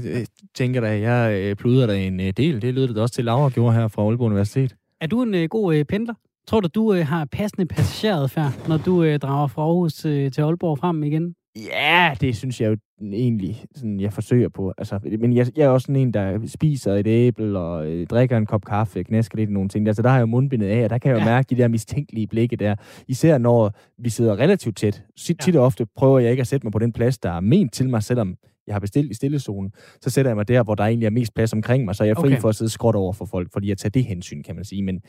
tænker 0.55 0.81
da, 0.81 1.01
jeg 1.01 1.33
øh, 1.41 1.57
pluder 1.57 1.87
dig 1.87 2.07
en 2.07 2.21
øh, 2.21 2.33
del. 2.37 2.63
Det 2.63 2.75
lyder 2.75 2.87
det 2.87 2.99
også 2.99 3.15
til, 3.15 3.25
Laura 3.25 3.49
gjorde 3.49 3.75
her 3.75 3.89
fra 3.89 4.03
Aalborg 4.03 4.27
Universitet. 4.27 4.77
Er 5.01 5.07
du 5.07 5.23
en 5.23 5.35
øh, 5.35 5.49
god 5.49 5.75
øh, 5.75 5.85
pendler? 5.85 6.15
Tror 6.49 6.61
du, 6.61 6.69
du 6.75 6.95
øh, 6.95 7.07
har 7.07 7.25
passende 7.25 7.67
passageradfærd, 7.67 8.69
når 8.69 8.77
du 8.77 9.03
øh, 9.03 9.19
drager 9.19 9.47
fra 9.47 9.63
Aarhus 9.63 10.05
øh, 10.05 10.33
til 10.33 10.43
Aalborg 10.43 10.79
frem 10.79 11.03
igen? 11.03 11.35
Ja, 11.57 12.15
det 12.21 12.37
synes 12.37 12.61
jeg 12.61 12.69
jo 12.71 12.77
egentlig, 13.13 13.65
sådan, 13.75 14.01
jeg 14.01 14.13
forsøger 14.13 14.49
på. 14.49 14.73
Altså, 14.79 14.99
men 15.21 15.33
jeg, 15.33 15.47
jeg 15.57 15.65
er 15.65 15.69
også 15.69 15.85
sådan 15.85 15.97
en, 15.97 16.15
der 16.15 16.39
spiser 16.47 16.95
et 16.95 17.07
æble 17.07 17.59
og 17.59 17.87
øh, 17.87 18.07
drikker 18.07 18.37
en 18.37 18.47
kop 18.47 18.65
kaffe, 18.65 19.05
knæsker 19.05 19.39
lidt 19.39 19.51
nogle 19.51 19.69
ting. 19.69 19.87
Altså, 19.87 20.03
der 20.03 20.09
har 20.09 20.17
jeg 20.17 20.21
jo 20.21 20.27
mundbindet 20.27 20.67
af, 20.67 20.85
og 20.85 20.91
der 20.91 20.99
kan 20.99 21.09
jeg 21.11 21.15
jo 21.15 21.21
ja. 21.21 21.25
mærke 21.25 21.47
de 21.55 21.63
der 21.63 21.69
mistænkelige 21.69 22.27
blikke 22.27 22.57
der. 22.57 22.75
Især 23.09 23.39
når 23.39 23.73
vi 23.99 24.11
sidder 24.11 24.39
relativt 24.39 24.77
tæt. 24.77 25.03
Tit 25.17 25.55
ja. 25.55 25.61
og 25.61 25.67
ofte 25.67 25.87
prøver 25.97 26.19
jeg 26.19 26.31
ikke 26.31 26.41
at 26.41 26.47
sætte 26.47 26.67
mig 26.67 26.73
på 26.73 26.79
den 26.79 26.93
plads, 26.93 27.19
der 27.19 27.31
er 27.31 27.41
ment 27.41 27.73
til 27.73 27.89
mig, 27.89 28.03
selvom 28.03 28.37
jeg 28.69 28.75
har 28.75 28.81
bestilt 28.81 29.11
i 29.11 29.15
stillezonen, 29.15 29.73
så 30.01 30.11
sætter 30.11 30.31
jeg 30.31 30.37
mig 30.37 30.49
der, 30.49 30.63
hvor 30.63 30.75
der 30.75 30.85
egentlig 30.85 31.07
er 31.07 31.11
mest 31.11 31.35
plads 31.35 31.53
omkring 31.53 31.85
mig, 31.85 31.95
så 31.95 32.05
jeg 32.05 32.11
er 32.11 32.15
fri 32.21 32.29
okay. 32.29 32.41
for 32.41 32.49
at 32.49 32.55
sidde 32.55 32.71
skråt 32.71 32.95
over 32.95 33.13
for 33.13 33.25
folk, 33.25 33.53
fordi 33.53 33.69
jeg 33.69 33.79
tager 33.79 33.91
det 33.91 34.05
hensyn, 34.05 34.43
kan 34.43 34.55
man 34.55 34.65
sige. 34.65 34.83
Men 34.83 35.01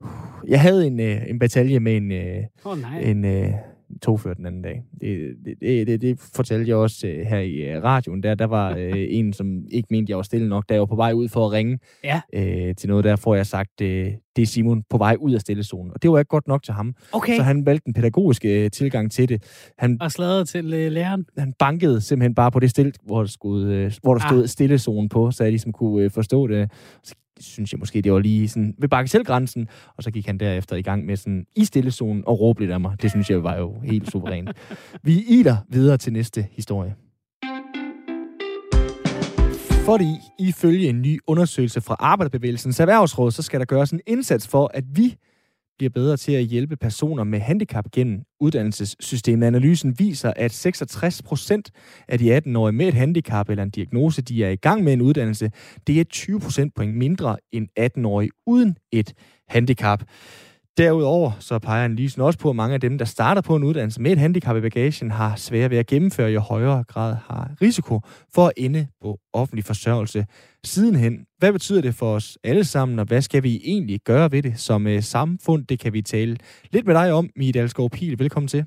uh, 0.00 0.08
jeg 0.48 0.60
havde 0.60 0.86
en, 0.86 1.00
uh, 1.00 1.30
en 1.30 1.38
batalje 1.38 1.80
med 1.80 1.96
en, 1.96 2.10
uh, 2.10 2.72
oh, 2.72 2.78
en 3.02 3.24
uh, 3.24 3.50
togfører 4.02 4.34
den 4.34 4.46
anden 4.46 4.62
dag. 4.62 4.82
Det, 5.00 5.36
det, 5.60 5.86
det, 5.86 6.00
det 6.02 6.20
fortalte 6.34 6.68
jeg 6.68 6.76
også 6.76 7.06
uh, 7.06 7.12
her 7.12 7.38
i 7.38 7.76
uh, 7.76 7.84
radioen. 7.84 8.22
Der, 8.22 8.34
der 8.34 8.44
var 8.44 8.74
uh, 8.74 8.92
en, 9.18 9.32
som 9.32 9.64
ikke 9.70 9.88
mente, 9.90 10.10
jeg 10.10 10.16
var 10.16 10.22
stille 10.22 10.48
nok, 10.48 10.68
da 10.68 10.74
jeg 10.74 10.80
var 10.80 10.86
på 10.86 10.96
vej 10.96 11.12
ud 11.12 11.28
for 11.28 11.46
at 11.46 11.52
ringe 11.52 11.78
ja. 12.04 12.20
uh, 12.36 12.74
til 12.76 12.88
noget. 12.88 13.04
Der 13.04 13.16
får 13.16 13.34
jeg 13.34 13.46
sagt, 13.46 13.80
uh, 13.80 13.86
det 14.36 14.42
er 14.42 14.46
Simon 14.46 14.82
på 14.90 14.98
vej 14.98 15.16
ud 15.20 15.34
af 15.34 15.40
stillezonen. 15.40 15.92
Og 15.94 16.02
det 16.02 16.10
var 16.10 16.18
ikke 16.18 16.28
godt 16.28 16.48
nok 16.48 16.62
til 16.62 16.74
ham. 16.74 16.94
Okay. 17.12 17.36
Så 17.36 17.42
han 17.42 17.66
valgte 17.66 17.84
den 17.84 17.94
pædagogiske 17.94 18.64
uh, 18.64 18.70
tilgang 18.70 19.12
til 19.12 19.28
det. 19.28 19.42
Han, 19.78 19.98
og 20.00 20.12
sladrede 20.12 20.44
til 20.44 20.66
uh, 20.66 20.92
læreren? 20.92 21.24
Han 21.38 21.52
bankede 21.58 22.00
simpelthen 22.00 22.34
bare 22.34 22.50
på 22.50 22.60
det 22.60 22.70
stil, 22.70 22.94
hvor 23.06 23.20
der, 23.20 23.28
skulle, 23.28 23.86
uh, 23.86 23.92
hvor 24.02 24.14
der 24.14 24.26
stod 24.28 24.42
ah. 24.42 24.48
stillezonen 24.48 25.08
på, 25.08 25.30
så 25.30 25.44
jeg 25.44 25.52
ligesom 25.52 25.72
kunne 25.72 26.04
uh, 26.04 26.10
forstå 26.10 26.46
det. 26.46 26.70
Så 27.02 27.14
synes 27.40 27.72
jeg 27.72 27.78
måske, 27.78 28.02
det 28.02 28.12
var 28.12 28.18
lige 28.18 28.48
sådan 28.48 28.74
ved 28.78 28.88
bagatelgrænsen, 28.88 29.68
og 29.96 30.02
så 30.02 30.10
gik 30.10 30.26
han 30.26 30.38
derefter 30.38 30.76
i 30.76 30.82
gang 30.82 31.06
med 31.06 31.16
sådan 31.16 31.46
i 31.56 31.64
stillezonen 31.64 32.22
og 32.26 32.40
råbe 32.40 32.60
lidt 32.60 32.70
af 32.70 32.80
mig. 32.80 33.02
Det 33.02 33.10
synes 33.10 33.30
jeg 33.30 33.44
var 33.44 33.56
jo 33.56 33.80
helt 33.84 34.10
suverænt. 34.10 34.50
Vi 35.02 35.24
iler 35.28 35.56
videre 35.68 35.96
til 35.96 36.12
næste 36.12 36.46
historie. 36.52 36.94
Fordi 39.84 40.16
ifølge 40.38 40.88
en 40.88 41.02
ny 41.02 41.18
undersøgelse 41.26 41.80
fra 41.80 41.96
Arbejderbevægelsens 41.98 42.80
Erhvervsråd, 42.80 43.30
så 43.30 43.42
skal 43.42 43.60
der 43.60 43.66
gøres 43.66 43.90
en 43.90 44.00
indsats 44.06 44.48
for, 44.48 44.70
at 44.74 44.84
vi 44.94 45.16
bliver 45.78 45.90
bedre 45.90 46.16
til 46.16 46.32
at 46.32 46.44
hjælpe 46.44 46.76
personer 46.76 47.24
med 47.24 47.38
handicap 47.38 47.84
gennem 47.92 48.22
uddannelsessystemet. 48.40 49.46
Analysen 49.46 49.98
viser, 49.98 50.32
at 50.36 50.52
66 50.52 51.22
procent 51.22 51.70
af 52.08 52.18
de 52.18 52.38
18-årige 52.38 52.76
med 52.76 52.88
et 52.88 52.94
handicap 52.94 53.48
eller 53.48 53.62
en 53.62 53.70
diagnose, 53.70 54.22
de 54.22 54.44
er 54.44 54.50
i 54.50 54.56
gang 54.56 54.84
med 54.84 54.92
en 54.92 55.00
uddannelse, 55.00 55.50
det 55.86 56.00
er 56.00 56.04
20 56.04 56.40
procentpoint 56.40 56.96
mindre 56.96 57.36
end 57.52 57.68
18-årige 57.80 58.30
uden 58.46 58.76
et 58.92 59.12
handicap. 59.48 60.02
Derudover 60.78 61.30
så 61.40 61.58
peger 61.58 61.84
analysen 61.84 62.22
også 62.22 62.38
på, 62.38 62.50
at 62.50 62.56
mange 62.56 62.74
af 62.74 62.80
dem, 62.80 62.98
der 62.98 63.04
starter 63.04 63.42
på 63.42 63.56
en 63.56 63.64
uddannelse 63.64 64.02
med 64.02 64.12
et 64.12 64.18
handicap 64.18 64.56
i 64.56 64.60
bagagen, 64.60 65.10
har 65.10 65.36
svært 65.36 65.70
ved 65.70 65.78
at 65.78 65.86
gennemføre, 65.86 66.30
jo 66.30 66.40
højere 66.40 66.84
grad 66.88 67.16
har 67.26 67.50
risiko 67.62 68.00
for 68.34 68.46
at 68.46 68.52
ende 68.56 68.86
på 69.02 69.18
offentlig 69.32 69.64
forsørgelse 69.64 70.26
sidenhen. 70.64 71.26
Hvad 71.38 71.52
betyder 71.52 71.82
det 71.82 71.94
for 71.94 72.14
os 72.14 72.38
alle 72.44 72.64
sammen, 72.64 72.98
og 72.98 73.04
hvad 73.04 73.22
skal 73.22 73.42
vi 73.42 73.60
egentlig 73.64 74.00
gøre 74.04 74.32
ved 74.32 74.42
det 74.42 74.58
som 74.58 74.86
uh, 74.86 75.00
samfund? 75.00 75.66
Det 75.66 75.80
kan 75.80 75.92
vi 75.92 76.02
tale 76.02 76.36
lidt 76.72 76.86
med 76.86 76.94
dig 76.94 77.12
om, 77.12 77.30
Mie 77.36 77.52
Dalsgaard 77.52 77.90
Pil. 77.90 78.18
Velkommen 78.18 78.48
til. 78.48 78.64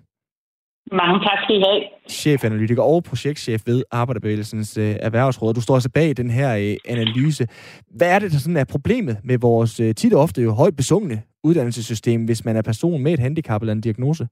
Mange 0.91 1.19
tak 1.19 1.39
skal 1.43 1.55
I 1.55 1.59
have. 1.59 1.83
Chefanalytiker 2.09 2.83
og 2.83 3.03
projektchef 3.03 3.61
ved 3.65 3.83
Arbejderbevægelsens 3.91 4.77
uh, 4.77 4.83
Erhvervsråd. 4.83 5.53
Du 5.53 5.61
står 5.61 5.73
altså 5.73 5.89
bag 5.89 6.17
den 6.17 6.29
her 6.29 6.55
uh, 6.55 6.91
analyse. 6.91 7.47
Hvad 7.95 8.11
er 8.11 8.19
det, 8.19 8.31
der 8.31 8.37
sådan 8.37 8.57
er 8.57 8.63
problemet 8.63 9.17
med 9.23 9.37
vores 9.37 9.79
uh, 9.79 9.91
tit 9.91 10.13
og 10.13 10.21
ofte 10.21 10.41
jo 10.41 10.51
højt 10.51 10.75
besungne 10.75 11.21
uddannelsessystem, 11.47 12.25
hvis 12.25 12.45
man 12.45 12.55
er 12.55 12.69
person 12.71 13.03
med 13.03 13.11
et 13.13 13.25
handicap 13.25 13.61
eller 13.61 13.75
en 13.75 13.85
diagnose? 13.87 14.23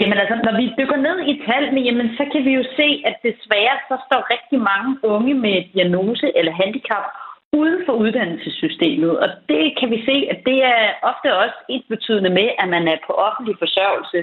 Jamen 0.00 0.18
altså, 0.22 0.36
når 0.46 0.54
vi 0.60 0.66
dykker 0.78 0.98
ned 1.06 1.18
i 1.32 1.34
tallene, 1.46 1.80
jamen, 1.88 2.08
så 2.18 2.24
kan 2.32 2.42
vi 2.48 2.52
jo 2.58 2.64
se, 2.78 2.88
at 3.08 3.16
desværre 3.28 3.76
så 3.90 3.96
står 4.06 4.30
rigtig 4.34 4.58
mange 4.70 4.92
unge 5.14 5.34
med 5.44 5.56
diagnose 5.74 6.26
eller 6.38 6.52
handicap 6.62 7.04
uden 7.60 7.78
for 7.86 7.94
uddannelsessystemet. 8.04 9.12
Og 9.22 9.28
det 9.50 9.64
kan 9.78 9.88
vi 9.94 9.98
se, 10.08 10.16
at 10.32 10.38
det 10.48 10.58
er 10.74 10.84
ofte 11.10 11.28
også 11.42 11.58
et 11.76 11.84
betydende 11.92 12.30
med, 12.38 12.48
at 12.62 12.68
man 12.74 12.84
er 12.92 12.98
på 13.06 13.12
offentlig 13.26 13.56
forsørgelse. 13.62 14.20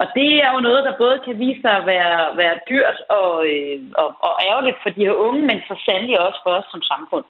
Og 0.00 0.06
det 0.18 0.30
er 0.44 0.50
jo 0.54 0.60
noget, 0.68 0.82
der 0.86 1.00
både 1.02 1.16
kan 1.26 1.38
vise 1.44 1.60
sig 1.60 1.74
at 1.80 1.86
være, 1.94 2.36
være 2.42 2.56
dyrt 2.70 2.98
og, 3.20 3.32
øh, 3.52 3.78
og, 4.02 4.08
og 4.26 4.32
ærgerligt 4.48 4.78
for 4.82 4.90
de 4.90 5.06
her 5.06 5.16
unge, 5.26 5.42
men 5.50 5.58
så 5.68 5.74
sandelig 5.86 6.16
også 6.26 6.40
for 6.44 6.52
os 6.58 6.68
som 6.72 6.82
samfund. 6.92 7.26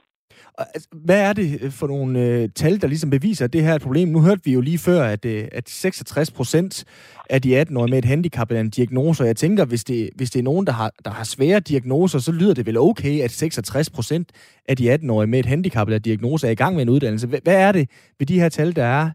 Altså, 0.74 0.88
hvad 0.92 1.20
er 1.20 1.32
det 1.32 1.58
øh, 1.62 1.70
for 1.70 1.86
nogle 1.86 2.20
øh, 2.20 2.48
tal, 2.54 2.80
der 2.80 2.88
ligesom 2.88 3.10
beviser, 3.10 3.44
at 3.44 3.52
det 3.52 3.62
her 3.62 3.70
er 3.70 3.74
et 3.74 3.82
problem? 3.82 4.08
Nu 4.08 4.20
hørte 4.20 4.40
vi 4.44 4.52
jo 4.52 4.60
lige 4.60 4.78
før, 4.78 5.04
at, 5.04 5.24
øh, 5.24 5.48
at 5.52 5.70
66 5.70 6.30
procent 6.30 6.84
af 7.30 7.42
de 7.42 7.62
18-årige 7.62 7.90
med 7.90 7.98
et 7.98 8.04
handicap 8.04 8.50
eller 8.50 8.60
en 8.60 8.70
diagnose, 8.70 9.22
og 9.22 9.26
jeg 9.26 9.36
tænker, 9.36 9.64
hvis 9.64 9.84
det, 9.84 10.10
hvis 10.14 10.30
det 10.30 10.38
er 10.38 10.42
nogen, 10.42 10.66
der 10.66 10.72
har, 10.72 10.92
der 11.04 11.10
har 11.10 11.24
svære 11.24 11.60
diagnoser, 11.60 12.18
så 12.18 12.32
lyder 12.32 12.54
det 12.54 12.66
vel 12.66 12.78
okay, 12.78 13.20
at 13.20 13.30
66 13.30 13.90
procent 13.90 14.32
af 14.68 14.76
de 14.76 14.94
18-årige 14.94 15.30
med 15.30 15.38
et 15.38 15.46
handicap 15.46 15.88
eller 15.88 15.98
diagnose 15.98 16.46
er 16.46 16.50
i 16.50 16.54
gang 16.54 16.74
med 16.74 16.82
en 16.82 16.88
uddannelse. 16.88 17.26
Hvad 17.26 17.40
er 17.46 17.72
det 17.72 17.90
ved 18.18 18.26
de 18.26 18.40
her 18.40 18.48
tal, 18.48 18.76
der 18.76 18.84
er 18.84 19.10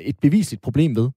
et 0.00 0.18
bevisligt 0.22 0.62
problem 0.62 0.96
ved? 0.96 1.10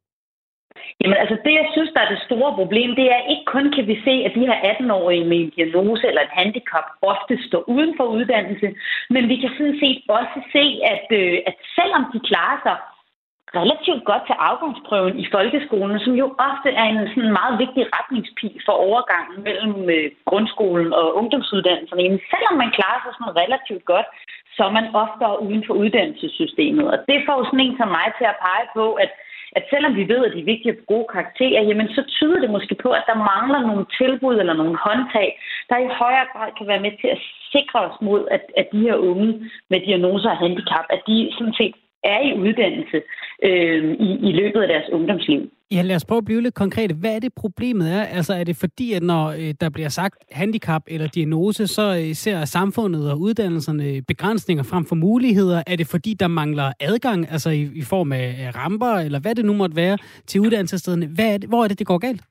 Jamen 1.01 1.17
altså, 1.21 1.37
det 1.45 1.53
jeg 1.53 1.67
synes, 1.75 1.91
der 1.93 2.01
er 2.01 2.09
det 2.13 2.25
store 2.27 2.51
problem, 2.59 2.89
det 2.99 3.07
er 3.15 3.21
ikke 3.31 3.45
kun 3.45 3.65
kan 3.75 3.87
vi 3.87 3.95
se, 4.07 4.13
at 4.27 4.35
de 4.35 4.47
her 4.49 4.59
18-årige 4.71 5.25
med 5.31 5.37
en 5.37 5.53
diagnose 5.57 6.07
eller 6.07 6.21
et 6.21 6.37
handicap 6.39 6.87
ofte 7.01 7.33
står 7.47 7.63
uden 7.73 7.93
for 7.97 8.05
uddannelse, 8.17 8.67
men 9.09 9.23
vi 9.31 9.35
kan 9.41 9.51
sådan 9.57 9.79
set 9.83 9.99
også 10.19 10.37
se, 10.55 10.65
at, 10.93 11.07
øh, 11.19 11.37
at 11.49 11.55
selvom 11.77 12.03
de 12.13 12.19
klarer 12.29 12.59
sig 12.65 12.77
relativt 13.59 14.03
godt 14.09 14.23
til 14.25 14.35
afgangsprøven 14.49 15.15
i 15.23 15.25
folkeskolen, 15.35 15.99
som 15.99 16.13
jo 16.21 16.27
ofte 16.49 16.69
er 16.81 16.87
en 16.93 17.07
sådan 17.13 17.37
meget 17.39 17.55
vigtig 17.63 17.83
retningspil 17.97 18.55
for 18.65 18.75
overgangen 18.87 19.37
mellem 19.47 19.75
øh, 19.95 20.07
grundskolen 20.29 20.89
og 20.99 21.05
ungdomsuddannelserne. 21.19 22.03
Men 22.09 22.21
selvom 22.33 22.55
man 22.63 22.71
klarer 22.77 22.99
sig 23.01 23.13
sådan 23.13 23.39
relativt 23.43 23.85
godt, 23.93 24.07
så 24.55 24.61
er 24.69 24.73
man 24.77 24.87
oftere 25.03 25.41
uden 25.45 25.63
for 25.67 25.73
uddannelsessystemet. 25.83 26.85
Og 26.93 26.97
det 27.09 27.19
får 27.27 27.39
sådan 27.43 27.65
en 27.65 27.77
som 27.77 27.89
mig 27.97 28.07
til 28.17 28.27
at 28.31 28.39
pege 28.45 28.67
på, 28.77 28.85
at 29.03 29.11
at 29.55 29.63
selvom 29.69 29.95
vi 29.95 30.07
ved, 30.13 30.25
at 30.25 30.31
det 30.33 30.39
er 30.41 30.53
vigtigt 30.53 30.73
at 30.73 30.85
gode 30.85 31.07
karakterer, 31.13 31.61
jamen 31.69 31.87
så 31.87 32.01
tyder 32.15 32.39
det 32.39 32.49
måske 32.49 32.75
på, 32.75 32.89
at 32.99 33.05
der 33.09 33.25
mangler 33.31 33.61
nogle 33.69 33.85
tilbud 33.99 34.35
eller 34.39 34.53
nogle 34.53 34.77
håndtag, 34.85 35.29
der 35.69 35.77
i 35.77 35.95
højere 36.01 36.27
grad 36.33 36.49
kan 36.57 36.67
være 36.67 36.85
med 36.85 36.93
til 37.01 37.09
at 37.15 37.21
sikre 37.51 37.79
os 37.87 37.97
mod, 38.01 38.21
at, 38.31 38.43
at 38.57 38.67
de 38.73 38.79
her 38.87 38.95
unge 38.95 39.29
med 39.69 39.79
diagnoser 39.79 40.29
og 40.29 40.37
handicap, 40.37 40.85
at 40.89 41.01
de 41.07 41.29
sådan 41.37 41.53
set 41.53 41.75
er 42.13 42.19
i 42.29 42.31
uddannelse 42.43 42.97
øh, 43.43 43.83
i, 44.07 44.09
i 44.29 44.31
løbet 44.31 44.61
af 44.61 44.67
deres 44.67 44.89
ungdomsliv. 44.91 45.41
Ja, 45.71 45.81
lad 45.81 45.95
os 45.95 46.05
prøve 46.05 46.17
at 46.17 46.25
blive 46.25 46.41
lidt 46.41 46.53
konkrete. 46.53 46.95
Hvad 46.95 47.15
er 47.15 47.19
det 47.19 47.33
problemet 47.33 47.93
er? 47.93 48.03
Altså 48.03 48.33
er 48.33 48.43
det 48.43 48.55
fordi, 48.55 48.93
at 48.93 49.03
når 49.03 49.27
øh, 49.27 49.53
der 49.61 49.69
bliver 49.69 49.89
sagt 49.89 50.15
handicap 50.31 50.83
eller 50.87 51.07
diagnose, 51.07 51.67
så 51.67 51.95
øh, 51.95 52.15
ser 52.15 52.45
samfundet 52.45 53.11
og 53.11 53.19
uddannelserne 53.19 54.01
begrænsninger 54.01 54.63
frem 54.63 54.85
for 54.85 54.95
muligheder? 54.95 55.63
Er 55.67 55.75
det 55.75 55.87
fordi, 55.87 56.13
der 56.13 56.27
mangler 56.27 56.71
adgang, 56.79 57.31
altså 57.31 57.49
i, 57.49 57.69
i 57.75 57.81
form 57.81 58.11
af 58.11 58.51
ramper, 58.55 58.93
eller 58.93 59.19
hvad 59.19 59.35
det 59.35 59.45
nu 59.45 59.53
måtte 59.53 59.75
være, 59.75 59.97
til 60.27 60.41
uddannelsesstederne? 60.41 61.07
Hvad 61.07 61.33
er 61.33 61.37
det, 61.37 61.49
hvor 61.49 61.63
er 61.63 61.67
det, 61.67 61.79
det 61.79 61.87
går 61.87 61.97
galt? 61.97 62.21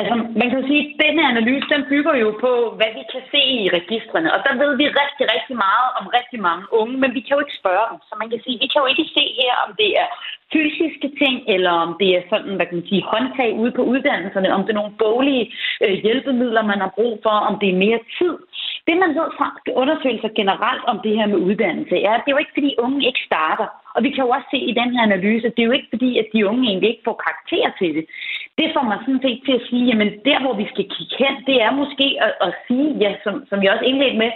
Altså, 0.00 0.14
man 0.40 0.48
kan 0.52 0.62
sige, 0.68 0.82
at 0.86 0.94
denne 1.02 1.22
analyse, 1.32 1.66
den 1.74 1.82
bygger 1.92 2.14
jo 2.24 2.30
på, 2.44 2.52
hvad 2.78 2.90
vi 2.98 3.02
kan 3.12 3.22
se 3.32 3.42
i 3.64 3.68
registrene. 3.78 4.28
Og 4.34 4.38
der 4.46 4.54
ved 4.62 4.72
vi 4.80 4.86
rigtig, 5.02 5.24
rigtig 5.34 5.56
meget 5.66 5.88
om 5.98 6.04
rigtig 6.18 6.40
mange 6.48 6.64
unge, 6.80 6.96
men 7.02 7.10
vi 7.16 7.20
kan 7.22 7.34
jo 7.36 7.42
ikke 7.44 7.60
spørge 7.60 7.86
dem. 7.90 7.98
Så 8.08 8.12
man 8.20 8.30
kan 8.30 8.40
sige, 8.44 8.62
vi 8.64 8.68
kan 8.70 8.82
jo 8.82 8.88
ikke 8.92 9.06
se 9.16 9.24
her, 9.40 9.52
om 9.66 9.70
det 9.80 9.90
er 10.02 10.08
fysiske 10.52 11.08
ting, 11.22 11.36
eller 11.54 11.72
om 11.84 11.90
det 12.00 12.10
er 12.18 12.22
sådan, 12.32 12.52
hvad 12.56 12.66
kan 12.66 12.78
man 12.78 12.90
sige, 12.90 13.08
håndtag 13.12 13.50
ude 13.62 13.72
på 13.78 13.82
uddannelserne, 13.92 14.54
om 14.56 14.62
det 14.62 14.72
er 14.72 14.80
nogle 14.80 14.98
boglige 15.04 15.44
øh, 15.84 15.94
hjælpemidler, 16.04 16.70
man 16.72 16.80
har 16.84 16.92
brug 16.98 17.14
for, 17.22 17.36
om 17.48 17.54
det 17.60 17.68
er 17.70 17.82
mere 17.84 18.00
tid. 18.18 18.34
Det, 18.86 18.96
man 19.02 19.14
ved 19.18 19.28
fra 19.38 19.48
undersøgelser 19.82 20.28
generelt 20.40 20.84
om 20.92 21.00
det 21.04 21.12
her 21.18 21.26
med 21.26 21.44
uddannelse, 21.48 21.96
er, 22.08 22.12
at 22.14 22.22
det 22.24 22.30
er 22.30 22.36
jo 22.36 22.44
ikke, 22.44 22.56
fordi 22.58 22.70
unge 22.78 23.06
ikke 23.06 23.26
starter. 23.30 23.68
Og 23.94 24.02
vi 24.04 24.10
kan 24.10 24.24
jo 24.24 24.30
også 24.36 24.48
se 24.50 24.58
i 24.70 24.78
den 24.80 24.90
her 24.94 25.02
analyse, 25.02 25.52
det 25.54 25.62
er 25.62 25.70
jo 25.70 25.78
ikke 25.78 25.92
fordi, 25.94 26.10
at 26.18 26.26
de 26.32 26.46
unge 26.50 26.68
egentlig 26.68 26.90
ikke 26.90 27.06
får 27.08 27.22
karakter 27.26 27.66
til 27.80 27.90
det. 27.96 28.04
Det 28.58 28.68
får 28.74 28.84
man 28.90 28.98
sådan 28.98 29.24
set 29.24 29.40
til 29.46 29.54
at 29.58 29.66
sige, 29.68 29.84
jamen 29.90 30.10
der, 30.28 30.38
hvor 30.40 30.54
vi 30.60 30.66
skal 30.72 30.86
kigge 30.94 31.16
hen, 31.24 31.34
det 31.48 31.56
er 31.66 31.70
måske 31.80 32.06
at, 32.26 32.32
at 32.46 32.52
sige, 32.66 32.88
ja, 33.02 33.10
som, 33.24 33.34
som 33.48 33.62
jeg 33.62 33.72
også 33.72 33.84
indledte 33.90 34.18
med, 34.22 34.30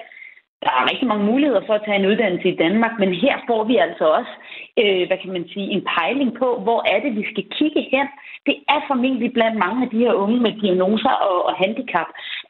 der 0.65 0.73
er 0.79 0.91
rigtig 0.91 1.09
mange 1.09 1.25
muligheder 1.25 1.63
for 1.67 1.75
at 1.75 1.85
tage 1.85 1.99
en 1.99 2.11
uddannelse 2.11 2.49
i 2.49 2.61
Danmark, 2.65 2.95
men 2.99 3.15
her 3.15 3.37
får 3.47 3.65
vi 3.65 3.77
altså 3.77 4.05
også, 4.19 4.35
øh, 4.83 5.03
hvad 5.07 5.19
kan 5.23 5.33
man 5.37 5.45
sige, 5.53 5.69
en 5.77 5.85
pejling 5.97 6.31
på, 6.43 6.49
hvor 6.65 6.81
er 6.93 6.99
det, 7.05 7.13
vi 7.21 7.25
skal 7.33 7.45
kigge 7.59 7.83
hen. 7.95 8.07
Det 8.49 8.57
er 8.75 8.81
formentlig 8.91 9.33
blandt 9.33 9.57
mange 9.65 9.81
af 9.85 9.91
de 9.91 10.03
her 10.05 10.13
unge 10.25 10.41
med 10.41 10.53
diagnoser 10.63 11.15
og, 11.29 11.39
og 11.49 11.55
handicap, 11.63 12.09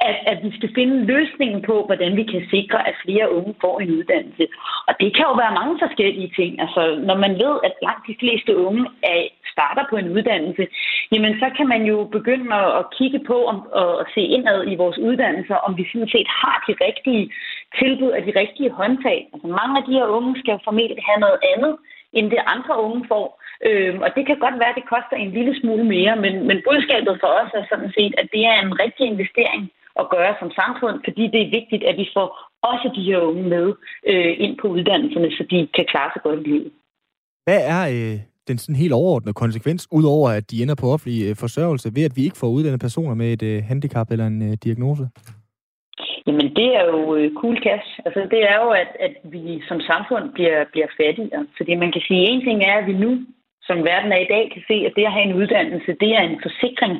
at, 0.08 0.16
at 0.32 0.38
vi 0.44 0.50
skal 0.56 0.70
finde 0.74 1.04
løsningen 1.12 1.62
på, 1.62 1.76
hvordan 1.88 2.16
vi 2.16 2.24
kan 2.32 2.42
sikre, 2.54 2.88
at 2.88 2.94
flere 3.04 3.32
unge 3.36 3.54
får 3.60 3.80
en 3.80 3.90
uddannelse. 3.98 4.44
Og 4.88 4.94
det 5.00 5.10
kan 5.16 5.26
jo 5.30 5.34
være 5.42 5.58
mange 5.60 5.76
forskellige 5.84 6.32
ting. 6.38 6.60
Altså, 6.64 6.82
når 7.08 7.16
man 7.24 7.32
ved, 7.44 7.54
at 7.66 7.74
langt 7.86 8.04
de 8.10 8.16
fleste 8.22 8.56
unge 8.56 8.84
er, 9.02 9.20
starter 9.54 9.84
på 9.90 9.96
en 9.96 10.08
uddannelse, 10.16 10.64
jamen 11.12 11.32
så 11.42 11.46
kan 11.56 11.66
man 11.74 11.82
jo 11.90 11.96
begynde 12.16 12.54
at, 12.54 12.70
at 12.80 12.84
kigge 12.98 13.20
på 13.30 13.36
om, 13.52 13.58
og 13.80 14.06
se 14.14 14.22
indad 14.36 14.60
i 14.72 14.74
vores 14.82 14.98
uddannelser, 14.98 15.56
om 15.66 15.72
vi 15.78 15.84
sådan 15.92 16.12
set 16.14 16.28
har 16.42 16.56
de 16.68 16.74
rigtige 16.86 17.24
tilbud 17.78 18.10
af 18.18 18.22
de 18.26 18.32
rigtige 18.42 18.70
håndtag. 18.80 19.18
Altså 19.32 19.46
mange 19.60 19.74
af 19.78 19.84
de 19.88 19.96
her 19.98 20.06
unge 20.16 20.32
skal 20.40 20.52
jo 20.52 20.60
formentlig 20.68 21.04
have 21.08 21.20
noget 21.24 21.38
andet, 21.52 21.72
end 22.16 22.26
det 22.34 22.42
andre 22.54 22.74
unge 22.86 23.02
får. 23.12 23.26
Øhm, 23.68 23.98
og 24.04 24.10
det 24.16 24.22
kan 24.26 24.38
godt 24.44 24.56
være, 24.60 24.72
at 24.72 24.78
det 24.80 24.92
koster 24.94 25.16
en 25.16 25.34
lille 25.36 25.54
smule 25.60 25.84
mere, 25.94 26.14
men, 26.24 26.34
men 26.48 26.58
budskabet 26.68 27.14
for 27.22 27.30
os 27.40 27.50
er 27.60 27.64
sådan 27.72 27.92
set, 27.96 28.14
at 28.20 28.26
det 28.34 28.42
er 28.52 28.56
en 28.60 28.74
rigtig 28.84 29.04
investering 29.12 29.62
at 30.00 30.10
gøre 30.14 30.32
som 30.40 30.50
samfund, 30.60 30.96
fordi 31.06 31.24
det 31.34 31.40
er 31.42 31.56
vigtigt, 31.58 31.82
at 31.90 31.96
vi 32.02 32.06
får 32.16 32.28
også 32.70 32.86
de 32.96 33.06
her 33.08 33.18
unge 33.28 33.44
med 33.54 33.66
øh, 34.10 34.32
ind 34.44 34.54
på 34.60 34.66
uddannelserne, 34.68 35.30
så 35.36 35.42
de 35.50 35.58
kan 35.76 35.86
klare 35.92 36.10
sig 36.14 36.22
godt 36.22 36.40
i 36.40 36.48
livet. 36.50 36.72
Hvad 37.46 37.60
er 37.74 37.82
øh, 37.96 38.18
den 38.48 38.58
sådan 38.58 38.82
helt 38.82 38.92
overordnede 38.92 39.34
konsekvens, 39.34 39.88
udover 39.90 40.30
at 40.30 40.50
de 40.50 40.62
ender 40.62 40.74
på 40.74 40.86
offentlig 40.94 41.28
øh, 41.28 41.36
forsørgelse, 41.36 41.94
ved 41.96 42.04
at 42.04 42.16
vi 42.16 42.22
ikke 42.24 42.38
får 42.42 42.48
uddannet 42.56 42.80
personer 42.80 43.14
med 43.14 43.32
et 43.32 43.42
øh, 43.42 43.62
handicap 43.64 44.10
eller 44.10 44.26
en 44.26 44.42
øh, 44.42 44.56
diagnose? 44.64 45.08
Jamen, 46.30 46.48
det 46.60 46.68
er 46.78 46.84
jo 46.92 47.00
øh, 47.16 47.28
cool 47.40 47.56
cash. 47.66 47.88
Altså, 48.06 48.20
det 48.32 48.40
er 48.52 48.56
jo, 48.62 48.68
at, 48.82 48.90
at 49.06 49.14
vi 49.34 49.62
som 49.68 49.80
samfund 49.80 50.24
bliver, 50.36 50.58
bliver 50.72 50.90
fattigere. 51.00 51.46
Fordi 51.56 51.72
man 51.74 51.92
kan 51.92 52.02
sige, 52.08 52.22
at 52.22 52.28
en 52.32 52.44
ting 52.44 52.58
er, 52.70 52.76
at 52.78 52.86
vi 52.86 52.92
nu 53.04 53.12
som 53.68 53.78
verden 53.90 54.12
er 54.12 54.22
i 54.22 54.32
dag, 54.34 54.44
kan 54.54 54.62
se, 54.70 54.76
at 54.86 54.92
det 54.96 55.04
at 55.06 55.16
have 55.16 55.26
en 55.28 55.38
uddannelse, 55.40 55.90
det 56.02 56.10
er 56.18 56.22
en 56.22 56.40
forsikring 56.46 56.94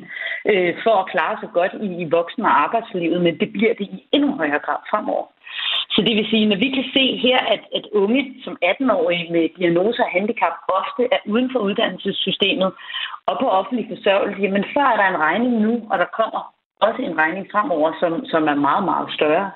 øh, 0.51 0.73
for 0.85 0.95
at 0.99 1.11
klare 1.13 1.37
sig 1.41 1.51
godt 1.59 1.73
i, 1.87 1.89
i 2.03 2.07
voksen- 2.17 2.49
og 2.49 2.55
arbejdslivet, 2.65 3.21
men 3.27 3.35
det 3.41 3.49
bliver 3.57 3.75
det 3.79 3.87
i 3.97 3.99
endnu 4.13 4.31
højere 4.41 4.65
grad 4.67 4.81
fremover. 4.91 5.27
Så 5.95 6.01
det 6.07 6.15
vil 6.17 6.31
sige, 6.31 6.47
når 6.47 6.59
vi 6.65 6.69
kan 6.77 6.87
se 6.97 7.05
her, 7.27 7.39
at, 7.55 7.63
at 7.79 7.85
unge 8.03 8.23
som 8.45 8.55
18-årige 8.71 9.33
med 9.33 9.45
diagnoser 9.59 10.05
og 10.05 10.15
handicap 10.17 10.55
ofte 10.81 11.03
er 11.15 11.21
uden 11.33 11.49
for 11.53 11.61
uddannelsessystemet 11.69 12.71
og 13.29 13.35
på 13.41 13.47
offentlig 13.59 13.87
forsørgelse, 13.93 14.43
jamen 14.43 14.65
så 14.75 14.81
er 14.91 14.97
der 14.97 15.07
en 15.09 15.23
regning 15.27 15.55
nu, 15.67 15.73
og 15.91 15.99
der 15.99 16.09
kommer 16.21 16.43
også 16.87 17.01
en 17.03 17.19
regning 17.23 17.47
fremover, 17.53 17.91
som, 18.01 18.13
som 18.33 18.43
er 18.53 18.55
meget, 18.69 18.85
meget 18.85 19.09
større. 19.19 19.51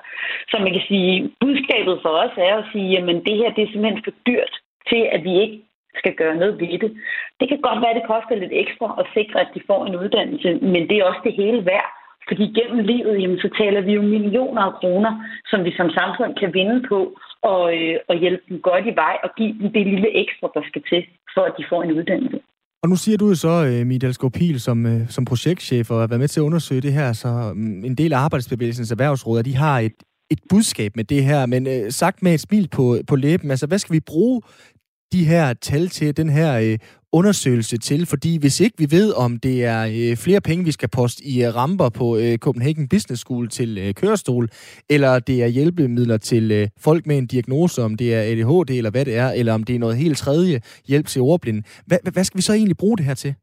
Så 0.49 0.55
man 0.59 0.71
kan 0.73 0.85
sige, 0.87 1.31
budskabet 1.41 1.99
for 2.03 2.13
os 2.23 2.35
er 2.37 2.55
at 2.57 2.69
sige, 2.71 2.87
jamen 2.95 3.17
det 3.25 3.35
her 3.37 3.49
det 3.55 3.63
er 3.63 3.71
simpelthen 3.71 4.03
for 4.03 4.15
dyrt 4.27 4.53
til, 4.89 5.01
at 5.15 5.23
vi 5.23 5.33
ikke 5.43 5.59
skal 5.99 6.13
gøre 6.15 6.35
noget 6.35 6.59
ved 6.59 6.79
det. 6.83 6.91
Det 7.39 7.49
kan 7.49 7.61
godt 7.61 7.81
være, 7.81 7.93
at 7.93 7.99
det 7.99 8.11
koster 8.13 8.35
lidt 8.35 8.55
ekstra 8.63 8.87
at 8.99 9.05
sikre, 9.17 9.39
at 9.41 9.53
de 9.55 9.61
får 9.67 9.85
en 9.85 9.95
uddannelse, 9.95 10.49
men 10.73 10.81
det 10.89 10.95
er 10.97 11.09
også 11.09 11.21
det 11.23 11.33
hele 11.33 11.65
værd. 11.65 11.89
Fordi 12.27 12.45
gennem 12.59 12.85
livet, 12.85 13.21
jamen, 13.21 13.39
så 13.39 13.49
taler 13.57 13.81
vi 13.81 13.91
jo 13.93 14.01
millioner 14.01 14.61
af 14.61 14.73
kroner, 14.73 15.11
som 15.45 15.65
vi 15.65 15.71
som 15.77 15.89
samfund 15.89 16.35
kan 16.35 16.53
vinde 16.53 16.87
på, 16.87 16.99
og, 17.41 17.63
øh, 17.77 17.95
og 18.07 18.15
hjælpe 18.15 18.43
dem 18.49 18.61
godt 18.61 18.85
i 18.85 18.95
vej 18.95 19.17
og 19.23 19.29
give 19.37 19.53
dem 19.59 19.73
det 19.73 19.87
lille 19.87 20.17
ekstra, 20.21 20.51
der 20.53 20.61
skal 20.67 20.83
til, 20.89 21.05
for 21.33 21.41
at 21.41 21.53
de 21.57 21.65
får 21.69 21.83
en 21.83 21.91
uddannelse. 21.91 22.39
Og 22.85 22.89
nu 22.89 22.95
siger 22.95 23.17
du 23.17 23.27
jo 23.27 23.35
så, 23.35 23.65
øh, 23.65 23.87
Michael 23.87 24.13
Skopil, 24.13 24.61
som, 24.61 24.85
øh, 24.85 25.09
som 25.09 25.25
projektchef 25.25 25.91
og 25.91 25.99
har 25.99 26.07
været 26.07 26.19
med 26.19 26.27
til 26.27 26.39
at 26.39 26.43
undersøge 26.43 26.81
det 26.81 26.93
her, 26.93 27.13
så 27.13 27.53
mm, 27.55 27.85
en 27.85 27.95
del 27.95 28.13
af 28.13 28.17
Arbejdsbevægelsens 28.17 28.91
erhvervsråd, 28.91 29.43
de 29.43 29.55
har 29.55 29.79
et, 29.79 29.93
et 30.29 30.39
budskab 30.49 30.95
med 30.95 31.03
det 31.03 31.23
her, 31.23 31.45
men 31.45 31.67
øh, 31.67 31.91
sagt 31.91 32.23
med 32.23 32.33
et 32.33 32.39
smil 32.39 32.67
på, 32.67 32.97
på 33.07 33.15
læben, 33.15 33.51
altså 33.51 33.67
hvad 33.67 33.79
skal 33.79 33.93
vi 33.93 33.99
bruge 33.99 34.41
de 35.15 35.23
her 35.33 35.53
tal 35.53 35.87
til, 35.97 36.17
den 36.17 36.29
her 36.29 36.51
øh, 36.65 36.77
undersøgelse 37.19 37.77
til, 37.89 38.01
fordi 38.13 38.31
hvis 38.43 38.57
ikke 38.65 38.77
vi 38.83 38.87
ved, 38.97 39.07
om 39.25 39.31
det 39.47 39.55
er 39.73 39.81
øh, 39.99 40.13
flere 40.25 40.41
penge, 40.49 40.67
vi 40.69 40.73
skal 40.77 40.89
poste 40.97 41.21
i 41.33 41.33
øh, 41.45 41.49
ramper 41.59 41.89
på 41.99 42.07
øh, 42.21 42.33
Copenhagen 42.45 42.87
Business 42.93 43.19
School 43.23 43.45
til 43.57 43.69
øh, 43.83 43.89
kørestol, 44.01 44.45
eller 44.95 45.11
det 45.29 45.37
er 45.45 45.49
hjælpemidler 45.57 46.17
til 46.31 46.45
øh, 46.57 46.65
folk 46.87 47.01
med 47.09 47.17
en 47.21 47.27
diagnose, 47.33 47.77
om 47.87 47.93
det 48.01 48.07
er 48.17 48.21
ADHD 48.29 48.69
eller 48.79 48.91
hvad 48.95 49.05
det 49.09 49.15
er, 49.23 49.29
eller 49.39 49.53
om 49.57 49.63
det 49.67 49.73
er 49.75 49.83
noget 49.85 50.01
helt 50.03 50.17
tredje 50.25 50.55
hjælp 50.89 51.07
til 51.13 51.21
ordblinde, 51.31 51.61
hvad, 51.87 51.99
hvad 52.15 52.23
skal 52.25 52.37
vi 52.39 52.47
så 52.49 52.53
egentlig 52.53 52.77
bruge 52.83 52.97
det 52.97 53.05
her 53.09 53.17
til? 53.23 53.33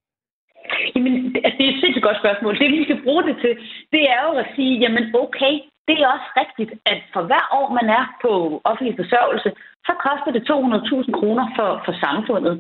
Jamen, 0.95 1.15
altså, 1.45 1.57
det 1.59 1.65
er 1.67 1.73
et 1.75 1.81
sindssygt 1.83 2.07
godt 2.09 2.23
spørgsmål. 2.23 2.53
Det, 2.61 2.69
vi 2.79 2.85
skal 2.89 3.03
bruge 3.07 3.23
det 3.29 3.37
til, 3.45 3.53
det 3.95 4.03
er 4.15 4.21
jo 4.29 4.33
at 4.43 4.49
sige, 4.57 4.73
jamen 4.83 5.05
okay, 5.25 5.55
det 5.89 5.97
er 6.03 6.07
også 6.17 6.29
rigtigt, 6.43 6.73
at 6.93 7.01
for 7.15 7.23
hver 7.31 7.45
år, 7.59 7.67
man 7.79 7.87
er 7.99 8.05
på 8.25 8.33
offentlig 8.71 8.95
forsørgelse, 9.01 9.51
så 9.87 9.93
koster 10.07 10.31
det 10.37 10.43
200.000 10.51 11.13
kroner 11.19 11.47
for, 11.57 11.71
for 11.85 11.95
samfundet. 12.05 12.55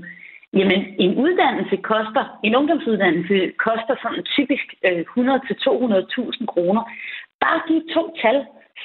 Jamen, 0.59 0.81
en 1.05 1.13
uddannelse 1.25 1.77
koster, 1.77 2.25
en 2.43 2.57
ungdomsuddannelse 2.57 3.53
koster 3.67 3.95
sådan 4.03 4.25
typisk 4.37 4.67
øh, 4.89 5.01
100-200.000 5.01 6.47
kroner. 6.53 6.83
Bare 7.43 7.61
de 7.69 7.77
to 7.95 8.03
tal, 8.23 8.39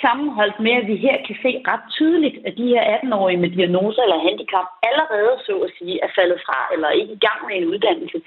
sammenholdt 0.04 0.60
med, 0.66 0.74
at 0.82 0.88
vi 0.88 0.96
her 1.06 1.18
kan 1.28 1.36
se 1.44 1.52
ret 1.72 1.86
tydeligt, 1.98 2.38
at 2.48 2.54
de 2.58 2.68
her 2.74 2.84
18-årige 2.98 3.42
med 3.44 3.50
diagnoser 3.50 4.02
eller 4.04 4.26
handicap 4.28 4.68
allerede, 4.90 5.34
så 5.46 5.54
at 5.68 5.72
sige, 5.78 5.96
er 6.06 6.12
faldet 6.18 6.40
fra 6.46 6.60
eller 6.74 6.90
ikke 6.90 7.14
i 7.14 7.24
gang 7.28 7.40
med 7.48 7.56
en 7.58 7.70
uddannelse. 7.74 8.18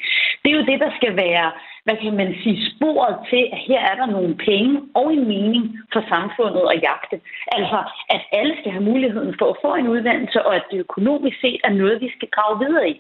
Det 0.42 0.48
er 0.50 0.58
jo 0.58 0.68
det, 0.70 0.78
der 0.84 0.90
skal 0.98 1.12
være, 1.16 1.48
hvad 1.84 1.96
kan 2.02 2.14
man 2.20 2.30
sige, 2.42 2.58
sporet 2.72 3.16
til, 3.30 3.42
at 3.52 3.60
her 3.68 3.80
er 3.90 3.96
der 4.00 4.06
nogle 4.16 4.34
penge 4.48 4.72
og 4.94 5.06
en 5.12 5.24
mening 5.34 5.64
for 5.92 6.02
samfundet 6.12 6.64
at 6.72 6.82
jagte. 6.88 7.16
Altså, 7.56 7.78
at 8.14 8.22
alle 8.38 8.54
skal 8.60 8.72
have 8.72 8.88
muligheden 8.92 9.34
for 9.38 9.46
at 9.50 9.60
få 9.64 9.74
en 9.74 9.88
uddannelse, 9.94 10.38
og 10.46 10.52
at 10.56 10.64
det 10.70 10.78
økonomisk 10.78 11.36
set 11.40 11.60
er 11.64 11.72
noget, 11.80 12.00
vi 12.00 12.10
skal 12.16 12.28
grave 12.36 12.58
videre 12.64 12.88
i. 12.90 12.96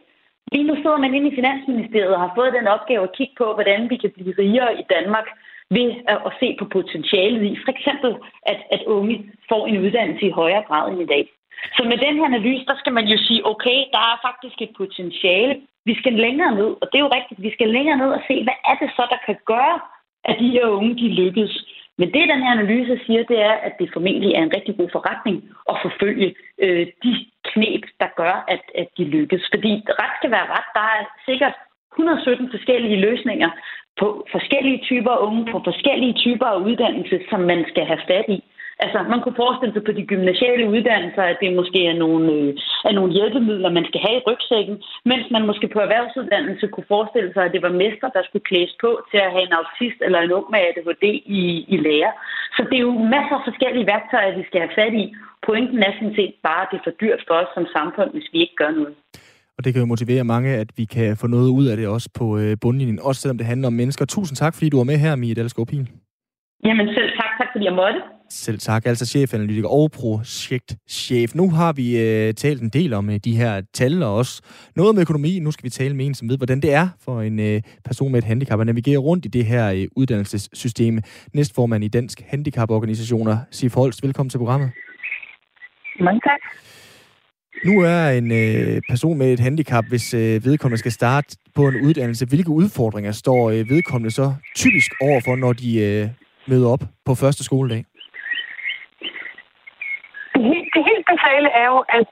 Lige 0.52 0.68
nu 0.68 0.74
sidder 0.76 0.98
man 1.04 1.14
inde 1.14 1.28
i 1.30 1.38
Finansministeriet 1.40 2.14
og 2.14 2.20
har 2.20 2.32
fået 2.34 2.52
den 2.52 2.66
opgave 2.66 3.02
at 3.02 3.16
kigge 3.18 3.34
på, 3.38 3.46
hvordan 3.54 3.90
vi 3.90 3.96
kan 3.96 4.10
blive 4.10 4.34
rigere 4.38 4.80
i 4.80 4.84
Danmark 4.94 5.28
ved 5.70 5.90
at 6.06 6.32
se 6.40 6.56
på 6.58 6.64
potentialet 6.64 7.42
i, 7.50 7.56
for 7.64 7.72
eksempel, 7.76 8.10
at, 8.42 8.60
at 8.70 8.82
unge 8.86 9.16
får 9.48 9.66
en 9.66 9.78
uddannelse 9.84 10.26
i 10.26 10.36
højere 10.40 10.64
grad 10.68 10.92
end 10.92 11.02
i 11.02 11.06
dag. 11.14 11.24
Så 11.76 11.82
med 11.90 11.98
den 11.98 12.14
her 12.16 12.24
analyse, 12.24 12.64
der 12.66 12.76
skal 12.78 12.92
man 12.92 13.06
jo 13.12 13.18
sige, 13.26 13.46
okay, 13.46 13.78
der 13.94 14.02
er 14.10 14.24
faktisk 14.28 14.56
et 14.62 14.72
potentiale. 14.76 15.60
Vi 15.84 15.94
skal 16.00 16.12
længere 16.12 16.54
ned, 16.54 16.70
og 16.80 16.86
det 16.88 16.96
er 16.98 17.06
jo 17.06 17.16
rigtigt, 17.18 17.42
vi 17.42 17.52
skal 17.52 17.68
længere 17.68 17.98
ned 17.98 18.10
og 18.18 18.22
se, 18.28 18.34
hvad 18.46 18.58
er 18.70 18.76
det 18.80 18.90
så, 18.96 19.04
der 19.10 19.20
kan 19.26 19.36
gøre, 19.46 19.80
at 20.24 20.36
de 20.40 20.48
her 20.48 20.66
unge, 20.66 20.94
de 20.94 21.08
lykkes. 21.22 21.52
Men 21.98 22.08
det, 22.14 22.28
den 22.28 22.42
her 22.42 22.52
analyse 22.58 23.00
siger, 23.06 23.22
det 23.22 23.40
er, 23.50 23.56
at 23.66 23.74
det 23.78 23.90
formentlig 23.92 24.32
er 24.34 24.42
en 24.42 24.54
rigtig 24.56 24.76
god 24.76 24.88
forretning 24.92 25.36
at 25.70 25.76
forfølge 25.82 26.34
øh, 26.58 26.86
de 27.04 27.12
knep, 27.50 27.84
der 28.00 28.08
gør, 28.16 28.44
at, 28.48 28.62
at 28.74 28.88
de 28.98 29.04
lykkes. 29.04 29.42
Fordi 29.54 29.72
ret 30.02 30.14
skal 30.18 30.30
være 30.30 30.50
ret. 30.56 30.68
Der 30.74 30.86
er 30.96 31.02
sikkert 31.28 31.56
117 31.92 32.50
forskellige 32.50 33.00
løsninger 33.06 33.50
på 34.00 34.26
forskellige 34.34 34.80
typer 34.88 35.10
af 35.10 35.24
unge, 35.26 35.42
på 35.52 35.60
forskellige 35.64 36.14
typer 36.24 36.46
af 36.46 36.60
uddannelse, 36.68 37.16
som 37.30 37.40
man 37.40 37.64
skal 37.70 37.84
have 37.84 38.02
fat 38.10 38.28
i. 38.28 38.40
Altså, 38.84 38.98
man 39.12 39.20
kunne 39.20 39.40
forestille 39.44 39.74
sig 39.74 39.84
på 39.86 39.92
de 39.98 40.08
gymnasiale 40.12 40.64
uddannelser, 40.74 41.22
at 41.22 41.38
det 41.42 41.58
måske 41.60 41.80
er 41.86 41.96
nogle, 42.04 42.26
øh, 42.32 42.50
er 42.88 42.92
nogle 42.98 43.12
hjælpemidler, 43.12 43.76
man 43.78 43.88
skal 43.88 44.00
have 44.06 44.18
i 44.18 44.26
rygsækken, 44.28 44.76
mens 45.10 45.24
man 45.34 45.46
måske 45.46 45.66
på 45.68 45.80
erhvervsuddannelse 45.80 46.66
kunne 46.68 46.92
forestille 46.94 47.30
sig, 47.32 47.42
at 47.44 47.52
det 47.54 47.62
var 47.62 47.80
mester, 47.82 48.08
der 48.16 48.22
skulle 48.24 48.48
klædes 48.50 48.74
på 48.80 48.90
til 49.10 49.20
at 49.26 49.32
have 49.34 49.46
en 49.48 49.58
autist 49.60 49.98
eller 50.06 50.20
en 50.20 50.32
ung 50.38 50.46
med 50.50 50.60
ADHD 50.68 51.04
i, 51.40 51.42
i 51.74 51.76
lære. 51.86 52.12
Så 52.56 52.60
det 52.68 52.76
er 52.76 52.86
jo 52.88 52.94
masser 53.16 53.36
af 53.38 53.46
forskellige 53.48 53.86
værktøjer, 53.92 54.38
vi 54.38 54.44
skal 54.48 54.60
have 54.60 54.76
fat 54.80 54.94
i. 55.04 55.04
Pointen 55.46 55.82
er 55.88 55.92
sådan 55.92 56.16
set 56.18 56.34
bare, 56.48 56.62
at 56.62 56.68
det 56.70 56.78
er 56.78 56.86
for 56.86 56.96
dyrt 57.02 57.22
for 57.28 57.34
os 57.42 57.50
som 57.54 57.66
samfund, 57.76 58.10
hvis 58.12 58.28
vi 58.32 58.38
ikke 58.44 58.56
gør 58.62 58.70
noget. 58.70 58.94
Og 59.60 59.64
det 59.64 59.72
kan 59.72 59.80
jo 59.80 59.86
motivere 59.86 60.24
mange, 60.24 60.50
at 60.62 60.68
vi 60.76 60.84
kan 60.84 61.16
få 61.16 61.26
noget 61.26 61.48
ud 61.48 61.66
af 61.66 61.76
det 61.76 61.88
også 61.88 62.08
på 62.18 62.38
øh, 62.38 62.56
bundlinjen, 62.60 62.98
også 63.02 63.20
selvom 63.20 63.38
det 63.38 63.46
handler 63.46 63.66
om 63.66 63.72
mennesker. 63.72 64.04
Tusind 64.04 64.36
tak, 64.36 64.54
fordi 64.54 64.68
du 64.68 64.76
var 64.76 64.84
med 64.84 64.98
her, 64.98 65.16
Mie 65.16 65.34
Dalsgaard 65.34 65.68
Jamen 66.64 66.86
selv 66.88 67.10
tak, 67.20 67.30
tak 67.38 67.48
fordi 67.52 67.64
jeg 67.64 67.72
måtte. 67.72 68.00
Selv 68.30 68.58
tak, 68.58 68.86
altså 68.86 69.06
chefanalytiker 69.06 69.68
og 69.68 69.90
projektchef. 69.90 71.34
Nu 71.34 71.50
har 71.50 71.72
vi 71.72 71.86
øh, 72.04 72.34
talt 72.34 72.62
en 72.62 72.68
del 72.68 72.92
om 72.92 73.10
øh, 73.10 73.16
de 73.24 73.36
her 73.36 73.62
tal 73.74 74.02
og 74.02 74.16
også 74.16 74.42
noget 74.76 74.88
om 74.90 74.98
økonomi. 74.98 75.38
Nu 75.38 75.50
skal 75.50 75.64
vi 75.64 75.70
tale 75.70 75.96
med 75.96 76.06
en, 76.06 76.14
som 76.14 76.28
ved, 76.28 76.36
hvordan 76.36 76.60
det 76.60 76.74
er 76.74 76.88
for 77.04 77.20
en 77.20 77.40
øh, 77.40 77.62
person 77.84 78.12
med 78.12 78.18
et 78.18 78.24
handicap 78.24 78.60
at 78.60 78.66
navigere 78.66 78.98
rundt 78.98 79.24
i 79.24 79.28
det 79.28 79.44
her 79.44 79.72
øh, 79.72 79.86
uddannelsessystem. 79.96 80.98
Næstformand 81.34 81.84
i 81.84 81.88
Dansk 81.88 82.20
Handicaporganisationer, 82.30 83.36
Sif 83.50 83.74
Holst. 83.74 84.02
Velkommen 84.02 84.30
til 84.30 84.38
programmet. 84.38 84.70
Mange 86.00 86.20
tak. 86.20 86.40
Nu 87.64 87.74
er 87.80 88.00
en 88.18 88.28
øh, 88.42 88.82
person 88.90 89.18
med 89.18 89.32
et 89.32 89.40
handicap, 89.40 89.84
hvis 89.88 90.14
øh, 90.14 90.44
vedkommende 90.48 90.78
skal 90.78 90.92
starte 90.92 91.28
på 91.56 91.62
en 91.70 91.76
uddannelse. 91.86 92.26
Hvilke 92.26 92.50
udfordringer 92.50 93.12
står 93.12 93.50
øh, 93.50 93.60
vedkommende 93.74 94.10
så 94.20 94.26
typisk 94.56 94.90
overfor, 95.08 95.34
når 95.36 95.52
de 95.52 95.70
øh, 95.86 96.08
møder 96.50 96.68
op 96.74 96.82
på 97.06 97.12
første 97.22 97.42
skoledag? 97.44 97.82
Det 100.34 100.42
helt, 100.50 100.68
det 100.74 100.82
helt 100.90 101.06
basale 101.12 101.48
er 101.62 101.66
jo 101.74 101.80
at 101.98 102.06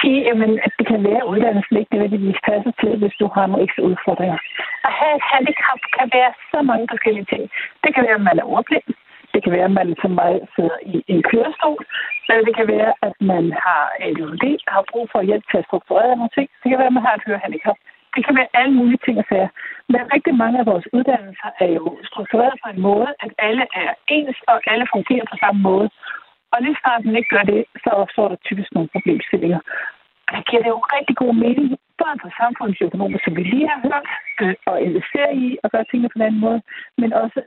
sige, 0.00 0.20
jamen, 0.28 0.50
at 0.66 0.72
det 0.78 0.86
kan 0.92 1.00
være, 1.08 1.22
at 1.24 1.30
uddannelsen 1.32 1.76
ikke 1.76 1.92
nødvendigvis 1.94 2.40
passer 2.48 2.72
til, 2.80 2.92
hvis 3.00 3.14
du 3.20 3.26
har 3.34 3.44
nogle 3.46 3.64
ekstra 3.64 3.82
udfordringer. 3.90 4.38
At 4.86 4.92
have 5.00 5.14
et 5.18 5.24
handicap 5.32 5.80
kan 5.96 6.06
være 6.16 6.32
så 6.52 6.58
mange 6.70 6.86
forskellige 6.92 7.28
ting. 7.32 7.42
Det 7.84 7.90
kan 7.94 8.04
være, 8.06 8.18
at 8.20 8.26
man 8.28 8.38
er 8.42 8.46
ordblind. 8.56 8.88
Det 9.32 9.40
kan 9.42 9.52
være, 9.56 9.68
at 9.70 9.76
man 9.78 9.88
som 10.02 10.12
mig 10.20 10.32
sidder 10.54 10.78
i 10.94 10.96
en 11.12 11.22
kørestol. 11.30 11.80
Det 12.28 12.54
kan 12.56 12.68
være, 12.76 12.92
at 13.06 13.14
man 13.20 13.44
har 13.66 13.82
ADHD 14.06 14.44
og 14.66 14.72
har 14.76 14.84
brug 14.92 15.08
for 15.12 15.22
hjælp 15.28 15.44
til 15.50 15.58
at 15.58 15.68
strukturere 15.68 16.16
nogle 16.16 16.34
ting. 16.36 16.48
Det 16.62 16.68
kan 16.68 16.78
være, 16.78 16.92
at 16.92 16.98
man 16.98 17.06
har 17.08 17.14
et 17.14 17.26
hørehandicap. 17.26 17.78
Det 18.16 18.22
kan 18.26 18.36
være 18.38 18.54
alle 18.60 18.74
mulige 18.80 19.02
ting 19.04 19.16
at 19.18 19.28
sige. 19.30 19.48
Men 19.92 20.00
rigtig 20.14 20.34
mange 20.42 20.58
af 20.62 20.66
vores 20.66 20.86
uddannelser 20.96 21.50
er 21.64 21.70
jo 21.78 21.84
struktureret 22.10 22.56
på 22.62 22.68
en 22.74 22.80
måde, 22.88 23.10
at 23.24 23.30
alle 23.38 23.64
er 23.82 23.90
ens, 24.16 24.38
og 24.52 24.56
alle 24.72 24.86
fungerer 24.94 25.26
på 25.30 25.36
samme 25.42 25.60
måde. 25.68 25.88
Og 26.52 26.58
lige 26.62 26.80
snart 26.80 27.04
man 27.04 27.16
ikke 27.16 27.34
gør 27.36 27.44
det, 27.52 27.64
så 27.84 27.90
opstår 28.02 28.28
der 28.28 28.36
typisk 28.48 28.70
nogle 28.72 28.92
problemstillinger. 28.94 29.60
Og 30.28 30.32
der 30.36 30.42
giver 30.48 30.62
det 30.62 30.74
jo 30.76 30.80
rigtig 30.96 31.16
god 31.22 31.34
mening, 31.44 31.68
både 32.00 32.16
for 32.22 32.30
samfundsøkonomer, 32.40 33.18
som 33.24 33.36
vi 33.36 33.42
lige 33.42 33.68
har 33.72 33.80
hørt, 33.86 34.06
øh, 34.42 34.54
og 34.70 34.76
investere 34.88 35.30
i 35.44 35.46
og 35.62 35.70
gøre 35.70 35.84
tingene 35.90 36.10
på 36.10 36.18
en 36.18 36.26
anden 36.28 36.40
måde, 36.46 36.60
men 37.00 37.10
også 37.22 37.38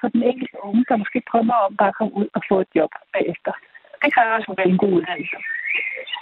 for 0.00 0.08
den 0.14 0.22
enkelte 0.30 0.56
unge, 0.68 0.84
der 0.88 1.02
måske 1.02 1.22
drømmer 1.30 1.56
om 1.66 1.76
bare 1.76 1.92
at 1.92 1.98
komme 1.98 2.14
ud 2.20 2.28
og 2.36 2.42
få 2.48 2.60
et 2.60 2.70
job 2.78 2.90
bagefter. 3.16 3.52
Det 4.02 4.10
kræver 4.14 4.32
også 4.38 4.54
en 4.66 4.78
god 4.78 4.92
uddannelse. 4.98 5.36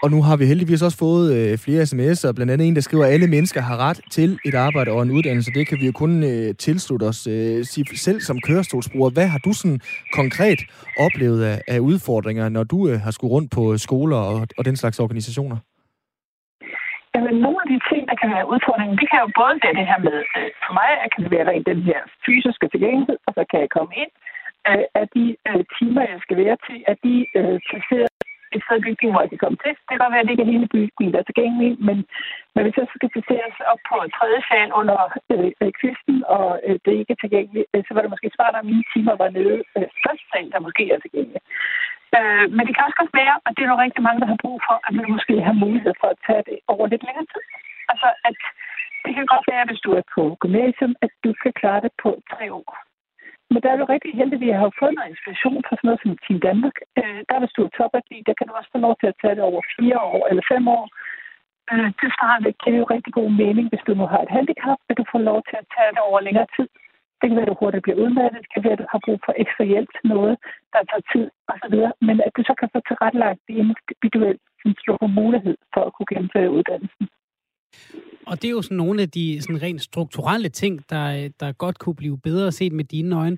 Og 0.02 0.10
nu 0.10 0.22
har 0.22 0.36
vi 0.36 0.44
heldigvis 0.46 0.82
også 0.82 0.98
fået 1.06 1.26
øh, 1.36 1.58
flere 1.64 1.82
sms'er, 1.92 2.32
blandt 2.36 2.52
andet 2.52 2.68
en, 2.68 2.76
der 2.78 2.80
skriver, 2.88 3.04
at 3.04 3.12
alle 3.14 3.28
mennesker 3.36 3.60
har 3.60 3.76
ret 3.86 4.00
til 4.10 4.30
et 4.48 4.54
arbejde 4.54 4.90
og 4.96 5.02
en 5.02 5.10
uddannelse. 5.16 5.50
Det 5.58 5.68
kan 5.68 5.78
vi 5.80 5.86
jo 5.86 5.92
kun 5.92 6.12
øh, 6.30 6.48
tilslutte 6.66 7.04
os. 7.04 7.20
Øh, 7.26 7.64
selv 8.06 8.20
som 8.20 8.36
kørestolsbruger, 8.48 9.10
hvad 9.10 9.26
har 9.32 9.40
du 9.46 9.52
sådan 9.52 9.80
konkret 10.20 10.60
oplevet 11.06 11.40
af, 11.52 11.56
af 11.74 11.78
udfordringer, 11.78 12.48
når 12.48 12.64
du 12.72 12.78
øh, 12.88 12.96
har 13.04 13.10
skulle 13.10 13.34
rundt 13.36 13.50
på 13.56 13.62
skoler 13.86 14.20
og, 14.30 14.38
og 14.58 14.62
den 14.68 14.76
slags 14.76 15.00
organisationer? 15.00 15.58
Jamen, 17.14 17.34
nogle 17.44 17.58
af 17.64 17.68
de 17.72 17.78
ting, 17.90 18.02
der 18.10 18.16
kan 18.22 18.30
være 18.36 18.46
udfordringen, 18.52 18.96
det 19.00 19.08
kan 19.10 19.18
jo 19.24 19.28
både 19.40 19.54
være 19.64 19.74
det 19.80 19.86
her 19.90 20.00
med, 20.08 20.18
øh, 20.36 20.50
for 20.64 20.72
mig 20.78 20.88
kan 21.12 21.20
det 21.24 21.30
være 21.36 21.48
rent 21.50 21.66
den 21.72 21.80
her 21.88 22.00
fysiske 22.26 22.66
tilgængelighed, 22.72 23.18
og 23.26 23.32
så 23.36 23.42
kan 23.50 23.58
jeg 23.64 23.70
komme 23.76 23.92
ind, 24.02 24.12
af, 24.64 24.82
af 24.94 25.06
de 25.16 25.24
øh, 25.48 25.64
timer, 25.78 26.02
jeg 26.12 26.20
skal 26.24 26.36
være 26.44 26.56
til, 26.68 26.78
at 26.90 26.96
de 27.04 27.14
øh, 27.38 27.61
et 28.54 28.62
sted 28.64 28.76
i 28.78 28.86
bygningen, 28.86 29.14
hvor 29.14 29.24
jeg 29.24 29.32
kan 29.32 29.44
komme 29.44 29.59
til. 29.64 29.72
Det 29.78 29.88
kan 29.88 30.02
godt 30.02 30.12
være, 30.12 30.22
at 30.22 30.26
det 30.26 30.34
ikke 30.34 30.46
er 30.46 30.54
hele 30.54 30.68
bygningen, 30.76 31.12
der 31.14 31.20
er 31.20 31.28
tilgængelig, 31.28 31.70
men, 31.86 31.96
men 32.54 32.62
hvis 32.62 32.76
jeg 32.76 32.86
så 32.86 32.94
skal 32.98 33.14
placeres 33.14 33.56
op 33.72 33.80
på 33.88 33.96
tredje 34.16 34.40
sal 34.48 34.70
under 34.80 34.98
øh, 35.32 35.70
kvisten, 35.80 36.16
og 36.36 36.46
øh, 36.66 36.76
det 36.84 36.92
ikke 37.00 37.12
er 37.14 37.22
tilgængeligt, 37.22 37.66
øh, 37.74 37.82
så 37.86 37.90
var 37.92 38.02
det 38.02 38.12
måske 38.14 38.36
smart, 38.36 38.54
at 38.59 38.68
mine 38.72 38.86
timer 38.92 39.14
var 39.22 39.30
nede 39.38 39.56
øh, 39.76 39.88
første 40.04 40.24
sal, 40.30 40.48
der 40.54 40.66
måske 40.66 40.84
er 40.94 40.98
tilgængelig. 41.00 41.42
Øh, 42.18 42.46
men 42.54 42.62
det 42.64 42.72
kan 42.74 42.86
også 42.86 43.00
godt 43.02 43.14
være, 43.22 43.34
og 43.44 43.50
det 43.54 43.62
er 43.62 43.72
jo 43.72 43.84
rigtig 43.84 44.02
mange, 44.06 44.20
der 44.22 44.32
har 44.32 44.42
brug 44.44 44.59
for, 44.66 44.76
at 44.86 44.92
man 44.98 45.06
måske 45.14 45.34
har 45.48 45.56
mulighed 45.64 45.94
for 46.00 46.09
at 46.14 46.22
tage 46.26 46.44
det 46.48 46.59
over 46.72 46.84
lidt 46.86 47.04
længere 47.06 47.28
tid. 47.32 47.44
Altså, 47.92 48.09
at 48.28 48.38
det 49.04 49.12
kan 49.14 49.26
godt 49.34 49.46
være, 49.52 49.64
hvis 49.68 49.84
du 49.86 49.90
er 50.00 50.04
på 50.14 50.22
gymnasium, 50.42 50.92
at 51.04 51.12
du 51.24 51.30
kan 51.42 51.52
klare 51.61 51.80
det 51.84 51.92
på 52.02 52.11
tre 52.32 52.44
år. 52.61 52.88
Men 53.53 53.61
der 53.62 53.70
er 53.70 53.78
jo 53.80 53.92
rigtig 53.94 54.12
heldig, 54.20 54.36
at 54.38 54.44
vi 54.44 54.51
har 54.62 54.78
fået 54.80 54.94
noget 54.94 55.11
inspiration 55.12 55.62
fra 55.66 55.74
sådan 55.76 55.86
noget 55.88 56.03
som 56.03 56.18
Team 56.24 56.38
Danmark. 56.49 56.76
Øh, 57.01 57.20
der 57.28 57.40
hvis 57.42 57.57
du 57.57 57.62
er 57.64 57.74
topatlet, 57.78 58.26
der 58.28 58.34
kan 58.38 58.46
du 58.49 58.53
også 58.55 58.70
få 58.72 58.78
lov 58.86 58.94
til 59.01 59.09
at 59.11 59.18
tage 59.22 59.36
det 59.38 59.44
over 59.51 59.61
fire 59.76 59.99
år 60.12 60.22
eller 60.30 60.44
fem 60.53 60.64
år. 60.78 60.84
Øh, 61.72 61.88
det 62.01 62.09
starter 62.16 62.44
det 62.46 62.55
giver 62.62 62.78
jo 62.82 62.86
rigtig 62.94 63.12
god 63.18 63.30
mening, 63.42 63.66
hvis 63.68 63.86
du 63.86 63.92
nu 64.01 64.07
har 64.12 64.20
et 64.22 64.34
handicap, 64.36 64.78
at 64.90 64.99
du 65.01 65.05
får 65.12 65.20
lov 65.30 65.38
til 65.49 65.57
at 65.62 65.70
tage 65.74 65.92
det 65.94 66.03
over 66.09 66.18
længere 66.26 66.49
tid. 66.57 66.68
Det 67.18 67.26
kan 67.26 67.36
være, 67.36 67.49
at 67.49 67.53
du 67.53 67.61
hurtigt 67.62 67.84
bliver 67.84 68.03
udmattet. 68.05 68.42
Det 68.44 68.51
kan 68.53 68.64
være, 68.64 68.76
at 68.76 68.82
du 68.82 68.88
har 68.92 69.01
brug 69.07 69.18
for 69.26 69.34
ekstra 69.42 69.64
hjælp 69.72 69.90
til 69.96 70.07
noget, 70.14 70.34
der 70.72 70.80
tager 70.90 71.07
tid 71.12 71.26
osv. 71.53 71.76
Men 72.07 72.16
at 72.26 72.32
du 72.36 72.42
så 72.49 72.55
kan 72.61 72.68
få 72.74 72.78
tilrettelagt 72.88 73.40
det 73.46 73.55
individuelt, 73.62 74.42
synes 74.61 74.80
du 74.86 74.92
har 75.03 75.11
mulighed 75.20 75.57
for 75.74 75.82
at 75.84 75.92
kunne 75.94 76.11
gennemføre 76.12 76.55
uddannelsen. 76.57 77.05
Og 78.26 78.42
det 78.42 78.48
er 78.48 78.52
jo 78.52 78.62
sådan 78.62 78.76
nogle 78.76 79.02
af 79.02 79.10
de 79.10 79.38
sådan 79.40 79.62
rent 79.62 79.82
strukturelle 79.82 80.48
ting, 80.48 80.80
der, 80.90 81.28
der 81.40 81.52
godt 81.52 81.78
kunne 81.78 81.94
blive 81.94 82.18
bedre 82.18 82.52
set 82.52 82.72
med 82.72 82.84
dine 82.84 83.16
øjne. 83.16 83.36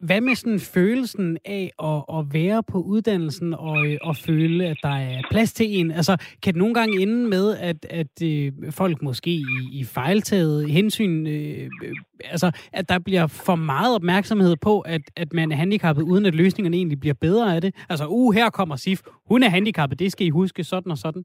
Hvad 0.00 0.20
med 0.20 0.34
sådan 0.34 0.60
følelsen 0.60 1.38
af 1.44 1.70
at, 1.82 2.18
at 2.18 2.34
være 2.34 2.62
på 2.62 2.78
uddannelsen 2.82 3.54
og, 3.54 3.86
øh, 3.86 3.98
og 4.02 4.16
føle, 4.16 4.66
at 4.66 4.76
der 4.82 4.96
er 4.96 5.22
plads 5.30 5.52
til 5.52 5.78
en? 5.78 5.90
Altså, 5.90 6.16
kan 6.42 6.54
det 6.54 6.58
nogle 6.58 6.74
gange 6.74 7.02
ende 7.02 7.28
med, 7.28 7.56
at, 7.56 7.86
at 7.90 8.22
øh, 8.22 8.52
folk 8.70 9.02
måske 9.02 9.30
i, 9.30 9.46
i 9.72 9.84
fejltaget 9.84 10.70
hensyn, 10.70 11.26
øh, 11.26 11.70
øh, 11.84 11.96
altså, 12.24 12.50
at 12.72 12.88
der 12.88 12.98
bliver 12.98 13.26
for 13.26 13.56
meget 13.56 13.94
opmærksomhed 13.94 14.56
på, 14.56 14.80
at, 14.80 15.02
at 15.16 15.32
man 15.32 15.52
er 15.52 15.56
handicappet, 15.56 16.02
uden 16.02 16.26
at 16.26 16.34
løsningerne 16.34 16.76
egentlig 16.76 17.00
bliver 17.00 17.14
bedre 17.14 17.54
af 17.54 17.60
det? 17.60 17.74
Altså, 17.88 18.06
uh, 18.06 18.34
her 18.34 18.50
kommer 18.50 18.76
Sif, 18.76 19.00
hun 19.26 19.42
er 19.42 19.48
handicappet, 19.48 19.98
det 19.98 20.12
skal 20.12 20.26
I 20.26 20.30
huske, 20.30 20.64
sådan 20.64 20.92
og 20.92 20.98
sådan. 20.98 21.24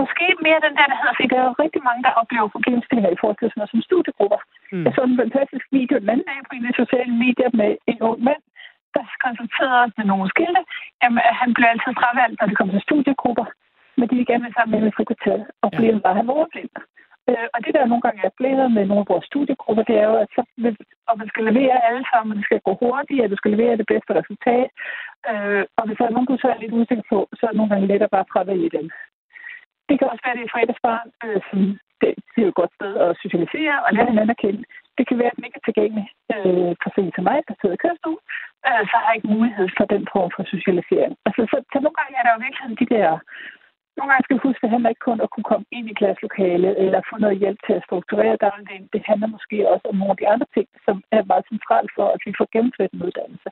Måske 0.00 0.26
mere 0.46 0.64
den 0.66 0.74
der, 0.78 0.86
der 0.90 0.98
hedder, 1.00 1.16
fordi 1.16 1.28
der 1.34 1.40
er 1.42 1.60
rigtig 1.64 1.82
mange, 1.88 2.02
der 2.06 2.18
oplever 2.20 2.54
problemstillinger 2.54 3.10
i 3.12 3.20
forhold 3.20 3.38
til 3.38 3.48
sådan 3.48 3.60
noget 3.60 3.74
som 3.74 3.86
studiegrupper. 3.88 4.40
Mm. 4.72 4.84
Jeg 4.84 4.92
så 4.92 5.02
en 5.02 5.20
fantastisk 5.24 5.66
video 5.78 5.96
den 6.02 6.10
anden 6.12 6.28
dag 6.30 6.38
på 6.46 6.52
en 6.54 6.70
af 6.70 6.74
sociale 6.82 7.14
medier 7.24 7.50
med 7.60 7.70
en 7.90 7.98
ung 8.08 8.18
mand, 8.28 8.42
der 8.94 9.04
konsulterede 9.26 9.92
med 9.96 10.04
nogle 10.10 10.26
skilte, 10.32 10.62
jamen, 11.02 11.20
at 11.30 11.34
han 11.42 11.50
blev 11.54 11.66
altid 11.72 11.92
fravalgt, 12.00 12.36
når 12.38 12.46
det 12.48 12.58
kom 12.58 12.70
til 12.70 12.86
studiegrupper, 12.88 13.46
men 13.96 14.04
de 14.08 14.14
vil 14.16 14.30
gerne 14.30 14.44
være 14.46 14.58
sammen 14.58 14.84
med 14.84 14.96
frikvarter, 14.96 15.38
og 15.62 15.68
ja. 15.72 15.76
blev 15.78 15.92
bare 16.04 16.18
han 16.20 16.34
overblind. 16.36 16.74
Øh, 17.30 17.48
og 17.54 17.58
det 17.64 17.72
der 17.74 17.90
nogle 17.90 18.04
gange 18.06 18.20
er 18.22 18.34
problemet 18.34 18.68
med 18.76 18.84
nogle 18.86 19.04
af 19.04 19.10
vores 19.12 19.26
studiegrupper, 19.30 19.84
det 19.90 19.96
er 20.02 20.06
jo, 20.10 20.16
at 20.24 20.28
så 20.36 20.42
og 21.08 21.14
man 21.20 21.28
skal 21.32 21.44
levere 21.50 21.84
alle 21.88 22.04
sammen, 22.12 22.36
det 22.36 22.44
skal 22.44 22.60
gå 22.68 22.72
hurtigt, 22.82 23.22
og 23.24 23.30
du 23.30 23.36
skal 23.38 23.50
levere 23.54 23.80
det 23.80 23.86
bedste 23.92 24.12
resultat. 24.20 24.68
Øh, 25.30 25.64
og 25.78 25.82
hvis 25.86 25.98
der 25.98 26.06
er 26.06 26.14
nogen, 26.14 26.30
du 26.30 26.36
så 26.38 26.48
er 26.48 26.62
lidt 26.62 26.78
usikker 26.80 27.06
på, 27.12 27.18
så 27.36 27.42
er 27.44 27.50
det 27.50 27.58
nogle 27.58 27.72
gange 27.72 27.90
lettere 27.90 28.14
bare 28.14 28.26
at 28.26 28.32
fravælge 28.32 28.70
dem. 28.78 28.86
Det 29.88 29.94
kan 29.96 30.10
også 30.12 30.22
være, 30.24 30.34
at 30.34 30.38
det 30.38 30.46
er 30.46 30.54
fredagsbarn, 30.54 31.08
øh, 31.24 31.40
som 31.48 31.60
det, 32.00 32.10
det 32.32 32.38
er 32.40 32.46
jo 32.46 32.54
et 32.54 32.60
godt 32.60 32.72
sted 32.78 32.92
at 33.04 33.18
socialisere 33.24 33.76
og 33.84 33.90
lære 33.94 34.10
hinanden 34.12 34.36
at 34.36 34.42
kende. 34.44 34.62
Det 34.98 35.04
kan 35.08 35.18
være, 35.18 35.30
at 35.32 35.36
den 35.36 35.46
ikke 35.46 35.60
er 35.60 35.66
tilgængelig 35.66 36.06
øh, 36.34 36.72
for 36.82 36.88
sådan 36.94 37.14
som 37.14 37.24
mig, 37.30 37.38
der 37.48 37.54
sidder 37.56 37.76
i 37.76 37.82
kørestol, 37.84 38.20
øh, 38.68 38.82
så 38.90 38.94
har 38.98 39.08
jeg 39.08 39.16
ikke 39.16 39.34
mulighed 39.36 39.66
for 39.78 39.86
den 39.94 40.04
form 40.14 40.30
for 40.36 40.42
socialisering. 40.54 41.12
Altså, 41.26 41.42
så, 41.50 41.56
så 41.72 41.76
nogle 41.80 41.98
gange 42.00 42.14
er 42.18 42.24
der 42.24 42.32
jo 42.34 42.44
virkelig 42.46 42.78
de 42.82 42.92
der... 42.94 43.08
Nogle 43.96 44.10
gange 44.10 44.24
skal 44.24 44.36
vi 44.36 44.46
huske, 44.46 44.58
at 44.60 44.64
det 44.64 44.74
handler 44.74 44.90
ikke 44.92 45.06
kun 45.08 45.20
at 45.24 45.32
kunne 45.32 45.50
komme 45.52 45.66
ind 45.76 45.86
i 45.90 45.98
klasselokalet 46.00 46.72
eller 46.84 47.08
få 47.10 47.14
noget 47.24 47.40
hjælp 47.42 47.60
til 47.66 47.74
at 47.78 47.86
strukturere 47.88 48.36
dagligdagen. 48.44 48.88
Det 48.94 49.02
handler 49.10 49.28
måske 49.36 49.56
også 49.72 49.86
om 49.90 49.96
nogle 49.96 50.14
af 50.14 50.20
de 50.20 50.28
andre 50.34 50.48
ting, 50.56 50.68
som 50.86 50.96
er 51.16 51.22
meget 51.30 51.48
centralt 51.52 51.90
for, 51.96 52.06
at 52.14 52.20
vi 52.26 52.32
får 52.38 52.48
gennemført 52.54 52.92
en 52.92 53.06
uddannelse. 53.06 53.48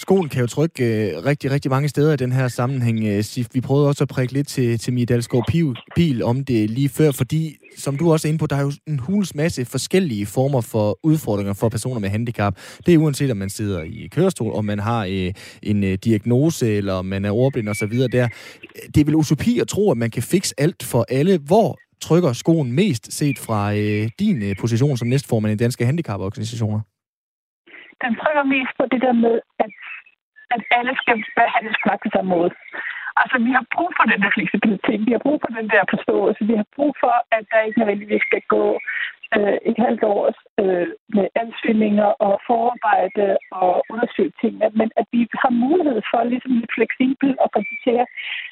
Skoen 0.00 0.28
kan 0.28 0.40
jo 0.40 0.46
trykke 0.46 0.84
øh, 0.84 1.24
rigtig, 1.24 1.50
rigtig 1.50 1.70
mange 1.70 1.88
steder 1.88 2.12
i 2.12 2.16
den 2.16 2.32
her 2.32 2.48
sammenhæng, 2.48 3.04
øh, 3.04 3.24
Sif. 3.24 3.46
Vi 3.52 3.60
prøvede 3.60 3.88
også 3.88 4.04
at 4.04 4.08
prikke 4.08 4.32
lidt 4.32 4.48
til, 4.48 4.78
til 4.78 4.92
Mia 4.92 5.04
Dalsgaard 5.04 5.44
Pil 5.96 6.22
om 6.22 6.44
det 6.44 6.70
lige 6.70 6.88
før, 6.88 7.10
fordi, 7.10 7.56
som 7.78 7.96
du 7.96 8.12
også 8.12 8.28
er 8.28 8.30
inde 8.30 8.38
på, 8.38 8.46
der 8.46 8.56
er 8.56 8.60
jo 8.60 8.72
en 8.86 8.98
huls 8.98 9.34
masse 9.34 9.64
forskellige 9.64 10.26
former 10.26 10.60
for 10.60 10.98
udfordringer 11.02 11.52
for 11.52 11.68
personer 11.68 12.00
med 12.00 12.08
handicap. 12.08 12.56
Det 12.86 12.94
er 12.94 12.98
uanset, 12.98 13.30
om 13.30 13.36
man 13.36 13.50
sidder 13.50 13.82
i 13.82 14.08
kørestol, 14.10 14.52
om 14.52 14.64
man 14.64 14.78
har 14.78 15.04
øh, 15.10 15.32
en 15.62 15.84
øh, 15.84 15.98
diagnose, 16.04 16.68
eller 16.74 16.92
om 16.92 17.04
man 17.04 17.24
er 17.24 17.30
ordblind 17.30 17.68
osv. 17.68 17.98
der. 17.98 18.28
Det 18.94 19.00
er 19.00 19.04
vel 19.04 19.14
utopi 19.14 19.58
at 19.58 19.68
tro, 19.68 19.90
at 19.90 19.98
man 19.98 20.10
kan 20.10 20.22
fikse 20.22 20.54
alt 20.58 20.82
for 20.82 21.06
alle. 21.08 21.38
Hvor 21.38 21.78
trykker 22.00 22.32
skoen 22.32 22.72
mest 22.72 23.12
set 23.12 23.38
fra 23.38 23.74
øh, 23.74 24.10
din 24.18 24.42
øh, 24.42 24.56
position 24.60 24.96
som 24.96 25.08
næstformand 25.08 25.52
i 25.52 25.56
Danske 25.56 25.86
Handicaporganisationer? 25.86 26.80
Den 28.02 28.12
trykker 28.20 28.44
mest 28.54 28.72
på 28.78 28.84
det 28.92 29.00
der 29.06 29.12
med, 29.24 29.40
at 29.64 29.72
at 30.54 30.62
alle 30.78 30.92
skal 31.02 31.16
behandles 31.40 31.76
på 31.82 31.88
den 32.02 32.10
samme 32.14 32.30
måde. 32.36 32.50
Altså, 33.20 33.36
vi 33.46 33.50
har 33.58 33.64
brug 33.74 33.90
for 33.98 34.04
den 34.12 34.20
der 34.22 34.30
fleksibilitet, 34.36 35.00
vi 35.08 35.12
har 35.16 35.22
brug 35.26 35.38
for 35.44 35.52
den 35.58 35.68
der 35.74 35.82
forståelse, 35.94 36.40
vi 36.50 36.54
har 36.60 36.68
brug 36.76 36.92
for, 37.02 37.14
at 37.36 37.42
der 37.50 37.66
ikke 37.66 37.78
nødvendigvis 37.80 38.24
skal 38.28 38.42
gå 38.54 38.64
øh, 39.36 39.58
et 39.70 39.78
halvt 39.86 40.04
år 40.14 40.22
øh, 40.62 40.88
med 41.16 41.26
ansøgninger 41.42 42.10
og 42.26 42.34
forarbejde 42.48 43.26
og 43.60 43.72
undersøge 43.92 44.32
tingene, 44.40 44.68
men 44.80 44.88
at 45.00 45.06
vi 45.14 45.20
har 45.42 45.52
mulighed 45.64 46.00
for 46.10 46.20
ligesom 46.32 46.52
lidt 46.60 46.74
fleksibel 46.78 47.30
og 47.42 47.48
præsentere, 47.54 48.06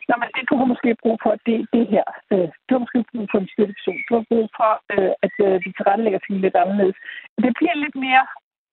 når 0.08 0.16
man 0.22 0.30
det, 0.36 0.50
du 0.50 0.56
har 0.60 0.68
måske 0.72 0.90
brug 1.02 1.16
for, 1.24 1.32
det 1.46 1.58
det 1.76 1.86
her. 1.94 2.06
Øh, 2.32 2.48
du 2.66 2.70
har 2.74 2.82
måske 2.84 3.00
brug 3.10 3.26
for 3.30 3.38
en 3.40 3.50
støtteperson. 3.52 3.98
Du 4.08 4.12
har 4.18 4.24
brug 4.30 4.46
for, 4.58 4.72
øh, 4.94 5.12
at 5.26 5.34
øh, 5.46 5.54
vi 5.64 5.68
tilrettelægger 5.72 6.20
tingene 6.22 6.44
lidt 6.46 6.60
anderledes. 6.62 6.96
Det 7.44 7.52
bliver 7.58 7.76
lidt 7.84 7.96
mere 8.06 8.24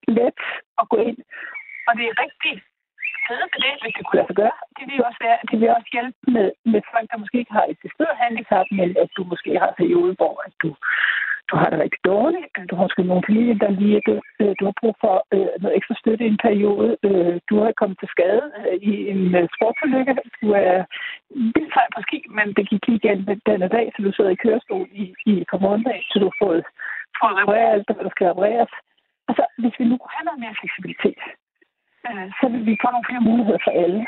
let 0.08 0.38
at 0.80 0.84
gå 0.92 0.96
ind, 1.08 1.18
og 1.88 1.92
det 1.98 2.04
er 2.06 2.22
rigtig 2.24 2.54
fede 3.26 3.46
for 3.52 3.60
det, 3.64 3.72
hvis 3.80 3.94
det 3.96 4.04
kunne 4.04 4.18
lade 4.18 4.30
sig 4.30 4.38
gøre. 4.42 4.56
Det 4.78 4.84
vil 4.88 5.06
også 5.08 5.20
være, 5.26 5.38
det 5.50 5.56
vil 5.60 5.76
også 5.76 5.90
hjælpe 5.94 6.18
med, 6.36 6.48
med 6.72 6.80
folk, 6.92 7.06
der 7.10 7.22
måske 7.22 7.38
ikke 7.42 7.56
har 7.58 7.66
et 7.68 7.78
bestemt 7.84 8.20
handicap, 8.24 8.66
men 8.78 8.88
at 9.02 9.10
du 9.16 9.22
måske 9.32 9.50
har 9.62 9.68
en 9.70 9.80
periode, 9.82 10.12
hvor 10.20 10.34
at 10.46 10.54
du, 10.62 10.68
du 11.50 11.54
har 11.60 11.68
det 11.70 11.78
rigtig 11.84 12.00
dårligt. 12.12 12.46
Du 12.70 12.74
har 12.76 12.84
måske 12.86 13.02
nogle 13.10 13.26
familier, 13.28 13.56
der 13.62 13.78
lige 13.80 14.00
du, 14.08 14.14
øh, 14.40 14.52
du 14.58 14.64
har 14.68 14.74
brug 14.80 14.94
for 15.04 15.16
øh, 15.34 15.54
noget 15.62 15.76
ekstra 15.78 15.94
støtte 16.02 16.24
i 16.24 16.32
en 16.34 16.44
periode. 16.46 16.90
Øh, 17.08 17.36
du 17.50 17.54
har 17.62 17.72
kommet 17.80 17.98
til 17.98 18.12
skade 18.14 18.44
øh, 18.58 18.76
i 18.90 18.94
en 19.12 19.22
øh, 19.38 19.46
sportsulykke. 19.54 20.14
Du 20.42 20.48
er 20.64 20.78
vildt 21.54 21.72
sej 21.74 21.86
på 21.94 22.00
ski, 22.06 22.18
men 22.36 22.46
det 22.56 22.64
gik 22.70 22.82
lige 22.86 23.00
igen 23.02 23.18
den 23.48 23.60
dag, 23.76 23.86
så 23.92 23.98
du 24.02 24.12
sidder 24.12 24.32
i 24.34 24.42
kørestol 24.44 24.86
i, 25.02 25.04
i 25.30 25.32
et 25.42 25.48
par 25.50 25.60
måneder, 25.66 25.94
så 26.10 26.16
du 26.18 26.26
har 26.30 26.38
fået, 26.44 26.62
fået 27.20 27.38
repareret 27.40 27.72
alt, 27.74 27.86
hvad 27.94 28.04
der 28.04 28.14
skal 28.14 28.26
repareres. 28.28 28.72
Altså, 29.28 29.44
hvis 29.60 29.74
vi 29.78 29.84
nu 29.84 29.94
kunne 29.98 30.16
have 30.16 30.28
noget 30.28 30.40
mere 30.44 30.54
fleksibilitet, 30.60 31.20
Øh, 32.10 32.26
så 32.40 32.48
vil 32.52 32.66
vi 32.66 32.76
få 32.82 32.88
nogle 32.90 33.08
flere 33.08 33.24
muligheder 33.28 33.58
for 33.64 33.72
alle. 33.84 34.06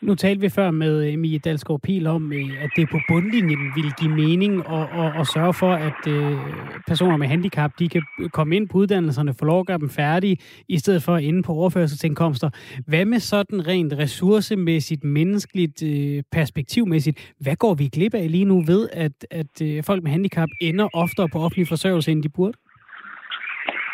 Nu 0.00 0.14
talte 0.14 0.40
vi 0.40 0.48
før 0.48 0.70
med 0.70 1.12
Emilie 1.12 1.38
Dalsgaard 1.38 1.80
Pil 1.80 2.06
om, 2.06 2.32
øh, 2.32 2.62
at 2.64 2.70
det 2.76 2.88
på 2.90 2.98
bundlinjen 3.08 3.72
ville 3.76 3.92
give 4.00 4.14
mening 4.14 4.54
at, 4.68 4.86
at, 5.02 5.20
at 5.20 5.26
sørge 5.26 5.54
for, 5.54 5.72
at 5.72 6.00
øh, 6.08 6.38
personer 6.86 7.16
med 7.16 7.26
handicap 7.26 7.70
de 7.78 7.88
kan 7.88 8.02
komme 8.32 8.56
ind 8.56 8.68
på 8.68 8.78
uddannelserne, 8.78 9.34
få 9.34 9.44
lov 9.44 9.60
at 9.60 9.66
gøre 9.66 9.78
dem 9.78 9.90
færdige, 9.90 10.36
i 10.68 10.78
stedet 10.78 11.02
for 11.02 11.16
inde 11.16 11.42
på 11.42 11.52
overførselsindkomster. 11.52 12.50
Hvad 12.86 13.04
med 13.04 13.18
sådan 13.18 13.66
rent 13.66 13.92
ressourcemæssigt, 13.92 15.04
menneskeligt, 15.04 15.82
øh, 15.82 16.22
perspektivmæssigt? 16.32 17.34
Hvad 17.40 17.56
går 17.56 17.74
vi 17.74 17.88
glip 17.88 18.14
af 18.14 18.30
lige 18.30 18.44
nu 18.44 18.60
ved, 18.60 18.88
at, 18.92 19.26
at 19.30 19.84
folk 19.84 20.02
med 20.02 20.10
handicap 20.10 20.48
ender 20.60 20.88
oftere 20.94 21.28
på 21.28 21.38
offentlig 21.38 21.68
forsørgelse, 21.68 22.12
end 22.12 22.22
de 22.22 22.28
burde? 22.28 22.58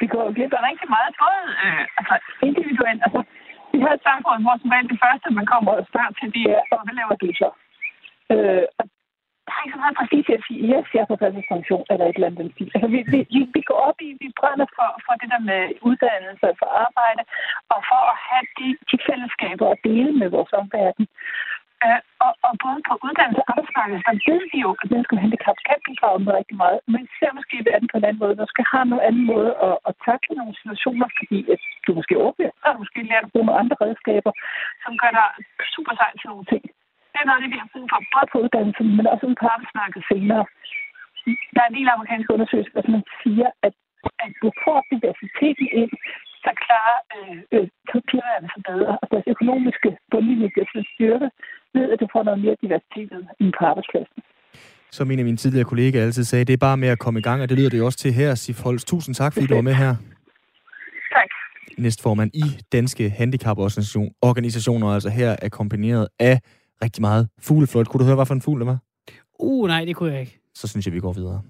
Vi 0.01 0.07
går 0.13 0.35
glip 0.37 0.53
af 0.59 0.63
rigtig 0.71 0.89
meget, 0.97 1.13
både 1.23 1.43
øh, 1.65 1.85
altså 1.99 2.15
individuelt. 2.49 3.01
Altså, 3.07 3.21
vi 3.73 3.79
havde 3.85 3.99
et 4.01 4.09
samfund, 4.11 4.41
hvor 4.45 4.57
som 4.59 4.89
det 4.93 4.99
første, 5.05 5.29
man 5.39 5.47
kommer 5.53 5.71
og 5.81 5.87
spørger 5.91 6.13
til, 6.19 6.29
det 6.37 6.45
er, 6.57 6.63
hvad 6.85 6.95
laver 7.01 7.17
du 7.23 7.29
så? 7.41 7.49
Øh, 8.33 8.65
og 8.79 8.85
der 9.47 9.53
er 9.57 9.65
ikke 9.65 9.77
så 9.77 9.83
meget 9.85 10.01
præcis 10.01 10.27
at 10.37 10.47
sige, 10.47 10.61
yes, 10.73 10.87
jeg 10.95 11.03
er 11.03 11.11
på 11.11 11.17
pension 11.53 11.85
eller 11.93 12.07
et 12.07 12.17
eller 12.17 12.31
andet. 12.31 12.49
Altså, 12.75 12.89
vi, 12.95 13.01
vi, 13.15 13.21
vi 13.57 13.63
går 13.71 13.79
op 13.89 13.99
i, 14.09 14.11
vi 14.23 14.29
brænder 14.41 14.69
for, 14.77 14.89
for 15.05 15.15
det 15.21 15.29
der 15.33 15.43
med 15.51 15.63
uddannelse, 15.89 16.47
for 16.61 16.69
arbejde, 16.87 17.23
og 17.73 17.79
for 17.91 18.03
at 18.13 18.17
have 18.29 18.47
de, 18.59 18.69
de 18.91 18.97
fællesskaber 19.09 19.67
at 19.71 19.83
dele 19.89 20.13
med 20.21 20.29
vores 20.37 20.53
omverden. 20.61 21.05
Uh, 21.87 22.01
og, 22.27 22.33
og 22.47 22.53
både 22.65 22.79
på 22.89 22.95
uddannelse 23.07 23.43
og 23.43 23.49
arbejdsmarked, 23.53 23.99
så 24.07 24.13
ved 24.29 24.43
vi 24.53 24.59
jo, 24.65 24.71
at 24.83 24.91
mennesker 24.93 25.15
med 25.15 25.25
handicap 25.25 25.59
kan 25.69 25.79
bidrage 25.87 26.19
med 26.25 26.33
rigtig 26.41 26.57
meget. 26.63 26.79
Men 26.93 27.03
ser 27.19 27.33
måske 27.39 27.57
verden 27.69 27.89
på 27.91 27.97
en 27.99 28.07
anden 28.09 28.23
måde. 28.23 28.41
Du 28.43 28.47
skal 28.53 28.67
have 28.73 28.85
en 28.87 29.07
anden 29.09 29.27
måde 29.33 29.51
at, 29.67 29.77
at 29.89 29.95
takle 30.09 30.33
nogle 30.41 30.55
situationer, 30.61 31.09
fordi 31.19 31.39
at 31.55 31.61
du 31.85 31.91
måske 31.99 32.15
åbner, 32.27 32.51
og 32.65 32.69
du 32.73 32.79
måske 32.83 33.01
lærer 33.09 33.25
at 33.25 33.33
bruge 33.33 33.47
nogle 33.47 33.61
andre 33.63 33.77
redskaber, 33.85 34.33
som 34.85 34.93
gør 35.03 35.13
dig 35.19 35.29
super 35.75 35.95
sej 36.01 36.11
til 36.21 36.29
nogle 36.33 36.47
ting. 36.53 36.63
Det 37.13 37.19
er 37.21 37.27
noget 37.27 37.39
af 37.39 37.43
det, 37.45 37.53
vi 37.55 37.63
har 37.63 37.71
brug 37.73 37.87
for, 37.93 38.01
både 38.15 38.29
på 38.33 38.39
uddannelsen, 38.45 38.89
men 38.97 39.07
også 39.13 39.27
på 39.43 39.47
arbejdsmarkedet 39.55 40.09
senere. 40.11 40.45
Der 41.55 41.61
er 41.63 41.69
en 41.71 41.79
del 41.79 41.89
amerikanske 41.95 42.35
undersøgelser, 42.37 42.81
som 42.87 43.03
siger, 43.23 43.49
at 43.67 43.75
at 44.25 44.33
du 44.43 44.49
får 44.65 44.79
diversiteten 44.91 45.67
ind, 45.81 45.93
så 46.45 46.51
klarer 46.65 46.99
øh, 47.17 47.37
øh, 47.55 47.67
klimaerne 48.11 48.49
sig 48.55 48.63
bedre, 48.71 48.93
og 49.03 49.07
deres 49.13 49.27
økonomiske 49.35 49.91
bundlinje 50.11 50.49
bliver 50.55 50.85
styrket 50.95 51.31
ved, 51.75 51.87
at 51.93 52.01
du 52.01 52.07
får 52.15 52.23
noget 52.23 52.41
mere 52.45 52.57
diversitet 52.63 53.11
ind 53.41 53.53
på 53.59 53.65
arbejdspladsen. 53.71 54.23
Som 54.93 55.11
en 55.11 55.19
af 55.19 55.25
mine 55.25 55.37
tidligere 55.37 55.65
kollegaer 55.65 56.05
altid 56.05 56.25
sagde, 56.25 56.45
det 56.45 56.53
er 56.53 56.57
bare 56.57 56.77
med 56.77 56.89
at 56.89 56.99
komme 56.99 57.21
i 57.21 57.23
gang, 57.23 57.43
og 57.43 57.49
det 57.49 57.59
lyder 57.59 57.71
det 57.71 57.79
jo 57.79 57.87
også 57.87 57.99
til 57.99 58.13
her, 58.13 58.35
Sif 58.35 58.63
Holst. 58.63 58.89
Tusind 58.89 59.15
tak, 59.15 59.33
fordi 59.33 59.47
du 59.47 59.55
var 59.55 59.63
med 59.63 59.75
her. 59.75 59.95
Tak. 61.15 61.29
Næstformand 61.79 62.31
i 62.35 62.43
Danske 62.73 63.11
Handicaporganisationer, 63.11 64.89
altså 64.89 65.09
her 65.09 65.37
er 65.43 65.49
kombineret 65.49 66.09
af 66.19 66.41
rigtig 66.83 67.01
meget 67.01 67.29
fugleflot. 67.41 67.89
Kunne 67.89 67.99
du 67.99 68.05
høre, 68.05 68.15
hvad 68.15 68.27
for 68.27 68.35
en 68.35 68.43
fugl 68.43 68.61
det 68.61 68.67
var? 68.67 68.79
Uh, 69.39 69.69
nej, 69.69 69.85
det 69.85 69.97
kunne 69.97 70.13
jeg 70.13 70.21
ikke. 70.21 70.39
Så 70.55 70.69
synes 70.69 70.87
jeg, 70.87 70.95
vi 70.95 71.01
går 71.01 71.13
videre. 71.13 71.43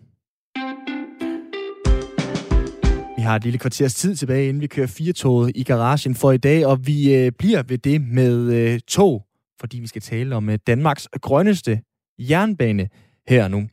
Vi 3.16 3.22
har 3.22 3.36
et 3.36 3.44
lille 3.44 3.58
kvarters 3.58 3.94
tid 3.94 4.16
tilbage, 4.16 4.48
inden 4.48 4.60
vi 4.60 4.66
kører 4.66 4.86
fire 4.86 5.52
i 5.54 5.64
garagen 5.64 6.14
for 6.14 6.32
i 6.32 6.36
dag, 6.36 6.66
og 6.66 6.86
vi 6.86 7.14
øh, 7.14 7.32
bliver 7.38 7.62
ved 7.62 7.78
det 7.78 8.00
med 8.00 8.52
øh, 8.52 8.80
tog, 8.88 9.26
fordi 9.61 9.80
vi 9.80 9.86
skal 9.86 10.02
tale 10.02 10.36
om 10.36 10.48
øh, 10.48 10.58
Danmarks 10.66 11.08
grønneste 11.20 11.80
jernbane 12.18 12.88
her 13.28 13.48
nu. 13.48 13.68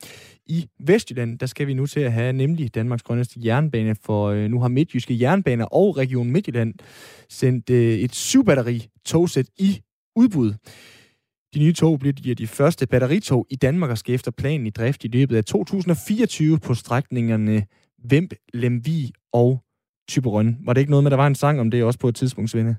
I 0.45 0.67
Vestjylland, 0.79 1.39
der 1.39 1.45
skal 1.45 1.67
vi 1.67 1.73
nu 1.73 1.85
til 1.85 1.99
at 1.99 2.13
have 2.13 2.33
nemlig 2.33 2.75
Danmarks 2.75 3.03
grønneste 3.03 3.39
jernbane, 3.45 3.95
for 3.95 4.27
øh, 4.27 4.49
nu 4.49 4.59
har 4.59 4.67
Midtjyske 4.67 5.21
Jernbaner 5.21 5.65
og 5.65 5.97
Region 5.97 6.31
Midtjylland 6.31 6.73
sendt 7.29 7.69
øh, 7.69 7.97
et 7.99 8.15
syvbatteri 8.15 8.87
togsæt 9.05 9.45
i 9.57 9.81
udbud. 10.15 10.53
De 11.53 11.59
nye 11.59 11.73
tog 11.73 11.99
bliver 11.99 12.35
de, 12.35 12.47
første 12.47 12.87
batteritog 12.87 13.47
i 13.49 13.55
Danmark 13.55 13.89
og 13.89 13.97
skal 13.97 14.15
efter 14.15 14.31
planen 14.31 14.67
i 14.67 14.69
drift 14.69 15.03
i 15.03 15.07
løbet 15.07 15.37
af 15.37 15.45
2024 15.45 16.59
på 16.59 16.73
strækningerne 16.73 17.65
Vemp, 18.03 18.33
Lemvi 18.53 19.11
og 19.33 19.63
Typerøn. 20.07 20.57
Var 20.65 20.73
det 20.73 20.81
ikke 20.81 20.91
noget 20.91 21.03
med, 21.03 21.11
at 21.11 21.11
der 21.11 21.17
var 21.23 21.27
en 21.27 21.35
sang 21.35 21.59
om 21.59 21.71
det 21.71 21.83
også 21.83 21.99
på 21.99 22.07
et 22.07 22.15
tidspunkt, 22.15 22.51
Svende? 22.51 22.75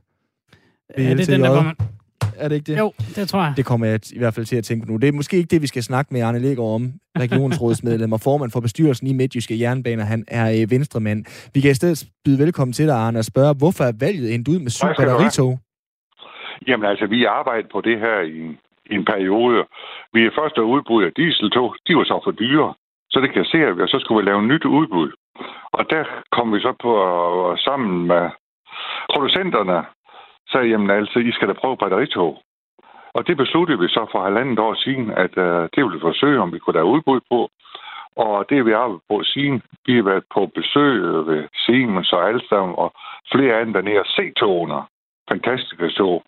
Ja, 0.99 1.03
det 1.03 1.21
er 1.21 1.27
den, 1.27 1.41
der 1.41 1.49
var 1.49 1.63
man... 1.63 1.75
Er 2.39 2.49
det 2.49 2.57
ikke 2.57 2.73
det? 2.73 2.79
Jo, 2.79 2.93
det 3.17 3.29
tror 3.29 3.43
jeg. 3.43 3.53
Det 3.57 3.67
kommer 3.67 3.87
jeg 3.87 4.01
i 4.17 4.19
hvert 4.19 4.35
fald 4.35 4.47
til 4.47 4.57
at 4.57 4.65
tænke 4.65 4.87
på 4.87 4.93
nu. 4.93 4.99
Det 4.99 5.09
er 5.09 5.13
måske 5.13 5.37
ikke 5.37 5.51
det, 5.55 5.63
vi 5.63 5.67
skal 5.67 5.83
snakke 5.83 6.15
med 6.15 6.21
Arne 6.21 6.39
Lægaard 6.39 6.75
om, 6.75 6.93
regionsrådsmedlem 7.25 8.13
og 8.13 8.21
formand 8.21 8.51
for 8.51 8.61
bestyrelsen 8.61 9.07
i 9.07 9.13
Midtjyske 9.13 9.61
Jernbaner. 9.61 10.05
Han 10.05 10.25
er 10.29 10.47
øh, 10.57 10.71
venstremand. 10.71 11.51
Vi 11.55 11.61
kan 11.61 11.71
i 11.71 11.75
stedet 11.75 12.05
byde 12.25 12.39
velkommen 12.45 12.73
til 12.73 12.87
dig, 12.87 12.97
Arne, 12.97 13.19
og 13.19 13.25
spørge, 13.25 13.55
hvorfor 13.63 13.85
er 13.85 13.95
valget 14.01 14.35
endt 14.35 14.49
ud 14.49 14.59
med 14.65 14.71
syv 14.71 14.89
batteritog? 14.99 15.59
Jamen 16.67 16.87
altså, 16.93 17.07
vi 17.07 17.25
arbejder 17.25 17.69
på 17.73 17.81
det 17.81 17.97
her 18.05 18.19
i, 18.21 18.43
i 18.91 18.95
en 19.01 19.05
periode. 19.05 19.59
Vi 20.15 20.21
er 20.27 20.37
først 20.39 20.59
udbud 20.59 21.05
af 21.05 21.13
dieseltog. 21.17 21.69
De 21.87 21.97
var 21.97 22.05
så 22.05 22.21
for 22.25 22.31
dyre. 22.31 22.75
Så 23.11 23.21
det 23.21 23.31
kasserer 23.39 23.73
vi, 23.73 23.83
og 23.83 23.89
så 23.89 23.99
skulle 24.01 24.19
vi 24.21 24.31
lave 24.31 24.43
nyt 24.53 24.65
udbud. 24.65 25.11
Og 25.73 25.83
der 25.91 26.05
kom 26.33 26.55
vi 26.55 26.61
så 26.61 26.73
på 26.85 26.93
sammen 27.67 28.07
med 28.07 28.25
producenterne, 29.13 29.79
sagde, 30.53 30.69
jamen 30.69 30.91
altså, 30.91 31.19
I 31.19 31.33
skal 31.33 31.49
da 31.49 31.53
prøve 31.53 31.77
batteritog. 31.77 32.43
Og 33.15 33.27
det 33.27 33.37
besluttede 33.37 33.79
vi 33.79 33.89
så 33.89 34.07
for 34.13 34.23
halvandet 34.23 34.59
år 34.59 34.75
siden, 34.75 35.11
at 35.11 35.39
øh, 35.39 35.69
det 35.75 35.85
ville 35.85 35.95
vi 35.95 36.01
forsøge, 36.01 36.41
om 36.41 36.53
vi 36.53 36.59
kunne 36.59 36.75
lave 36.75 36.93
udbud 36.95 37.21
på. 37.31 37.51
Og 38.17 38.47
det 38.49 38.67
vi 38.67 38.73
arbejdet 38.73 39.03
på 39.09 39.23
siden. 39.23 39.63
Vi 39.87 39.97
har 39.97 40.03
været 40.03 40.25
på 40.35 40.47
besøg 40.55 41.03
ved 41.03 41.49
Siemens 41.55 42.13
og 42.13 42.29
Alstom 42.29 42.75
og 42.75 42.93
flere 43.33 43.61
andre 43.61 43.83
dernede 43.83 44.01
og 44.01 44.07
se 44.07 44.33
togene. 44.33 44.83
Fantastiske 45.29 45.89
tog. 45.91 46.25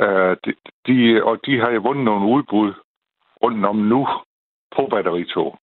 Øh, 0.00 0.36
de, 0.44 0.54
de, 0.86 1.24
og 1.24 1.46
de 1.46 1.60
har 1.60 1.70
jo 1.70 1.80
vundet 1.80 2.04
nogle 2.04 2.26
udbud 2.36 2.72
rundt 3.42 3.66
om 3.66 3.76
nu 3.76 4.08
på 4.76 4.88
batteritog. 4.90 5.58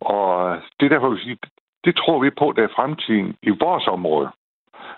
Og 0.00 0.58
det 0.80 0.86
er 0.86 0.90
derfor, 0.90 1.10
vi 1.10 1.20
siger, 1.20 1.36
det 1.84 1.96
tror 1.96 2.18
vi 2.18 2.30
på, 2.30 2.52
det 2.56 2.64
er 2.64 2.76
fremtiden 2.76 3.36
i 3.42 3.50
vores 3.50 3.86
område. 3.86 4.30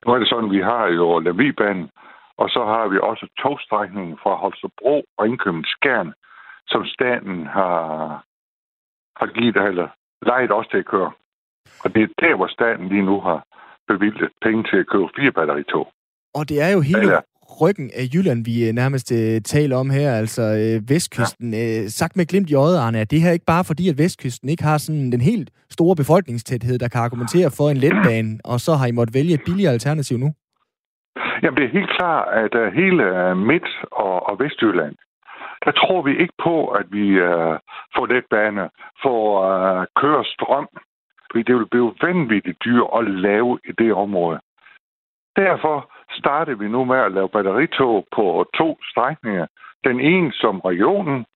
Nu 0.06 0.12
er 0.12 0.18
det 0.18 0.28
sådan, 0.28 0.50
vi 0.50 0.60
har 0.60 0.86
jo 0.86 1.18
Lemvibanen, 1.18 1.90
og 2.36 2.48
så 2.48 2.64
har 2.64 2.88
vi 2.88 2.98
også 2.98 3.26
togstrækningen 3.42 4.18
fra 4.22 4.34
Holstebro 4.34 5.04
og 5.18 5.28
Indkøbing 5.28 5.66
Skjern, 5.66 6.12
som 6.66 6.84
staten 6.84 7.46
har, 7.46 7.78
har 9.16 9.26
givet 9.26 9.56
eller 9.56 9.88
lejet 10.22 10.52
os 10.52 10.66
til 10.68 10.78
at 10.78 10.86
køre. 10.86 11.12
Og 11.84 11.94
det 11.94 12.02
er 12.02 12.26
der, 12.26 12.34
hvor 12.36 12.46
staten 12.46 12.88
lige 12.88 13.02
nu 13.10 13.20
har 13.20 13.44
bevilget 13.88 14.30
penge 14.42 14.64
til 14.70 14.76
at 14.76 14.88
købe 14.92 15.08
fire 15.16 15.32
batteritog. 15.32 15.86
Og 16.34 16.48
det 16.48 16.62
er 16.62 16.70
jo 16.76 16.80
hele, 16.80 17.22
ryggen 17.60 17.90
af 18.00 18.04
Jylland, 18.14 18.44
vi 18.44 18.54
øh, 18.68 18.72
nærmest 18.82 19.12
uh, 19.12 19.36
taler 19.54 19.76
om 19.76 19.90
her, 19.90 20.10
altså 20.22 20.42
uh, 20.42 20.90
Vestkysten. 20.90 21.54
Ja. 21.54 21.80
Uh, 21.80 21.86
sagt 22.00 22.16
med 22.16 22.26
glimt 22.26 22.50
i 22.50 22.54
øjet, 22.54 22.78
Arne, 22.78 22.98
er 22.98 23.04
det 23.04 23.20
her 23.20 23.32
ikke 23.32 23.52
bare 23.54 23.64
fordi, 23.64 23.88
at 23.88 23.98
Vestkysten 23.98 24.48
ikke 24.48 24.64
har 24.70 24.78
sådan 24.78 25.12
den 25.12 25.20
helt 25.20 25.50
store 25.70 25.96
befolkningstæthed, 25.96 26.78
der 26.78 26.88
kan 26.88 27.00
argumentere 27.00 27.50
for 27.58 27.66
en 27.70 27.76
letbane, 27.76 28.38
og 28.44 28.60
så 28.60 28.72
har 28.72 28.86
I 28.86 28.96
måttet 28.98 29.14
vælge 29.14 29.34
et 29.34 29.46
billigere 29.46 29.72
alternativ 29.72 30.16
nu? 30.18 30.28
Jamen, 31.42 31.56
det 31.56 31.64
er 31.64 31.78
helt 31.78 31.92
klart, 31.98 32.26
at 32.44 32.52
uh, 32.60 32.66
hele 32.80 33.04
Midt- 33.34 33.84
og, 33.92 34.16
og 34.28 34.34
Vestjylland, 34.42 34.94
der 35.64 35.72
tror 35.72 36.02
vi 36.02 36.12
ikke 36.22 36.36
på, 36.48 36.56
at 36.68 36.86
vi 36.90 37.06
uh, 37.30 37.56
får 37.94 38.06
letbane, 38.12 38.64
for 39.02 39.20
uh, 39.48 39.84
køre 40.00 40.24
strøm, 40.34 40.68
fordi 41.30 41.42
det 41.48 41.54
vil 41.56 41.72
blive 41.74 41.94
vanvittigt 42.02 42.58
dyrt 42.64 42.88
at 42.98 43.04
lave 43.28 43.58
i 43.68 43.72
det 43.82 43.92
område. 44.04 44.38
Derfor 45.36 45.76
starter 46.18 46.54
vi 46.54 46.68
nu 46.68 46.84
med 46.84 46.96
at 46.96 47.12
lave 47.12 47.28
batteritog 47.28 48.06
på 48.16 48.46
to 48.54 48.78
strækninger. 48.90 49.46
Den 49.84 50.00
ene 50.00 50.32
som 50.32 50.60
regionen 50.60 51.26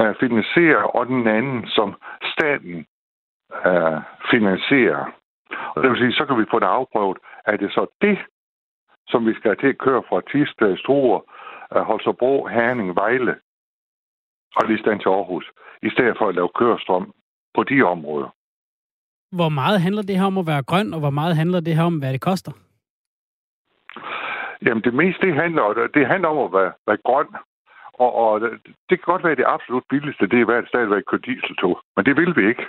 øh, 0.00 0.14
finansierer, 0.20 0.82
og 0.82 1.06
den 1.06 1.26
anden 1.26 1.66
som 1.66 1.94
staten 2.32 2.86
øh, 3.66 3.98
finansierer. 4.30 5.04
Og 5.74 5.82
det 5.82 5.90
vil 5.90 5.98
sige, 5.98 6.12
så 6.12 6.24
kan 6.26 6.38
vi 6.38 6.50
få 6.50 6.58
det 6.58 6.66
afprøvet. 6.66 7.18
Er 7.46 7.56
det 7.56 7.70
så 7.72 7.86
det, 8.00 8.18
som 9.08 9.26
vi 9.26 9.34
skal 9.34 9.56
til 9.56 9.66
at 9.66 9.78
køre 9.78 10.02
fra 10.08 10.20
Tisdag, 10.30 10.78
Struer, 10.78 11.20
øh, 11.76 11.82
Holstebro, 11.82 12.46
Herning, 12.46 12.96
Vejle 12.96 13.34
og 14.56 14.68
lige 14.68 14.78
stand 14.78 15.00
til 15.00 15.08
Aarhus, 15.08 15.46
i 15.82 15.90
stedet 15.90 16.14
for 16.18 16.28
at 16.28 16.34
lave 16.34 16.48
kørestrøm 16.58 17.12
på 17.54 17.62
de 17.62 17.82
områder. 17.82 18.28
Hvor 19.32 19.48
meget 19.48 19.80
handler 19.80 20.02
det 20.02 20.18
her 20.18 20.26
om 20.26 20.38
at 20.38 20.46
være 20.46 20.62
grøn, 20.62 20.94
og 20.94 21.00
hvor 21.00 21.10
meget 21.10 21.36
handler 21.36 21.60
det 21.60 21.76
her 21.76 21.82
om, 21.82 21.98
hvad 21.98 22.12
det 22.12 22.20
koster? 22.20 22.52
Jamen 24.62 24.82
det 24.82 24.94
meste, 24.94 25.26
det 25.26 25.34
handler, 25.34 25.88
det 25.94 26.06
handler 26.06 26.28
om 26.28 26.38
at 26.38 26.52
være, 26.52 26.72
være 26.86 26.98
grøn. 27.04 27.26
Og, 27.92 28.14
og 28.14 28.40
det 28.88 28.96
kan 28.98 29.12
godt 29.12 29.22
være, 29.22 29.32
at 29.32 29.38
det 29.38 29.54
absolut 29.54 29.84
billigste, 29.88 30.26
det 30.26 30.40
er 30.40 30.58
at 30.58 30.68
stadigvæk 30.68 31.02
køre 31.06 31.20
dieseltog. 31.20 31.80
Men 31.96 32.04
det 32.04 32.16
vil 32.16 32.36
vi 32.36 32.48
ikke. 32.48 32.66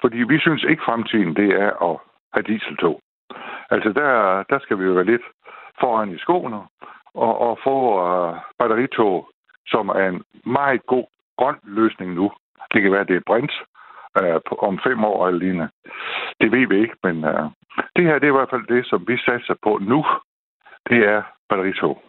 Fordi 0.00 0.18
vi 0.18 0.38
synes 0.38 0.64
ikke, 0.64 0.82
fremtiden 0.84 1.36
det 1.36 1.48
er 1.60 1.70
at 1.90 1.98
have 2.34 2.42
dieseltog. 2.42 3.00
Altså 3.70 3.92
der, 3.92 4.42
der 4.50 4.58
skal 4.58 4.78
vi 4.78 4.84
jo 4.84 4.92
være 4.92 5.04
lidt 5.04 5.22
foran 5.80 6.10
i 6.10 6.18
skoene 6.18 6.56
og, 7.14 7.38
og 7.40 7.58
få 7.64 7.76
uh, 8.06 8.36
batteritog, 8.58 9.28
som 9.66 9.88
er 9.88 10.08
en 10.08 10.22
meget 10.44 10.86
god 10.86 11.06
grøn 11.38 11.56
løsning 11.64 12.14
nu. 12.14 12.32
Det 12.74 12.82
kan 12.82 12.92
være, 12.92 13.04
det 13.04 13.16
er 13.16 13.26
brint 13.26 13.52
uh, 14.20 14.68
om 14.68 14.78
fem 14.86 15.04
år 15.04 15.26
eller 15.26 15.40
lignende. 15.40 15.68
Det 16.40 16.52
ved 16.52 16.68
vi 16.68 16.80
ikke, 16.80 16.96
men 17.02 17.24
uh, 17.24 17.50
det 17.96 18.04
her 18.04 18.18
det 18.18 18.26
er 18.26 18.34
i 18.34 18.38
hvert 18.38 18.50
fald 18.50 18.66
det, 18.76 18.86
som 18.86 19.08
vi 19.08 19.16
satser 19.16 19.54
på 19.62 19.78
nu 19.82 20.04
det 20.90 21.00
er 21.14 21.22
batteritog. 21.48 22.02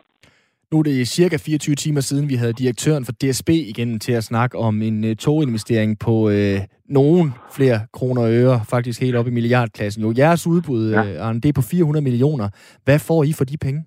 Nu 0.71 0.79
er 0.79 0.83
det 0.83 1.07
cirka 1.07 1.37
24 1.45 1.75
timer 1.75 2.01
siden, 2.01 2.29
vi 2.29 2.35
havde 2.41 2.59
direktøren 2.61 3.05
for 3.05 3.13
DSB 3.21 3.49
igen 3.49 3.99
til 3.99 4.13
at 4.19 4.23
snakke 4.23 4.57
om 4.57 4.81
en 4.81 4.97
uh, 5.03 5.13
toginvestering 5.25 5.91
på 6.05 6.13
uh, 6.37 6.59
nogen 6.99 7.27
flere 7.57 7.79
kroner 7.97 8.21
og 8.27 8.31
øre, 8.43 8.57
faktisk 8.73 8.97
helt 9.05 9.17
op 9.19 9.27
i 9.27 9.37
milliardklassen. 9.37 10.03
Jo, 10.05 10.09
jeres 10.17 10.47
udbud, 10.53 10.83
ja. 10.91 11.01
uh, 11.01 11.25
Arne, 11.25 11.41
det 11.41 11.49
er 11.49 11.59
på 11.61 11.67
400 11.71 12.03
millioner. 12.09 12.47
Hvad 12.85 12.99
får 13.07 13.19
I 13.29 13.31
for 13.39 13.45
de 13.51 13.57
penge? 13.65 13.81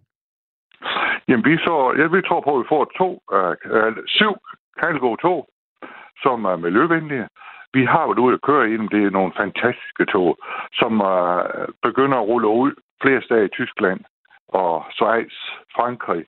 Jamen, 1.29 1.45
vi, 1.49 1.55
så, 1.67 1.75
ja, 1.99 2.05
vi 2.17 2.21
tror 2.29 2.41
på, 2.47 2.53
at 2.57 2.61
vi 2.63 2.73
får 2.75 2.85
to, 3.01 3.09
uh, 3.37 3.55
uh, 3.77 3.93
syv 4.19 4.35
Kajlgård 4.81 5.19
tog, 5.27 5.41
som 6.25 6.39
er 6.51 6.57
miljøvenlige. 6.67 7.27
Vi 7.77 7.83
har 7.93 8.05
jo 8.07 8.23
ude 8.25 8.39
at 8.39 8.47
køre 8.49 8.71
i 8.73 8.77
dem. 8.81 8.89
Det 8.95 9.01
er 9.05 9.17
nogle 9.19 9.33
fantastiske 9.43 10.05
tog, 10.15 10.31
som 10.81 10.93
uh, 11.13 11.43
begynder 11.87 12.17
at 12.19 12.29
rulle 12.31 12.49
ud 12.63 12.73
flere 13.03 13.23
steder 13.27 13.45
i 13.45 13.55
Tyskland 13.59 14.01
og 14.53 14.85
Schweiz, 14.91 15.35
Frankrig. 15.77 16.25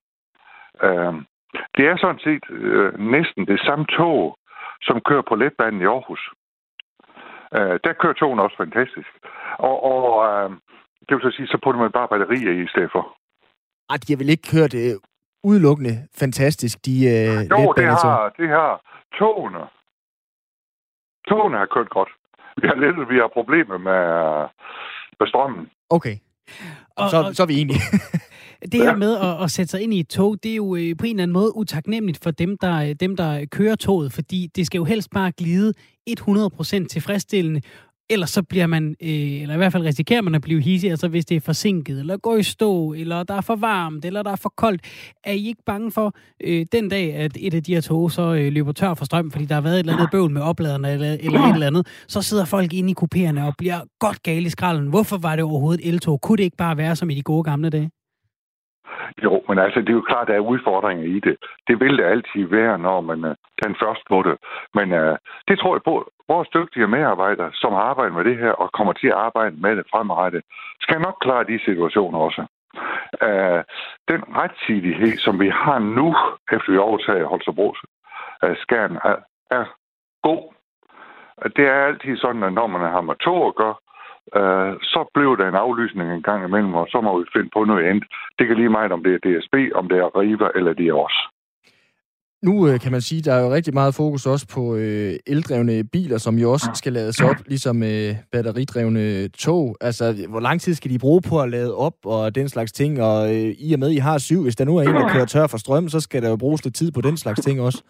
Øh, 0.83 1.13
det 1.75 1.83
er 1.91 1.97
sådan 1.97 2.23
set 2.27 2.45
øh, 2.49 2.99
næsten 2.99 3.47
det 3.47 3.59
samme 3.59 3.85
tog, 3.85 4.37
som 4.81 5.01
kører 5.07 5.25
på 5.29 5.35
letbanen 5.35 5.81
i 5.81 5.85
Aarhus. 5.85 6.23
Øh, 7.55 7.79
der 7.83 7.93
kører 8.01 8.13
togen 8.13 8.39
også 8.39 8.57
fantastisk. 8.57 9.11
Og, 9.59 9.75
og 9.93 10.07
øh, 10.27 10.49
det 11.05 11.11
vil 11.15 11.21
så 11.21 11.31
sige, 11.37 11.47
så 11.47 11.57
putter 11.63 11.81
man 11.81 11.91
bare 11.91 12.07
batterier 12.07 12.51
i 12.51 12.63
i 12.63 12.67
stedet 12.73 12.91
for. 12.91 13.03
Ej, 13.89 13.97
de 13.97 14.13
har 14.13 14.17
vel 14.17 14.29
ikke 14.29 14.49
kørt 14.55 14.73
øh, 14.73 14.93
udelukkende 15.43 15.95
fantastisk, 16.19 16.85
de 16.85 16.95
øh, 17.15 17.39
Jo, 17.51 17.73
det 17.77 17.85
har, 17.85 18.33
det 18.39 18.49
har 18.49 18.71
togene. 19.19 19.63
Togene 21.27 21.57
har 21.57 21.65
kørt 21.65 21.89
godt. 21.89 22.09
Vi 22.61 22.67
har 22.67 22.75
lidt, 22.75 23.09
vi 23.09 23.17
har 23.17 23.29
problemer 23.33 23.77
med, 23.77 24.03
med 25.19 25.27
strømmen. 25.27 25.69
Okay. 25.89 26.15
Og, 26.95 27.09
så, 27.09 27.17
og, 27.17 27.35
så 27.35 27.43
er 27.43 27.47
vi 27.47 27.61
enige. 27.61 27.79
det 28.71 28.81
her 28.81 28.95
med 28.95 29.17
at, 29.17 29.43
at 29.43 29.51
sætte 29.51 29.71
sig 29.71 29.81
ind 29.81 29.93
i 29.93 29.99
et 29.99 30.07
tog, 30.07 30.43
det 30.43 30.51
er 30.51 30.55
jo 30.55 30.75
øh, 30.75 30.97
på 30.97 31.05
en 31.05 31.09
eller 31.09 31.23
anden 31.23 31.33
måde 31.33 31.55
utaknemmeligt 31.55 32.23
for 32.23 32.31
dem 32.31 32.57
der, 32.57 32.93
dem, 32.93 33.15
der 33.15 33.45
kører 33.45 33.75
toget, 33.75 34.13
fordi 34.13 34.49
det 34.55 34.65
skal 34.65 34.77
jo 34.77 34.83
helst 34.83 35.09
bare 35.09 35.31
glide 35.31 35.73
100% 36.09 36.87
tilfredsstillende, 36.87 37.61
ellers 38.09 38.29
så 38.29 38.43
bliver 38.49 38.67
man, 38.67 38.95
øh, 39.01 39.41
eller 39.41 39.53
i 39.53 39.57
hvert 39.57 39.71
fald 39.71 39.85
risikerer 39.85 40.21
man 40.21 40.35
at 40.35 40.41
blive 40.41 40.61
hissig, 40.61 40.89
altså 40.89 41.07
hvis 41.07 41.25
det 41.25 41.37
er 41.37 41.41
forsinket, 41.45 41.99
eller 41.99 42.17
går 42.17 42.35
i 42.37 42.43
stå, 42.43 42.93
eller 42.93 43.23
der 43.23 43.35
er 43.37 43.41
for 43.41 43.55
varmt, 43.55 44.05
eller 44.05 44.23
der 44.23 44.31
er 44.31 44.41
for 44.43 44.53
koldt. 44.57 44.81
Er 45.23 45.31
I 45.31 45.47
ikke 45.47 45.63
bange 45.65 45.91
for 45.91 46.13
øh, 46.47 46.65
den 46.71 46.89
dag, 46.89 47.13
at 47.15 47.31
et 47.39 47.53
af 47.53 47.63
de 47.63 47.73
her 47.73 47.81
tog 47.81 48.11
så 48.11 48.21
øh, 48.21 48.53
løber 48.53 48.71
tør 48.71 48.93
for 48.93 49.05
strøm, 49.05 49.31
fordi 49.31 49.45
der 49.45 49.55
har 49.55 49.61
været 49.61 49.75
et 49.75 49.79
eller 49.79 49.93
andet 49.93 50.09
bøvl 50.11 50.31
med 50.31 50.41
opladerne, 50.41 50.91
eller, 50.91 51.11
eller 51.25 51.39
et 51.39 51.53
eller 51.53 51.67
andet, 51.67 52.03
så 52.07 52.21
sidder 52.21 52.45
folk 52.45 52.73
inde 52.73 52.91
i 52.91 52.99
kupéerne 53.01 53.41
og 53.47 53.53
bliver 53.57 53.79
godt 53.99 54.23
gale 54.23 54.45
i 54.45 54.49
skralden. 54.49 54.87
Hvorfor 54.89 55.17
var 55.17 55.35
det 55.35 55.45
overhovedet 55.45 55.81
et 55.81 55.93
eltog? 55.93 56.21
Kunne 56.21 56.37
det 56.37 56.43
ikke 56.43 56.57
bare 56.57 56.77
være 56.77 56.95
som 56.95 57.09
i 57.09 57.13
de 57.13 57.21
gode 57.21 57.43
gamle 57.43 57.69
dage? 57.69 57.89
Jo, 59.23 59.33
men 59.47 59.57
altså, 59.59 59.79
det 59.79 59.89
er 59.89 59.99
jo 60.01 60.09
klart, 60.11 60.27
der 60.27 60.35
er 60.35 60.49
udfordringer 60.53 61.05
i 61.15 61.19
det. 61.27 61.35
Det 61.67 61.79
vil 61.79 61.97
det 61.97 62.05
altid 62.13 62.43
være, 62.57 62.77
når 62.77 63.01
man 63.01 63.19
uh, 63.29 63.35
den 63.63 63.75
først 63.83 64.03
på 64.09 64.17
det. 64.27 64.35
Men 64.77 64.87
uh, 65.01 65.15
det 65.47 65.55
tror 65.59 65.75
jeg 65.75 65.83
på, 65.89 65.95
vores 66.27 66.49
dygtige 66.49 66.87
medarbejdere, 66.87 67.51
som 67.53 67.73
har 67.73 67.83
arbejdet 67.91 68.13
med 68.15 68.23
det 68.23 68.37
her 68.37 68.51
og 68.51 68.71
kommer 68.71 68.93
til 68.93 69.07
at 69.07 69.21
arbejde 69.27 69.55
med 69.55 69.75
det 69.75 69.85
fremadrettet, 69.91 70.43
skal 70.81 71.01
nok 71.01 71.17
klare 71.21 71.43
de 71.43 71.59
situationer 71.65 72.19
også. 72.19 72.45
Uh, 73.27 73.61
den 74.11 74.21
rettidighed, 74.39 75.17
som 75.17 75.39
vi 75.39 75.49
har 75.49 75.79
nu, 75.79 76.15
efter 76.53 76.71
vi 76.71 76.77
overtager 76.77 77.25
Holstebro 77.25 77.69
uh, 77.69 78.49
øh, 78.49 78.57
skærn, 78.57 78.95
er, 78.95 79.15
er 79.51 79.65
god. 80.23 80.53
Det 81.55 81.65
er 81.67 81.85
altid 81.85 82.17
sådan, 82.17 82.43
at 82.43 82.53
når 82.53 82.67
man 82.67 82.81
har 82.81 83.01
med 83.01 83.15
to 83.15 83.47
at 83.47 83.55
gøre, 83.55 83.75
øh, 84.39 84.73
så 84.81 85.09
blev 85.13 85.37
der 85.37 85.47
en 85.47 85.55
aflysning 85.65 86.11
en 86.11 86.21
gang 86.21 86.45
imellem, 86.45 86.73
og 86.73 86.87
så 86.89 87.01
må 87.01 87.19
vi 87.19 87.25
finde 87.33 87.49
på 87.53 87.63
noget 87.63 87.85
andet. 87.89 88.03
Det 88.39 88.47
kan 88.47 88.57
lige 88.57 88.75
meget, 88.77 88.91
om 88.91 89.03
det 89.03 89.13
er 89.13 89.23
DSB, 89.25 89.55
om 89.75 89.89
det 89.89 89.97
er 89.97 90.17
Riva, 90.19 90.49
eller 90.55 90.73
det 90.73 90.87
er 90.87 90.93
os. 90.93 91.17
Nu 92.47 92.67
øh, 92.67 92.79
kan 92.79 92.91
man 92.91 93.01
sige, 93.01 93.21
der 93.21 93.33
er 93.33 93.41
jo 93.45 93.53
rigtig 93.57 93.73
meget 93.73 93.95
fokus 93.95 94.25
også 94.25 94.45
på 94.55 94.61
øh, 94.75 95.13
eldrevne 95.33 95.83
biler, 95.93 96.17
som 96.17 96.35
jo 96.35 96.51
også 96.51 96.69
skal 96.73 96.93
lades 96.93 97.21
op, 97.29 97.39
ligesom 97.47 97.83
øh, 97.83 98.11
batteridrevne 98.31 99.27
tog. 99.27 99.77
Altså, 99.81 100.05
hvor 100.29 100.39
lang 100.39 100.61
tid 100.61 100.73
skal 100.73 100.91
de 100.91 101.03
bruge 101.05 101.21
på 101.29 101.35
at 101.41 101.49
lade 101.49 101.75
op 101.77 101.97
og 102.05 102.35
den 102.35 102.49
slags 102.49 102.71
ting? 102.71 103.01
Og 103.01 103.19
øh, 103.35 103.49
i 103.65 103.73
og 103.73 103.79
med, 103.79 103.89
at 103.89 103.97
I 103.97 104.01
har 104.09 104.17
syv, 104.17 104.41
hvis 104.43 104.55
der 104.55 104.65
nu 104.65 104.77
er 104.77 104.81
en, 104.81 104.95
der 104.95 105.13
kører 105.13 105.25
tør 105.25 105.47
for 105.47 105.57
strøm, 105.57 105.89
så 105.89 105.99
skal 105.99 106.21
der 106.23 106.29
jo 106.29 106.37
bruges 106.43 106.63
lidt 106.63 106.75
tid 106.75 106.91
på 106.91 107.01
den 107.01 107.17
slags 107.17 107.39
ting 107.39 107.61
også. 107.61 107.83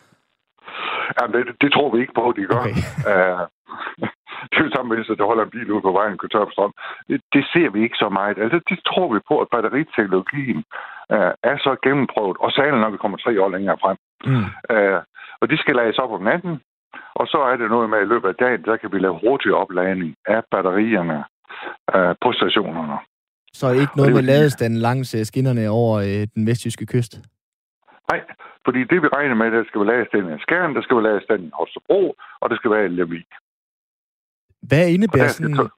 Ja, 1.18 1.24
det, 1.34 1.42
det 1.62 1.70
tror 1.74 1.96
vi 1.96 2.02
ikke 2.02 2.18
på, 2.22 2.34
de 2.38 2.46
gør. 2.52 2.60
Okay. 2.60 2.76
Uh, 3.12 3.42
det 4.50 4.58
er 4.60 4.66
jo 4.66 4.76
samme 4.76 4.90
med, 4.90 4.98
at 5.14 5.20
der 5.22 5.32
holder 5.32 5.46
en 5.46 5.56
bil 5.56 5.72
ude 5.72 5.88
på 5.88 5.94
vejen 6.00 6.14
og 6.14 6.20
kører 6.20 6.34
tør 6.34 6.54
strøm. 6.56 6.74
Det, 7.10 7.22
det 7.36 7.44
ser 7.54 7.70
vi 7.74 7.80
ikke 7.86 8.02
så 8.04 8.10
meget. 8.20 8.38
Altså, 8.44 8.60
det 8.70 8.80
tror 8.90 9.08
vi 9.14 9.20
på, 9.30 9.36
at 9.44 9.52
batteriteknologien 9.54 10.64
uh, 11.16 11.32
er 11.52 11.58
så 11.66 11.72
gennemprøvet, 11.84 12.38
og 12.40 12.52
særligt 12.52 12.82
når 12.82 12.90
vi 12.90 12.98
kommer 12.98 13.18
tre 13.18 13.42
år 13.44 13.50
længere 13.50 13.78
frem. 13.84 13.98
Mm. 14.26 14.46
Uh, 14.74 15.00
og 15.42 15.50
de 15.52 15.58
skal 15.58 15.76
lades 15.76 15.98
op 15.98 16.12
om 16.12 16.24
natten, 16.32 16.62
og 17.20 17.28
så 17.28 17.38
er 17.52 17.56
det 17.58 17.70
noget 17.70 17.90
med, 17.90 17.98
at 17.98 18.06
i 18.06 18.12
løbet 18.14 18.28
af 18.28 18.36
dagen, 18.36 18.64
der 18.66 18.78
kan 18.78 18.92
vi 18.94 19.00
lave 19.00 19.20
hurtig 19.24 19.54
opladning 19.54 20.16
af 20.28 20.42
batterierne 20.52 21.20
uh, 21.96 22.14
på 22.24 22.30
stationerne. 22.40 22.98
Så 23.54 23.72
ikke 23.72 23.98
noget 23.98 24.14
med 24.14 24.22
ladestanden 24.22 24.80
langs 24.80 25.16
skinnerne 25.28 25.70
over 25.70 25.96
øh, 26.00 26.28
den 26.36 26.48
vestjyske 26.48 26.86
kyst? 26.86 27.14
Nej, 28.12 28.22
fordi 28.66 28.80
det 28.92 29.02
vi 29.04 29.08
regner 29.08 29.36
med, 29.36 29.52
der 29.52 29.64
skal 29.68 29.82
være 29.82 29.92
ladestanden 29.94 30.38
i 30.38 30.42
Skærn, 30.42 30.76
der 30.76 30.82
skal 30.82 30.96
være 30.98 31.04
ladestanden 31.04 31.48
i 31.48 31.52
Holstebro, 31.54 32.16
og 32.42 32.50
det 32.50 32.58
skal 32.58 32.72
være 32.72 32.86
i 32.86 32.88
Lemvig. 32.88 33.26
Hvad 34.62 34.88
indebærer, 34.96 35.28
sådan, 35.28 35.70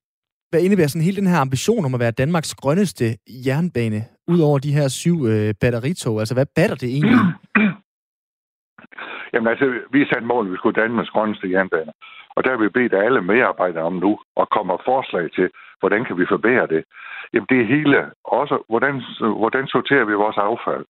hvad 0.55 0.63
indebærer 0.63 0.91
sådan 0.91 1.07
hele 1.09 1.21
den 1.21 1.33
her 1.33 1.41
ambition 1.47 1.85
om 1.85 1.93
at 1.93 2.03
være 2.05 2.19
Danmarks 2.23 2.53
grønneste 2.61 3.05
jernbane, 3.45 3.99
ud 4.33 4.39
over 4.47 4.57
de 4.65 4.75
her 4.77 4.87
syv 5.01 5.17
øh, 5.31 5.49
batteritog? 5.61 6.15
Altså, 6.19 6.35
hvad 6.37 6.47
batter 6.57 6.77
det 6.83 6.89
egentlig? 6.95 7.19
Jamen 9.33 9.49
altså, 9.53 9.65
vi 9.93 9.99
satte 9.99 10.13
sat 10.13 10.31
mål, 10.31 10.45
at 10.45 10.51
vi 10.51 10.57
skulle 10.57 10.81
Danmarks 10.81 11.09
grønneste 11.15 11.51
jernbane. 11.53 11.93
Og 12.35 12.39
der 12.43 12.49
har 12.51 12.59
vi 12.63 12.77
bedt 12.77 12.93
alle 12.93 13.21
medarbejdere 13.21 13.83
om 13.89 13.95
nu, 14.05 14.11
og 14.39 14.45
kommer 14.55 14.77
forslag 14.85 15.25
til, 15.37 15.47
hvordan 15.79 16.05
kan 16.05 16.17
vi 16.19 16.25
forbedre 16.33 16.67
det. 16.67 16.83
Jamen 17.33 17.47
det 17.51 17.57
er 17.61 17.71
hele, 17.75 17.97
også 18.23 18.55
hvordan, 18.69 18.95
hvordan 19.41 19.67
sorterer 19.67 20.05
vi 20.05 20.13
vores 20.23 20.37
affald? 20.37 20.85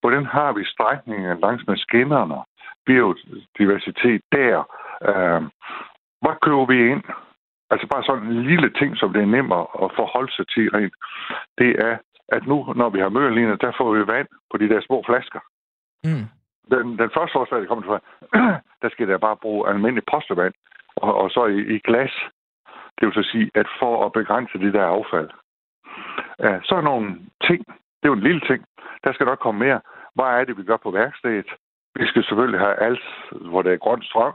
Hvordan 0.00 0.24
har 0.36 0.50
vi 0.52 0.62
strækningen 0.74 1.40
langs 1.44 1.62
med 1.68 1.76
skinnerne? 1.76 2.38
Biodiversitet 2.86 4.22
der. 4.32 4.56
Øh, 5.08 5.42
hvad 6.22 6.36
køber 6.42 6.66
vi 6.72 6.78
ind? 6.92 7.04
Altså 7.70 7.86
bare 7.86 8.04
sådan 8.04 8.26
en 8.26 8.42
lille 8.42 8.70
ting, 8.70 8.96
som 8.96 9.12
det 9.12 9.22
er 9.22 9.34
nemmere 9.36 9.66
at 9.84 9.90
forholde 9.96 10.32
sig 10.32 10.46
til 10.48 10.70
rent. 10.70 10.94
Det 11.58 11.70
er, 11.88 11.96
at 12.28 12.46
nu, 12.46 12.72
når 12.76 12.88
vi 12.88 13.00
har 13.00 13.08
mølliner, 13.08 13.56
der 13.56 13.72
får 13.78 13.94
vi 13.94 14.06
vand 14.06 14.28
på 14.50 14.56
de 14.56 14.68
der 14.68 14.80
små 14.80 15.02
flasker. 15.06 15.40
Mm. 16.04 16.26
Den, 16.70 16.98
den 16.98 17.10
første 17.14 17.32
forslag, 17.32 17.60
der 17.60 17.66
kommer 17.66 17.84
til, 17.84 17.92
der 18.82 18.88
skal 18.90 19.08
der 19.08 19.18
bare 19.18 19.36
bruge 19.36 19.68
almindelig 19.68 20.04
postevand, 20.12 20.54
og, 20.96 21.14
og 21.14 21.30
så 21.30 21.46
i, 21.46 21.60
i 21.76 21.78
glas. 21.78 22.14
Det 22.96 23.06
vil 23.06 23.14
så 23.14 23.28
sige, 23.32 23.50
at 23.54 23.66
for 23.78 24.06
at 24.06 24.12
begrænse 24.12 24.58
det 24.58 24.74
der 24.74 24.84
affald. 24.84 25.30
Ja, 26.38 26.60
så 26.64 26.74
er 26.74 26.80
nogle 26.80 27.08
ting, 27.46 27.60
det 27.66 28.04
er 28.04 28.12
jo 28.14 28.20
en 28.20 28.28
lille 28.28 28.40
ting, 28.40 28.64
der 29.04 29.12
skal 29.12 29.26
nok 29.26 29.38
komme 29.38 29.64
mere. 29.66 29.80
Hvad 30.14 30.24
er 30.24 30.44
det, 30.44 30.58
vi 30.58 30.64
gør 30.64 30.76
på 30.76 30.90
værkstedet? 30.90 31.46
Vi 31.94 32.06
skal 32.06 32.24
selvfølgelig 32.24 32.60
have 32.60 32.76
alt, 32.76 33.04
hvor 33.30 33.62
der 33.62 33.72
er 33.72 33.76
grøn 33.76 34.02
strøm. 34.02 34.34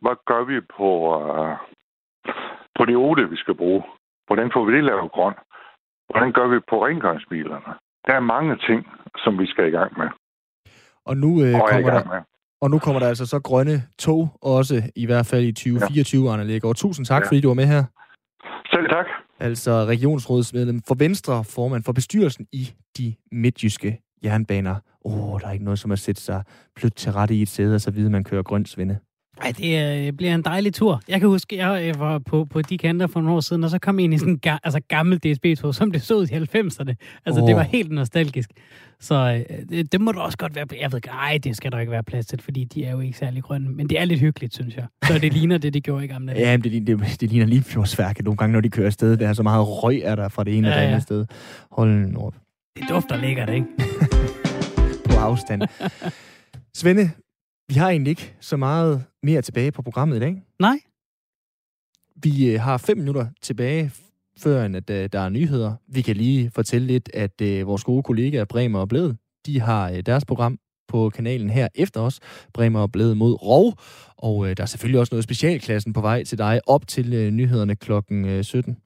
Hvad 0.00 0.16
gør 0.26 0.44
vi 0.44 0.60
på, 0.60 0.88
uh, 1.16 1.56
det 2.88 2.96
olie, 2.96 3.30
vi 3.34 3.36
skal 3.36 3.54
bruge? 3.62 3.82
Hvordan 4.26 4.48
får 4.54 4.62
vi 4.66 4.72
det 4.76 4.84
lavet 4.84 5.12
grøn? 5.16 5.34
Hvordan 6.10 6.32
gør 6.32 6.46
vi 6.52 6.58
på 6.70 6.76
rengøringsbilerne? 6.86 7.72
Der 8.06 8.14
er 8.14 8.20
mange 8.34 8.56
ting, 8.68 8.80
som 9.22 9.38
vi 9.38 9.46
skal 9.46 9.64
i 9.68 9.76
gang 9.78 9.90
med. 10.00 10.08
Og 11.08 11.16
nu, 11.16 11.30
øh, 11.44 11.54
og 11.54 11.68
kommer 11.70 11.90
der, 11.90 12.22
og 12.62 12.70
nu 12.70 12.78
kommer 12.78 13.00
der 13.00 13.08
altså 13.08 13.26
så 13.26 13.40
grønne 13.40 13.76
tog, 13.98 14.28
også 14.42 14.76
i 14.96 15.06
hvert 15.06 15.26
fald 15.26 15.44
i 15.44 15.52
2024, 15.52 16.24
ja. 16.24 16.32
Arne 16.32 16.44
Lægaard. 16.44 16.76
Tusind 16.76 17.06
tak, 17.06 17.22
ja. 17.22 17.28
fordi 17.28 17.40
du 17.40 17.48
var 17.48 17.54
med 17.54 17.66
her. 17.66 17.84
Selv 18.72 18.88
tak. 18.88 19.06
Altså 19.40 19.70
regionsrådsmedlem 19.84 20.80
for 20.88 20.94
Venstre, 20.98 21.44
formand 21.44 21.84
for 21.84 21.92
bestyrelsen 21.92 22.46
i 22.52 22.72
de 22.98 23.14
midtjyske 23.32 24.00
jernbaner. 24.24 24.76
Åh, 25.04 25.34
oh, 25.34 25.40
der 25.40 25.46
er 25.46 25.52
ikke 25.52 25.64
noget 25.64 25.78
som 25.78 25.90
at 25.90 25.98
sætte 25.98 26.20
sig 26.20 26.44
plødt 26.76 26.96
til 26.96 27.12
rette 27.12 27.34
i 27.34 27.42
et 27.42 27.48
sæde, 27.48 27.74
og 27.74 27.80
så 27.80 27.90
videre, 27.90 28.12
man 28.12 28.24
kører 28.24 28.42
grønt 28.42 28.68
svinde. 28.68 28.98
Ej, 29.42 29.52
det 29.58 30.06
øh, 30.06 30.12
bliver 30.12 30.34
en 30.34 30.42
dejlig 30.42 30.74
tur. 30.74 31.00
Jeg 31.08 31.20
kan 31.20 31.28
huske, 31.28 31.56
jeg 31.56 31.88
øh, 31.88 32.00
var 32.00 32.18
på, 32.18 32.44
på 32.44 32.62
de 32.62 32.78
kanter 32.78 33.06
for 33.06 33.20
nogle 33.20 33.36
år 33.36 33.40
siden, 33.40 33.64
og 33.64 33.70
så 33.70 33.78
kom 33.78 33.98
jeg 33.98 34.04
ind 34.04 34.14
i 34.14 34.18
sådan 34.18 34.32
en 34.32 34.40
ga- 34.46 34.58
altså 34.64 34.80
gammel 34.88 35.18
DSB-tog, 35.18 35.74
som 35.74 35.92
det 35.92 36.02
så 36.02 36.14
ud 36.14 36.26
i 36.26 36.34
90'erne. 36.34 36.94
Altså, 37.26 37.42
oh. 37.42 37.48
det 37.48 37.56
var 37.56 37.62
helt 37.62 37.90
nostalgisk. 37.90 38.50
Så 39.00 39.44
øh, 39.50 39.58
det, 39.68 39.92
det 39.92 40.00
må 40.00 40.12
du 40.12 40.20
også 40.20 40.38
godt 40.38 40.54
være... 40.54 40.66
Jeg 40.80 40.92
ved 40.92 40.96
ikke, 40.96 41.48
det 41.48 41.56
skal 41.56 41.72
der 41.72 41.78
ikke 41.78 41.92
være 41.92 42.02
plads 42.02 42.26
til, 42.26 42.42
fordi 42.42 42.64
de 42.64 42.84
er 42.84 42.90
jo 42.90 43.00
ikke 43.00 43.18
særlig 43.18 43.42
grønne. 43.42 43.68
Men 43.68 43.88
det 43.88 44.00
er 44.00 44.04
lidt 44.04 44.20
hyggeligt, 44.20 44.54
synes 44.54 44.76
jeg. 44.76 44.84
Så 45.06 45.18
det 45.18 45.32
ligner 45.32 45.58
det, 45.58 45.74
de 45.74 45.80
gjorde 45.80 46.04
i 46.04 46.08
gamle 46.08 46.32
dage. 46.32 46.50
Ja, 46.50 46.56
det, 46.56 46.86
det, 46.86 47.20
det 47.20 47.30
ligner 47.30 47.46
lige 47.46 47.62
fjordsværket 47.62 48.24
nogle 48.24 48.36
gange, 48.36 48.52
når 48.52 48.60
de 48.60 48.70
kører 48.70 48.86
afsted. 48.86 49.16
Der 49.16 49.28
er 49.28 49.32
så 49.32 49.42
meget 49.42 49.66
røg 49.68 50.00
er 50.04 50.14
der 50.14 50.28
fra 50.28 50.44
det 50.44 50.58
ene 50.58 50.68
ja, 50.68 50.74
og 50.74 50.78
det 50.80 50.84
andet 50.84 50.96
ja. 50.96 51.00
sted. 51.00 51.26
Hold 51.70 51.90
nu 51.90 52.20
op. 52.20 52.34
Det 52.76 52.88
dufter 52.88 53.16
lækkert, 53.16 53.50
ikke? 53.50 53.66
på 55.10 55.16
afstand. 55.16 55.62
Svende, 56.76 57.10
vi 57.68 57.74
har 57.74 57.90
egentlig 57.90 58.10
ikke 58.10 58.34
så 58.40 58.56
meget 58.56 59.04
mere 59.22 59.42
tilbage 59.42 59.72
på 59.72 59.82
programmet 59.82 60.16
i 60.16 60.20
dag. 60.20 60.42
Nej. 60.60 60.80
Vi 62.22 62.50
øh, 62.50 62.60
har 62.60 62.76
fem 62.76 62.98
minutter 62.98 63.26
tilbage, 63.42 63.92
før 64.38 64.64
at, 64.64 64.90
øh, 64.90 65.08
der 65.12 65.20
er 65.20 65.28
nyheder. 65.28 65.74
Vi 65.88 66.02
kan 66.02 66.16
lige 66.16 66.50
fortælle 66.54 66.86
lidt, 66.86 67.10
at 67.14 67.40
øh, 67.40 67.66
vores 67.66 67.84
gode 67.84 68.02
kollegaer 68.02 68.44
Bremer 68.44 68.78
og 68.78 68.88
Bled, 68.88 69.14
de 69.46 69.60
har 69.60 69.90
øh, 69.90 70.00
deres 70.06 70.24
program 70.24 70.58
på 70.88 71.10
kanalen 71.10 71.50
her 71.50 71.68
efter 71.74 72.00
os, 72.00 72.20
Bremer 72.54 72.80
og 72.80 72.92
Bled 72.92 73.14
mod 73.14 73.42
Rov. 73.42 73.72
Og 74.16 74.48
øh, 74.48 74.56
der 74.56 74.62
er 74.62 74.66
selvfølgelig 74.66 75.00
også 75.00 75.14
noget 75.14 75.24
specialklassen 75.24 75.92
på 75.92 76.00
vej 76.00 76.24
til 76.24 76.38
dig 76.38 76.60
op 76.66 76.86
til 76.86 77.14
øh, 77.14 77.30
nyhederne 77.30 77.76
klokken 77.76 78.24
øh, 78.24 78.44
17. 78.44 78.76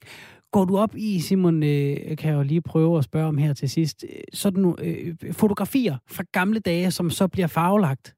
Går 0.53 0.65
du 0.65 0.79
op 0.79 0.97
i, 0.97 1.21
Simon, 1.21 1.63
øh, 1.63 2.17
kan 2.17 2.31
jeg 2.31 2.37
jo 2.37 2.43
lige 2.43 2.63
prøve 2.63 2.99
at 2.99 3.05
spørge 3.05 3.29
om 3.29 3.39
her 3.39 3.55
til 3.55 3.71
sidst, 3.71 4.05
øh, 4.09 4.23
sådan 4.33 4.75
øh, 4.79 5.33
fotografier 5.33 5.97
fra 6.07 6.25
gamle 6.33 6.61
dage, 6.61 6.91
som 6.91 7.11
så 7.11 7.29
bliver 7.29 7.47
farvelagt? 7.47 8.15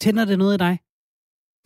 Tænder 0.00 0.24
det 0.24 0.38
noget 0.38 0.54
i 0.54 0.58
dig? 0.58 0.78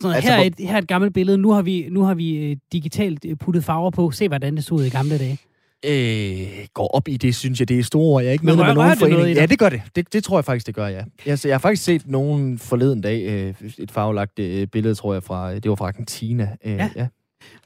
Så 0.01 0.09
altså, 0.09 0.31
her, 0.31 0.39
er 0.39 0.43
et, 0.43 0.53
her 0.59 0.73
er 0.73 0.77
et 0.77 0.87
gammelt 0.87 1.13
billede. 1.13 1.37
Nu 1.37 1.51
har 1.51 1.61
vi, 1.61 1.87
nu 1.91 2.01
har 2.03 2.13
vi 2.13 2.37
øh, 2.37 2.57
digitalt 2.71 3.25
øh, 3.25 3.35
puttet 3.35 3.63
farver 3.63 3.91
på. 3.91 4.11
Se, 4.11 4.27
hvordan 4.27 4.55
det 4.55 4.63
så 4.63 4.75
ud 4.75 4.83
i 4.83 4.89
gamle 4.89 5.17
dage. 5.17 5.39
Øh, 5.85 6.67
går 6.73 6.87
op 6.87 7.07
i 7.07 7.17
det, 7.17 7.35
synes 7.35 7.59
jeg, 7.59 7.69
det 7.69 7.79
er 7.79 7.83
store. 7.83 8.23
Jeg 8.23 8.27
er 8.27 8.31
ikke 8.31 8.45
med 8.45 8.55
med 8.55 8.73
nogen 8.73 8.97
forening. 8.97 9.35
Ja, 9.35 9.45
det 9.45 9.59
gør 9.59 9.69
det. 9.69 9.81
det. 9.95 10.13
Det 10.13 10.23
tror 10.23 10.37
jeg 10.37 10.45
faktisk, 10.45 10.67
det 10.67 10.75
gør, 10.75 10.87
ja. 10.87 11.03
Jeg, 11.25 11.39
jeg 11.45 11.53
har 11.53 11.59
faktisk 11.59 11.83
set 11.83 12.07
nogen 12.07 12.57
forleden 12.57 13.01
dag, 13.01 13.27
øh, 13.27 13.53
et 13.77 13.91
farvelagt 13.91 14.39
øh, 14.39 14.67
billede, 14.67 14.95
tror 14.95 15.13
jeg, 15.13 15.23
fra, 15.23 15.55
det 15.55 15.69
var 15.69 15.75
fra 15.75 15.87
Argentina. 15.87 16.55
Øh, 16.65 16.71
ja. 16.73 16.89
ja. 16.95 17.07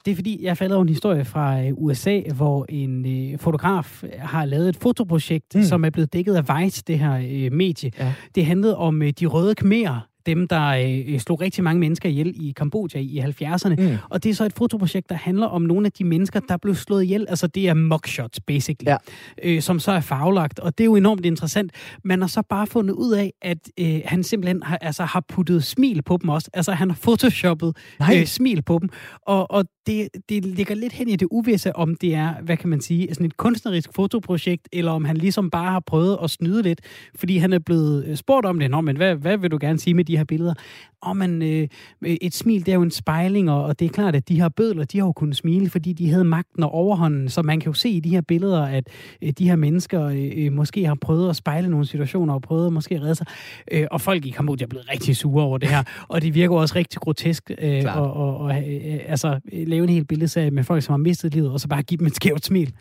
Det 0.06 0.12
er 0.12 0.16
fordi, 0.16 0.44
jeg 0.44 0.58
faldt 0.58 0.74
over 0.74 0.82
en 0.82 0.90
historie 0.90 1.26
fra 1.26 1.62
øh, 1.64 1.72
USA, 1.74 2.22
hvor 2.36 2.66
en 2.70 3.06
øh, 3.06 3.40
fotograf 3.40 4.04
har 4.20 4.46
lavet 4.46 4.70
et 4.70 4.78
fotoprojekt, 4.78 5.56
mm. 5.56 5.64
som 5.64 5.86
er 5.86 5.90
blevet 5.90 6.14
dækket 6.14 6.36
af 6.36 6.62
Vice, 6.64 6.84
det 6.88 7.00
her 7.00 7.14
øh, 7.14 7.52
medie. 7.52 7.92
Ja. 8.00 8.14
Det 8.36 8.46
handlede 8.46 8.78
om 8.78 9.02
øh, 9.02 9.14
de 9.20 9.26
røde 9.26 9.56
khmer, 9.56 10.08
dem, 10.26 10.47
der 10.47 10.67
øh, 10.67 11.19
slog 11.19 11.41
rigtig 11.41 11.63
mange 11.63 11.80
mennesker 11.80 12.09
ihjel 12.09 12.34
i 12.36 12.51
Kambodja 12.51 12.99
i 12.99 13.19
70'erne. 13.19 13.76
Mm. 13.76 13.97
Og 14.09 14.24
det 14.24 14.30
er 14.30 14.34
så 14.34 14.45
et 14.45 14.53
fotoprojekt, 14.53 15.09
der 15.09 15.15
handler 15.15 15.47
om 15.47 15.61
nogle 15.61 15.86
af 15.86 15.91
de 15.91 16.03
mennesker, 16.03 16.39
der 16.39 16.57
blev 16.57 16.76
slået 16.76 17.03
ihjel. 17.03 17.26
Altså 17.30 17.47
det 17.47 17.67
er 17.67 17.74
mugshots, 17.74 18.39
basically, 18.39 18.88
ja. 18.88 18.97
øh, 19.43 19.61
som 19.61 19.80
så 19.80 19.91
er 19.91 19.99
faglagt. 19.99 20.59
Og 20.59 20.78
det 20.78 20.84
er 20.84 20.86
jo 20.86 20.95
enormt 20.95 21.26
interessant. 21.26 21.72
Man 22.03 22.22
har 22.22 22.28
så 22.28 22.41
bare 22.49 22.67
fundet 22.67 22.93
ud 22.93 23.13
af, 23.13 23.34
at 23.41 23.57
øh, 23.80 24.01
han 24.05 24.24
simpelthen 24.24 24.63
har, 24.63 24.78
altså, 24.78 25.03
har 25.03 25.24
puttet 25.28 25.63
smil 25.63 26.01
på 26.01 26.17
dem 26.22 26.30
også. 26.30 26.49
Altså 26.53 26.72
han 26.72 26.89
har 26.89 26.97
photoshoppet 27.01 27.78
øh, 28.13 28.26
smil 28.26 28.61
på 28.61 28.80
dem. 28.82 28.89
Og, 29.22 29.51
og 29.51 29.65
det, 29.88 30.10
det 30.30 30.46
ligger 30.46 30.76
lidt 30.76 30.94
hen 30.94 31.10
i 31.10 31.16
det 31.16 31.28
uvisse, 31.32 31.76
om 31.76 31.96
det 31.96 32.16
er, 32.16 32.42
hvad 32.42 32.58
kan 32.58 32.70
man 32.70 32.82
sige, 32.82 33.08
sådan 33.14 33.26
et 33.26 33.38
kunstnerisk 33.38 33.90
fotoprojekt, 33.96 34.70
eller 34.72 34.92
om 34.92 35.06
han 35.06 35.18
ligesom 35.18 35.50
bare 35.50 35.72
har 35.72 35.80
prøvet 35.80 36.18
at 36.24 36.30
snyde 36.30 36.62
lidt, 36.62 36.82
fordi 37.16 37.38
han 37.38 37.54
er 37.54 37.60
blevet 37.60 38.06
øh, 38.06 38.16
spurgt 38.16 38.46
om 38.46 38.60
det. 38.60 38.72
Nå, 38.72 38.82
men 38.82 38.98
hvad, 38.98 39.16
hvad 39.16 39.38
vil 39.38 39.52
du 39.52 39.58
gerne 39.62 39.80
sige 39.80 39.94
med 39.94 40.06
de 40.06 40.18
her 40.18 40.24
billeder? 40.24 40.54
Og 41.02 41.18
man, 41.18 41.41
øh, 41.41 41.68
et 42.02 42.34
smil, 42.34 42.66
det 42.66 42.72
er 42.72 42.76
jo 42.76 42.82
en 42.82 42.91
spejling, 42.91 43.52
og, 43.52 43.64
og 43.64 43.80
det 43.80 43.86
er 43.86 43.89
klart, 43.89 44.16
at 44.16 44.30
de 44.30 44.41
her 44.41 44.49
bødler, 44.49 44.86
de 44.86 44.97
har 44.97 45.06
jo 45.06 45.12
kunnet 45.12 45.36
smile, 45.36 45.70
fordi 45.70 45.93
de 45.93 46.10
havde 46.10 46.24
magten 46.24 46.64
og 46.64 46.72
overhånden, 46.72 47.30
så 47.30 47.41
man 47.41 47.60
kan 47.60 47.70
jo 47.70 47.74
se 47.74 47.89
i 47.89 47.99
de 47.99 48.10
her 48.10 48.22
billeder, 48.22 48.66
at 48.66 48.89
øh, 49.22 49.34
de 49.38 49.49
her 49.49 49.56
mennesker 49.56 50.04
øh, 50.04 50.32
øh 50.36 50.54
måske 50.54 50.86
har 50.86 50.95
prøvet 51.02 51.30
at 51.30 51.36
spejle 51.36 51.70
nogle 51.70 51.86
situationer, 51.86 52.34
og 52.34 52.41
prøvet 52.41 52.74
måske 52.74 52.95
at 52.95 53.02
redde 53.02 53.16
sig. 53.16 53.28
Øh, 53.72 53.88
og 53.91 54.02
folk 54.02 54.26
i 54.26 54.30
Kambodja 54.30 54.64
er 54.64 54.68
blevet 54.68 54.89
rigtig 54.91 55.16
sure 55.16 55.43
over 55.43 55.58
det 55.58 55.70
her, 55.70 55.84
og 56.10 56.22
det 56.22 56.34
virker 56.34 56.56
også 56.56 56.76
rigtig 56.76 57.02
grotesk, 57.02 57.52
øh, 57.62 57.84
og, 57.95 58.14
og, 58.14 58.38
og 58.38 58.56
øh, 58.56 58.99
altså, 59.06 59.39
lave 59.54 59.84
en 59.84 59.89
hel 59.89 60.06
billedserie 60.06 60.52
med 60.52 60.64
folk, 60.64 60.84
som 60.84 60.93
har 60.93 60.97
mistet 60.97 61.34
livet, 61.34 61.52
og 61.52 61.60
så 61.60 61.68
bare 61.68 61.84
give 61.84 61.97
dem 61.97 62.08
et 62.08 62.16
skævt 62.16 62.45
smil. 62.45 62.74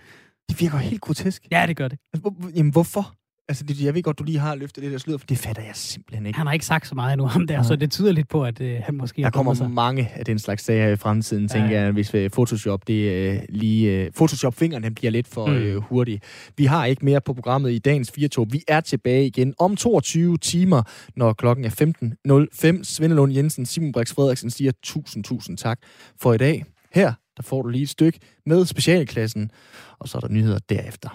Det 0.48 0.60
virker 0.60 0.78
helt 0.78 1.00
grotesk. 1.00 1.46
Ja, 1.50 1.64
det 1.66 1.76
gør 1.76 1.88
det. 1.88 1.98
Altså, 2.14 2.32
jamen, 2.56 2.72
hvorfor? 2.72 3.14
Altså, 3.50 3.64
det, 3.64 3.80
jeg 3.82 3.94
ved 3.94 4.02
godt, 4.02 4.18
du 4.18 4.24
lige 4.24 4.38
har 4.38 4.54
løftet 4.54 4.84
det 4.84 4.92
der 4.92 4.98
slør, 4.98 5.16
for 5.16 5.26
det 5.26 5.38
fatter 5.38 5.62
jeg 5.62 5.72
simpelthen 5.74 6.26
ikke. 6.26 6.36
Han 6.36 6.46
har 6.46 6.52
ikke 6.52 6.66
sagt 6.66 6.86
så 6.86 6.94
meget 6.94 7.12
endnu 7.12 7.28
om 7.34 7.46
det, 7.46 7.54
ja. 7.54 7.62
så 7.62 7.76
det 7.76 7.90
tyder 7.90 8.12
lidt 8.12 8.28
på, 8.28 8.44
at 8.44 8.60
øh, 8.60 8.80
han 8.82 8.94
måske 8.94 9.22
Der 9.22 9.30
kommer 9.30 9.54
sig. 9.54 9.70
mange 9.70 10.10
af 10.14 10.24
den 10.24 10.38
slags 10.38 10.64
sager 10.64 10.88
i 10.88 10.96
fremtiden, 10.96 11.42
ja. 11.42 11.48
tænker 11.48 11.80
jeg, 11.80 11.92
hvis 11.92 12.14
øh, 12.14 12.30
Photoshop, 12.30 12.88
det 12.88 12.94
øh, 12.94 13.38
lige... 13.48 13.90
Øh, 13.90 14.10
Photoshop-fingrene 14.10 14.90
bliver 14.90 15.10
lidt 15.10 15.28
for 15.28 15.46
mm. 15.46 15.52
øh, 15.52 15.76
hurtige. 15.76 16.20
Vi 16.56 16.64
har 16.64 16.84
ikke 16.84 17.04
mere 17.04 17.20
på 17.20 17.34
programmet 17.34 17.72
i 17.72 17.78
dagens 17.78 18.10
4 18.10 18.46
Vi 18.50 18.62
er 18.68 18.80
tilbage 18.80 19.26
igen 19.26 19.54
om 19.58 19.76
22 19.76 20.36
timer, 20.36 20.82
når 21.16 21.32
klokken 21.32 21.64
er 21.64 22.74
15.05. 22.78 22.84
Svende 22.84 23.16
Lund 23.16 23.32
Jensen, 23.32 23.66
Simon 23.66 23.92
Brix 23.92 24.14
Frederiksen 24.14 24.50
siger 24.50 24.72
tusind, 24.82 25.24
tusind 25.24 25.56
tak 25.56 25.78
for 26.20 26.32
i 26.32 26.38
dag. 26.38 26.64
Her, 26.94 27.12
der 27.36 27.42
får 27.42 27.62
du 27.62 27.68
lige 27.68 27.82
et 27.82 27.88
stykke 27.88 28.18
med 28.46 28.64
specialklassen, 28.66 29.50
og 29.98 30.08
så 30.08 30.18
er 30.18 30.20
der 30.20 30.28
nyheder 30.28 30.58
derefter. 30.68 31.08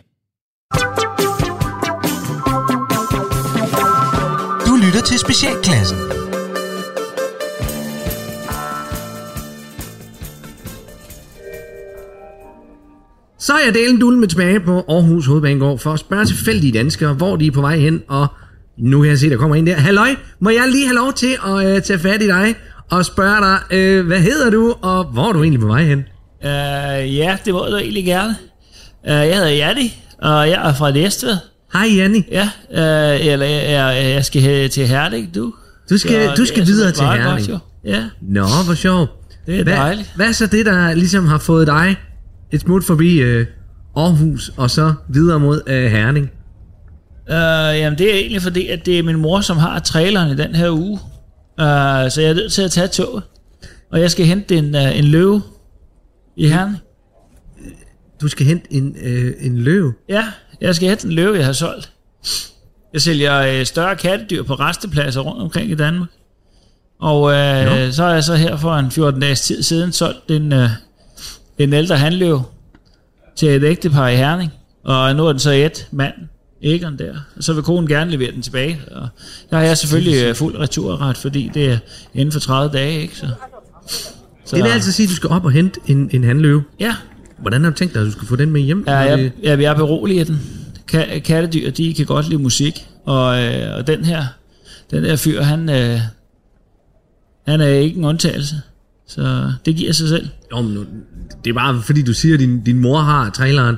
Lytter 4.85 5.01
til 5.01 5.19
Specialklassen. 5.19 5.97
Så 13.39 13.53
er 13.53 13.65
jeg 13.65 13.73
delen 13.73 13.99
dullen 13.99 14.19
med 14.19 14.27
tilbage 14.27 14.59
på 14.59 14.85
Aarhus 14.89 15.25
Hovedbanegård 15.25 15.79
for 15.79 15.93
at 15.93 15.99
spørge 15.99 16.25
tilfældige 16.25 16.73
danskere, 16.73 17.13
hvor 17.13 17.35
de 17.35 17.47
er 17.47 17.51
på 17.51 17.61
vej 17.61 17.77
hen, 17.77 18.03
og 18.07 18.27
nu 18.77 19.01
kan 19.01 19.09
jeg 19.09 19.19
se, 19.19 19.29
der 19.29 19.37
kommer 19.37 19.55
en 19.55 19.67
der. 19.67 19.75
Halløj, 19.75 20.15
må 20.39 20.49
jeg 20.49 20.63
lige 20.71 20.85
have 20.85 20.95
lov 20.95 21.13
til 21.13 21.37
at 21.47 21.75
øh, 21.75 21.81
tage 21.81 21.99
fat 21.99 22.21
i 22.21 22.27
dig 22.27 22.55
og 22.91 23.05
spørge 23.05 23.37
dig, 23.41 23.77
øh, 23.77 24.07
hvad 24.07 24.19
hedder 24.19 24.49
du, 24.49 24.75
og 24.81 25.03
hvor 25.03 25.29
er 25.29 25.33
du 25.33 25.41
egentlig 25.41 25.61
på 25.61 25.67
vej 25.67 25.83
hen? 25.83 25.99
Uh, 26.43 27.15
ja, 27.17 27.37
det 27.45 27.53
må 27.53 27.59
du 27.59 27.75
egentlig 27.75 28.05
gerne. 28.05 28.35
Uh, 29.03 29.09
jeg 29.09 29.35
hedder 29.35 29.49
Janni, 29.49 29.99
og 30.21 30.49
jeg 30.49 30.69
er 30.69 30.73
fra 30.73 30.91
Næstved. 30.91 31.54
Hej 31.73 31.87
Janni. 31.95 32.23
Ja, 32.31 32.49
uh, 32.69 33.25
eller 33.25 33.45
jeg, 33.45 34.11
jeg 34.13 34.25
skal 34.25 34.69
til 34.69 34.87
Herning, 34.87 35.35
du. 35.35 35.53
Du 35.89 35.97
skal, 35.97 36.29
Så 36.29 36.35
du 36.35 36.45
skal 36.45 36.61
er 36.61 36.65
videre 36.65 36.89
så 36.89 36.95
til 36.95 37.05
Herning. 37.05 37.47
godt. 37.47 37.61
Ja, 37.83 38.03
Nå, 38.21 38.45
hvor 38.65 38.73
sjovt. 38.73 39.09
det 39.45 39.59
er 39.59 39.63
Hvad, 39.63 39.73
dejligt. 39.73 40.11
hvad 40.15 40.27
er 40.27 40.31
så 40.31 40.47
det, 40.47 40.65
der 40.65 40.93
ligesom 40.93 41.27
har 41.27 41.37
fået 41.37 41.67
dig 41.67 41.95
et 42.51 42.61
smut 42.61 42.83
forbi 42.83 43.17
øh, 43.17 43.45
Aarhus, 43.97 44.51
og 44.57 44.71
så 44.71 44.93
videre 45.09 45.39
mod 45.39 45.61
øh, 45.67 45.91
Herning? 45.91 46.29
Uh, 47.29 47.33
jamen, 47.79 47.97
det 47.99 48.11
er 48.13 48.15
egentlig 48.19 48.41
fordi, 48.41 48.67
at 48.67 48.85
det 48.85 48.99
er 48.99 49.03
min 49.03 49.17
mor, 49.17 49.41
som 49.41 49.57
har 49.57 49.79
traileren 49.79 50.31
i 50.31 50.35
den 50.35 50.55
her 50.55 50.69
uge. 50.71 50.91
Uh, 50.91 51.65
så 52.11 52.17
jeg 52.17 52.29
er 52.29 52.33
nødt 52.33 52.51
til 52.53 52.61
at 52.61 52.71
tage 52.71 52.87
toget. 52.87 53.23
Og 53.91 53.99
jeg 53.99 54.11
skal 54.11 54.25
hente 54.25 54.55
en, 54.57 54.75
uh, 54.75 54.97
en 54.97 55.03
løve 55.05 55.41
i 56.37 56.47
Herning. 56.47 56.77
Du 58.21 58.27
skal 58.27 58.45
hente 58.45 58.73
en, 58.73 58.95
øh, 59.03 59.33
en 59.39 59.57
løv. 59.57 59.93
Ja, 60.09 60.23
jeg 60.61 60.75
skal 60.75 60.89
hente 60.89 61.05
en 61.07 61.11
løve, 61.13 61.37
jeg 61.37 61.45
har 61.45 61.53
solgt. 61.53 61.91
Jeg 62.93 63.01
sælger 63.01 63.37
øh, 63.37 63.65
større 63.65 63.95
kattedyr 63.95 64.43
på 64.43 64.53
restepladser 64.53 65.21
rundt 65.21 65.41
omkring 65.41 65.71
i 65.71 65.75
Danmark. 65.75 66.09
Og 66.99 67.31
øh, 67.33 67.93
så 67.93 68.03
er 68.03 68.13
jeg 68.13 68.23
så 68.23 68.35
her 68.35 68.57
for 68.57 68.75
en 68.75 68.91
14 68.91 69.21
dages 69.21 69.41
tid 69.41 69.63
siden 69.63 69.91
solgt 69.91 70.31
en, 70.31 70.53
øh, 70.53 70.69
en 71.57 71.73
ældre 71.73 71.97
handløve 71.97 72.43
til 73.35 73.49
et 73.49 73.63
ægtepar 73.63 74.07
i 74.07 74.15
Herning. 74.15 74.51
Og 74.83 75.15
nu 75.15 75.25
er 75.25 75.31
den 75.31 75.39
så 75.39 75.51
et 75.51 75.87
mand, 75.91 76.13
Egon 76.61 76.97
der. 76.97 77.13
Og 77.37 77.43
så 77.43 77.53
vil 77.53 77.63
konen 77.63 77.87
gerne 77.87 78.11
levere 78.11 78.31
den 78.31 78.41
tilbage. 78.41 78.79
Og 78.91 79.07
der 79.49 79.57
har 79.57 79.63
jeg 79.63 79.77
selvfølgelig 79.77 80.23
øh, 80.25 80.35
fuld 80.35 80.59
returret, 80.59 81.17
fordi 81.17 81.51
det 81.53 81.71
er 81.71 81.77
inden 82.13 82.31
for 82.31 82.39
30 82.39 82.77
dage, 82.77 83.01
ikke? 83.01 83.17
Så, 83.17 83.27
så 84.45 84.55
Det 84.55 84.63
vil 84.63 84.71
altså 84.71 84.91
sige, 84.91 85.03
at 85.03 85.09
du 85.09 85.15
skal 85.15 85.29
op 85.29 85.45
og 85.45 85.51
hente 85.51 85.79
en, 85.87 86.09
en 86.13 86.23
handløve. 86.23 86.63
Ja, 86.79 86.95
Hvordan 87.37 87.63
har 87.63 87.69
du 87.69 87.75
tænkt 87.75 87.93
dig, 87.93 88.01
at 88.01 88.05
du 88.05 88.11
skal 88.11 88.27
få 88.27 88.35
den 88.35 88.51
med 88.51 88.61
hjem? 88.61 88.83
Ja, 88.87 88.95
jeg, 88.95 89.31
jeg, 89.43 89.61
jeg 89.61 89.75
beroliger 89.75 90.23
den. 90.25 90.39
Ka- 90.91 91.19
kattedyr, 91.19 91.69
de 91.71 91.93
kan 91.93 92.05
godt 92.05 92.29
lide 92.29 92.41
musik, 92.41 92.85
og, 93.05 93.43
øh, 93.43 93.75
og 93.77 93.87
den 93.87 94.05
her, 94.05 94.25
den 94.91 95.03
der 95.03 95.15
fyr, 95.15 95.41
han, 95.41 95.69
øh, 95.69 95.99
han 97.47 97.61
er 97.61 97.67
ikke 97.67 97.97
en 97.97 98.05
undtagelse. 98.05 98.55
Så 99.07 99.51
det 99.65 99.75
giver 99.75 99.93
sig 99.93 100.09
selv. 100.09 100.27
Jo, 100.51 100.61
men 100.61 100.73
nu, 100.73 100.85
det 101.43 101.49
er 101.49 101.53
bare 101.53 101.81
fordi, 101.81 102.01
du 102.01 102.13
siger, 102.13 102.33
at 102.33 102.39
din, 102.39 102.63
din 102.63 102.79
mor 102.81 102.99
har 102.99 103.29
traileren. 103.29 103.75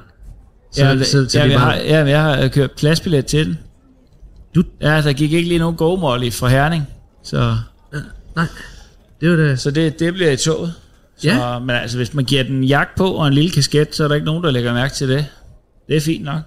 Så, 0.71 0.85
ja, 0.85 1.03
så, 1.03 1.11
så, 1.11 1.17
ja, 1.17 1.23
det 1.23 1.35
er 1.35 1.45
jeg, 1.45 1.59
bare... 1.59 1.71
har, 1.71 1.79
ja, 1.81 2.05
jeg 2.05 2.23
har 2.23 2.47
kørt 2.47 2.71
pladsbillet 2.71 3.25
til 3.25 3.45
den. 3.45 3.57
Du- 4.55 4.63
Ja, 4.81 5.01
der 5.01 5.13
gik 5.13 5.33
ikke 5.33 5.47
lige 5.47 5.59
nogen 5.59 5.75
go 5.75 5.95
fra 6.31 6.47
Herning. 6.47 6.83
Så, 7.23 7.57
Nej, 8.35 8.45
det 9.21 9.29
var 9.29 9.35
det. 9.35 9.59
så 9.59 9.71
det, 9.71 9.99
det 9.99 10.13
bliver 10.13 10.31
i 10.31 10.37
toget. 10.37 10.73
Så, 11.17 11.27
Ja. 11.29 11.59
Men 11.59 11.69
altså, 11.69 11.97
hvis 11.97 12.13
man 12.13 12.25
giver 12.25 12.43
den 12.43 12.63
jakke 12.63 12.95
på 12.95 13.11
og 13.11 13.27
en 13.27 13.33
lille 13.33 13.51
kasket, 13.51 13.95
så 13.95 14.03
er 14.03 14.07
der 14.07 14.15
ikke 14.15 14.25
nogen, 14.25 14.43
der 14.43 14.51
lægger 14.51 14.73
mærke 14.73 14.93
til 14.93 15.09
det. 15.09 15.25
Det 15.87 15.97
er 15.97 16.01
fint 16.01 16.23
nok. 16.23 16.41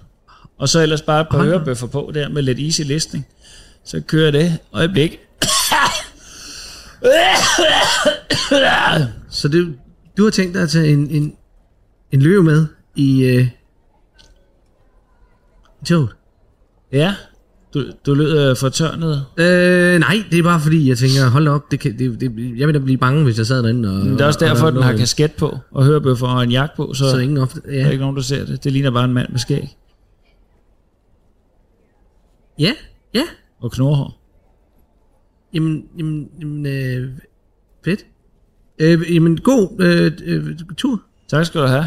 Og 0.57 0.69
så 0.69 0.79
ellers 0.79 1.01
bare 1.01 1.21
et 1.21 1.27
par 1.31 1.43
hørebøffer 1.43 1.87
på 1.87 2.11
der 2.13 2.29
med 2.29 2.41
lidt 2.41 2.59
easy 2.59 2.81
listening. 2.81 3.25
Så 3.85 4.01
kører 4.07 4.31
det. 4.31 4.57
Øjeblik. 4.73 5.19
Så 9.29 9.47
det, 9.47 9.75
du 10.17 10.23
har 10.23 10.31
tænkt 10.31 10.53
dig 10.53 10.63
at 10.63 10.69
tage 10.69 10.87
en, 10.93 11.09
en, 11.09 11.35
en 12.11 12.21
løve 12.21 12.43
med 12.43 12.67
i 12.95 13.23
øh, 13.23 13.47
toget? 15.85 16.09
Ja, 16.91 17.15
du, 17.73 17.83
du 18.05 18.13
lød 18.13 18.49
øh, 18.49 18.55
fortørnet. 18.57 19.25
Øh, 19.37 19.99
nej, 19.99 20.23
det 20.31 20.39
er 20.39 20.43
bare 20.43 20.59
fordi, 20.59 20.89
jeg 20.89 20.97
tænker, 20.97 21.29
hold 21.29 21.47
op, 21.47 21.71
det 21.71 21.79
kan, 21.79 21.99
det, 21.99 22.21
det, 22.21 22.53
jeg 22.57 22.67
vil 22.67 22.73
da 22.73 22.79
blive 22.79 22.97
bange, 22.97 23.23
hvis 23.23 23.37
jeg 23.37 23.45
sad 23.45 23.63
derinde. 23.63 23.89
Og, 23.89 23.95
Men 24.05 24.13
det 24.13 24.21
er 24.21 24.25
også 24.25 24.39
og- 24.45 24.49
derfor, 24.49 24.61
og 24.61 24.67
at 24.67 24.73
den 24.73 24.83
har 24.83 24.97
kasket 24.97 25.31
på 25.31 25.57
og 25.71 25.85
hørebøffer 25.85 26.27
og 26.27 26.43
en 26.43 26.51
jakke 26.51 26.75
på, 26.75 26.93
så, 26.93 27.09
Så 27.11 27.17
ingen 27.17 27.37
ofte, 27.37 27.61
der 27.65 27.69
er 27.71 27.75
ja. 27.79 27.89
ikke 27.89 28.01
nogen, 28.01 28.15
der 28.15 28.21
ser 28.21 28.45
det. 28.45 28.63
Det 28.63 28.71
ligner 28.71 28.91
bare 28.91 29.05
en 29.05 29.13
mand 29.13 29.29
med 29.29 29.39
skæg 29.39 29.77
ja, 32.59 32.71
ja, 33.13 33.23
og 33.59 33.71
knorhår. 33.71 34.21
jamen, 35.53 35.83
jamen, 35.97 36.29
jamen 36.39 36.65
øh, 36.65 37.09
fedt. 37.85 38.05
Øh, 38.79 39.15
jamen, 39.15 39.37
god 39.37 39.81
øh, 39.81 40.11
øh, 40.25 40.57
tur. 40.77 41.01
Tak 41.27 41.45
skal 41.45 41.61
du 41.61 41.65
have. 41.67 41.85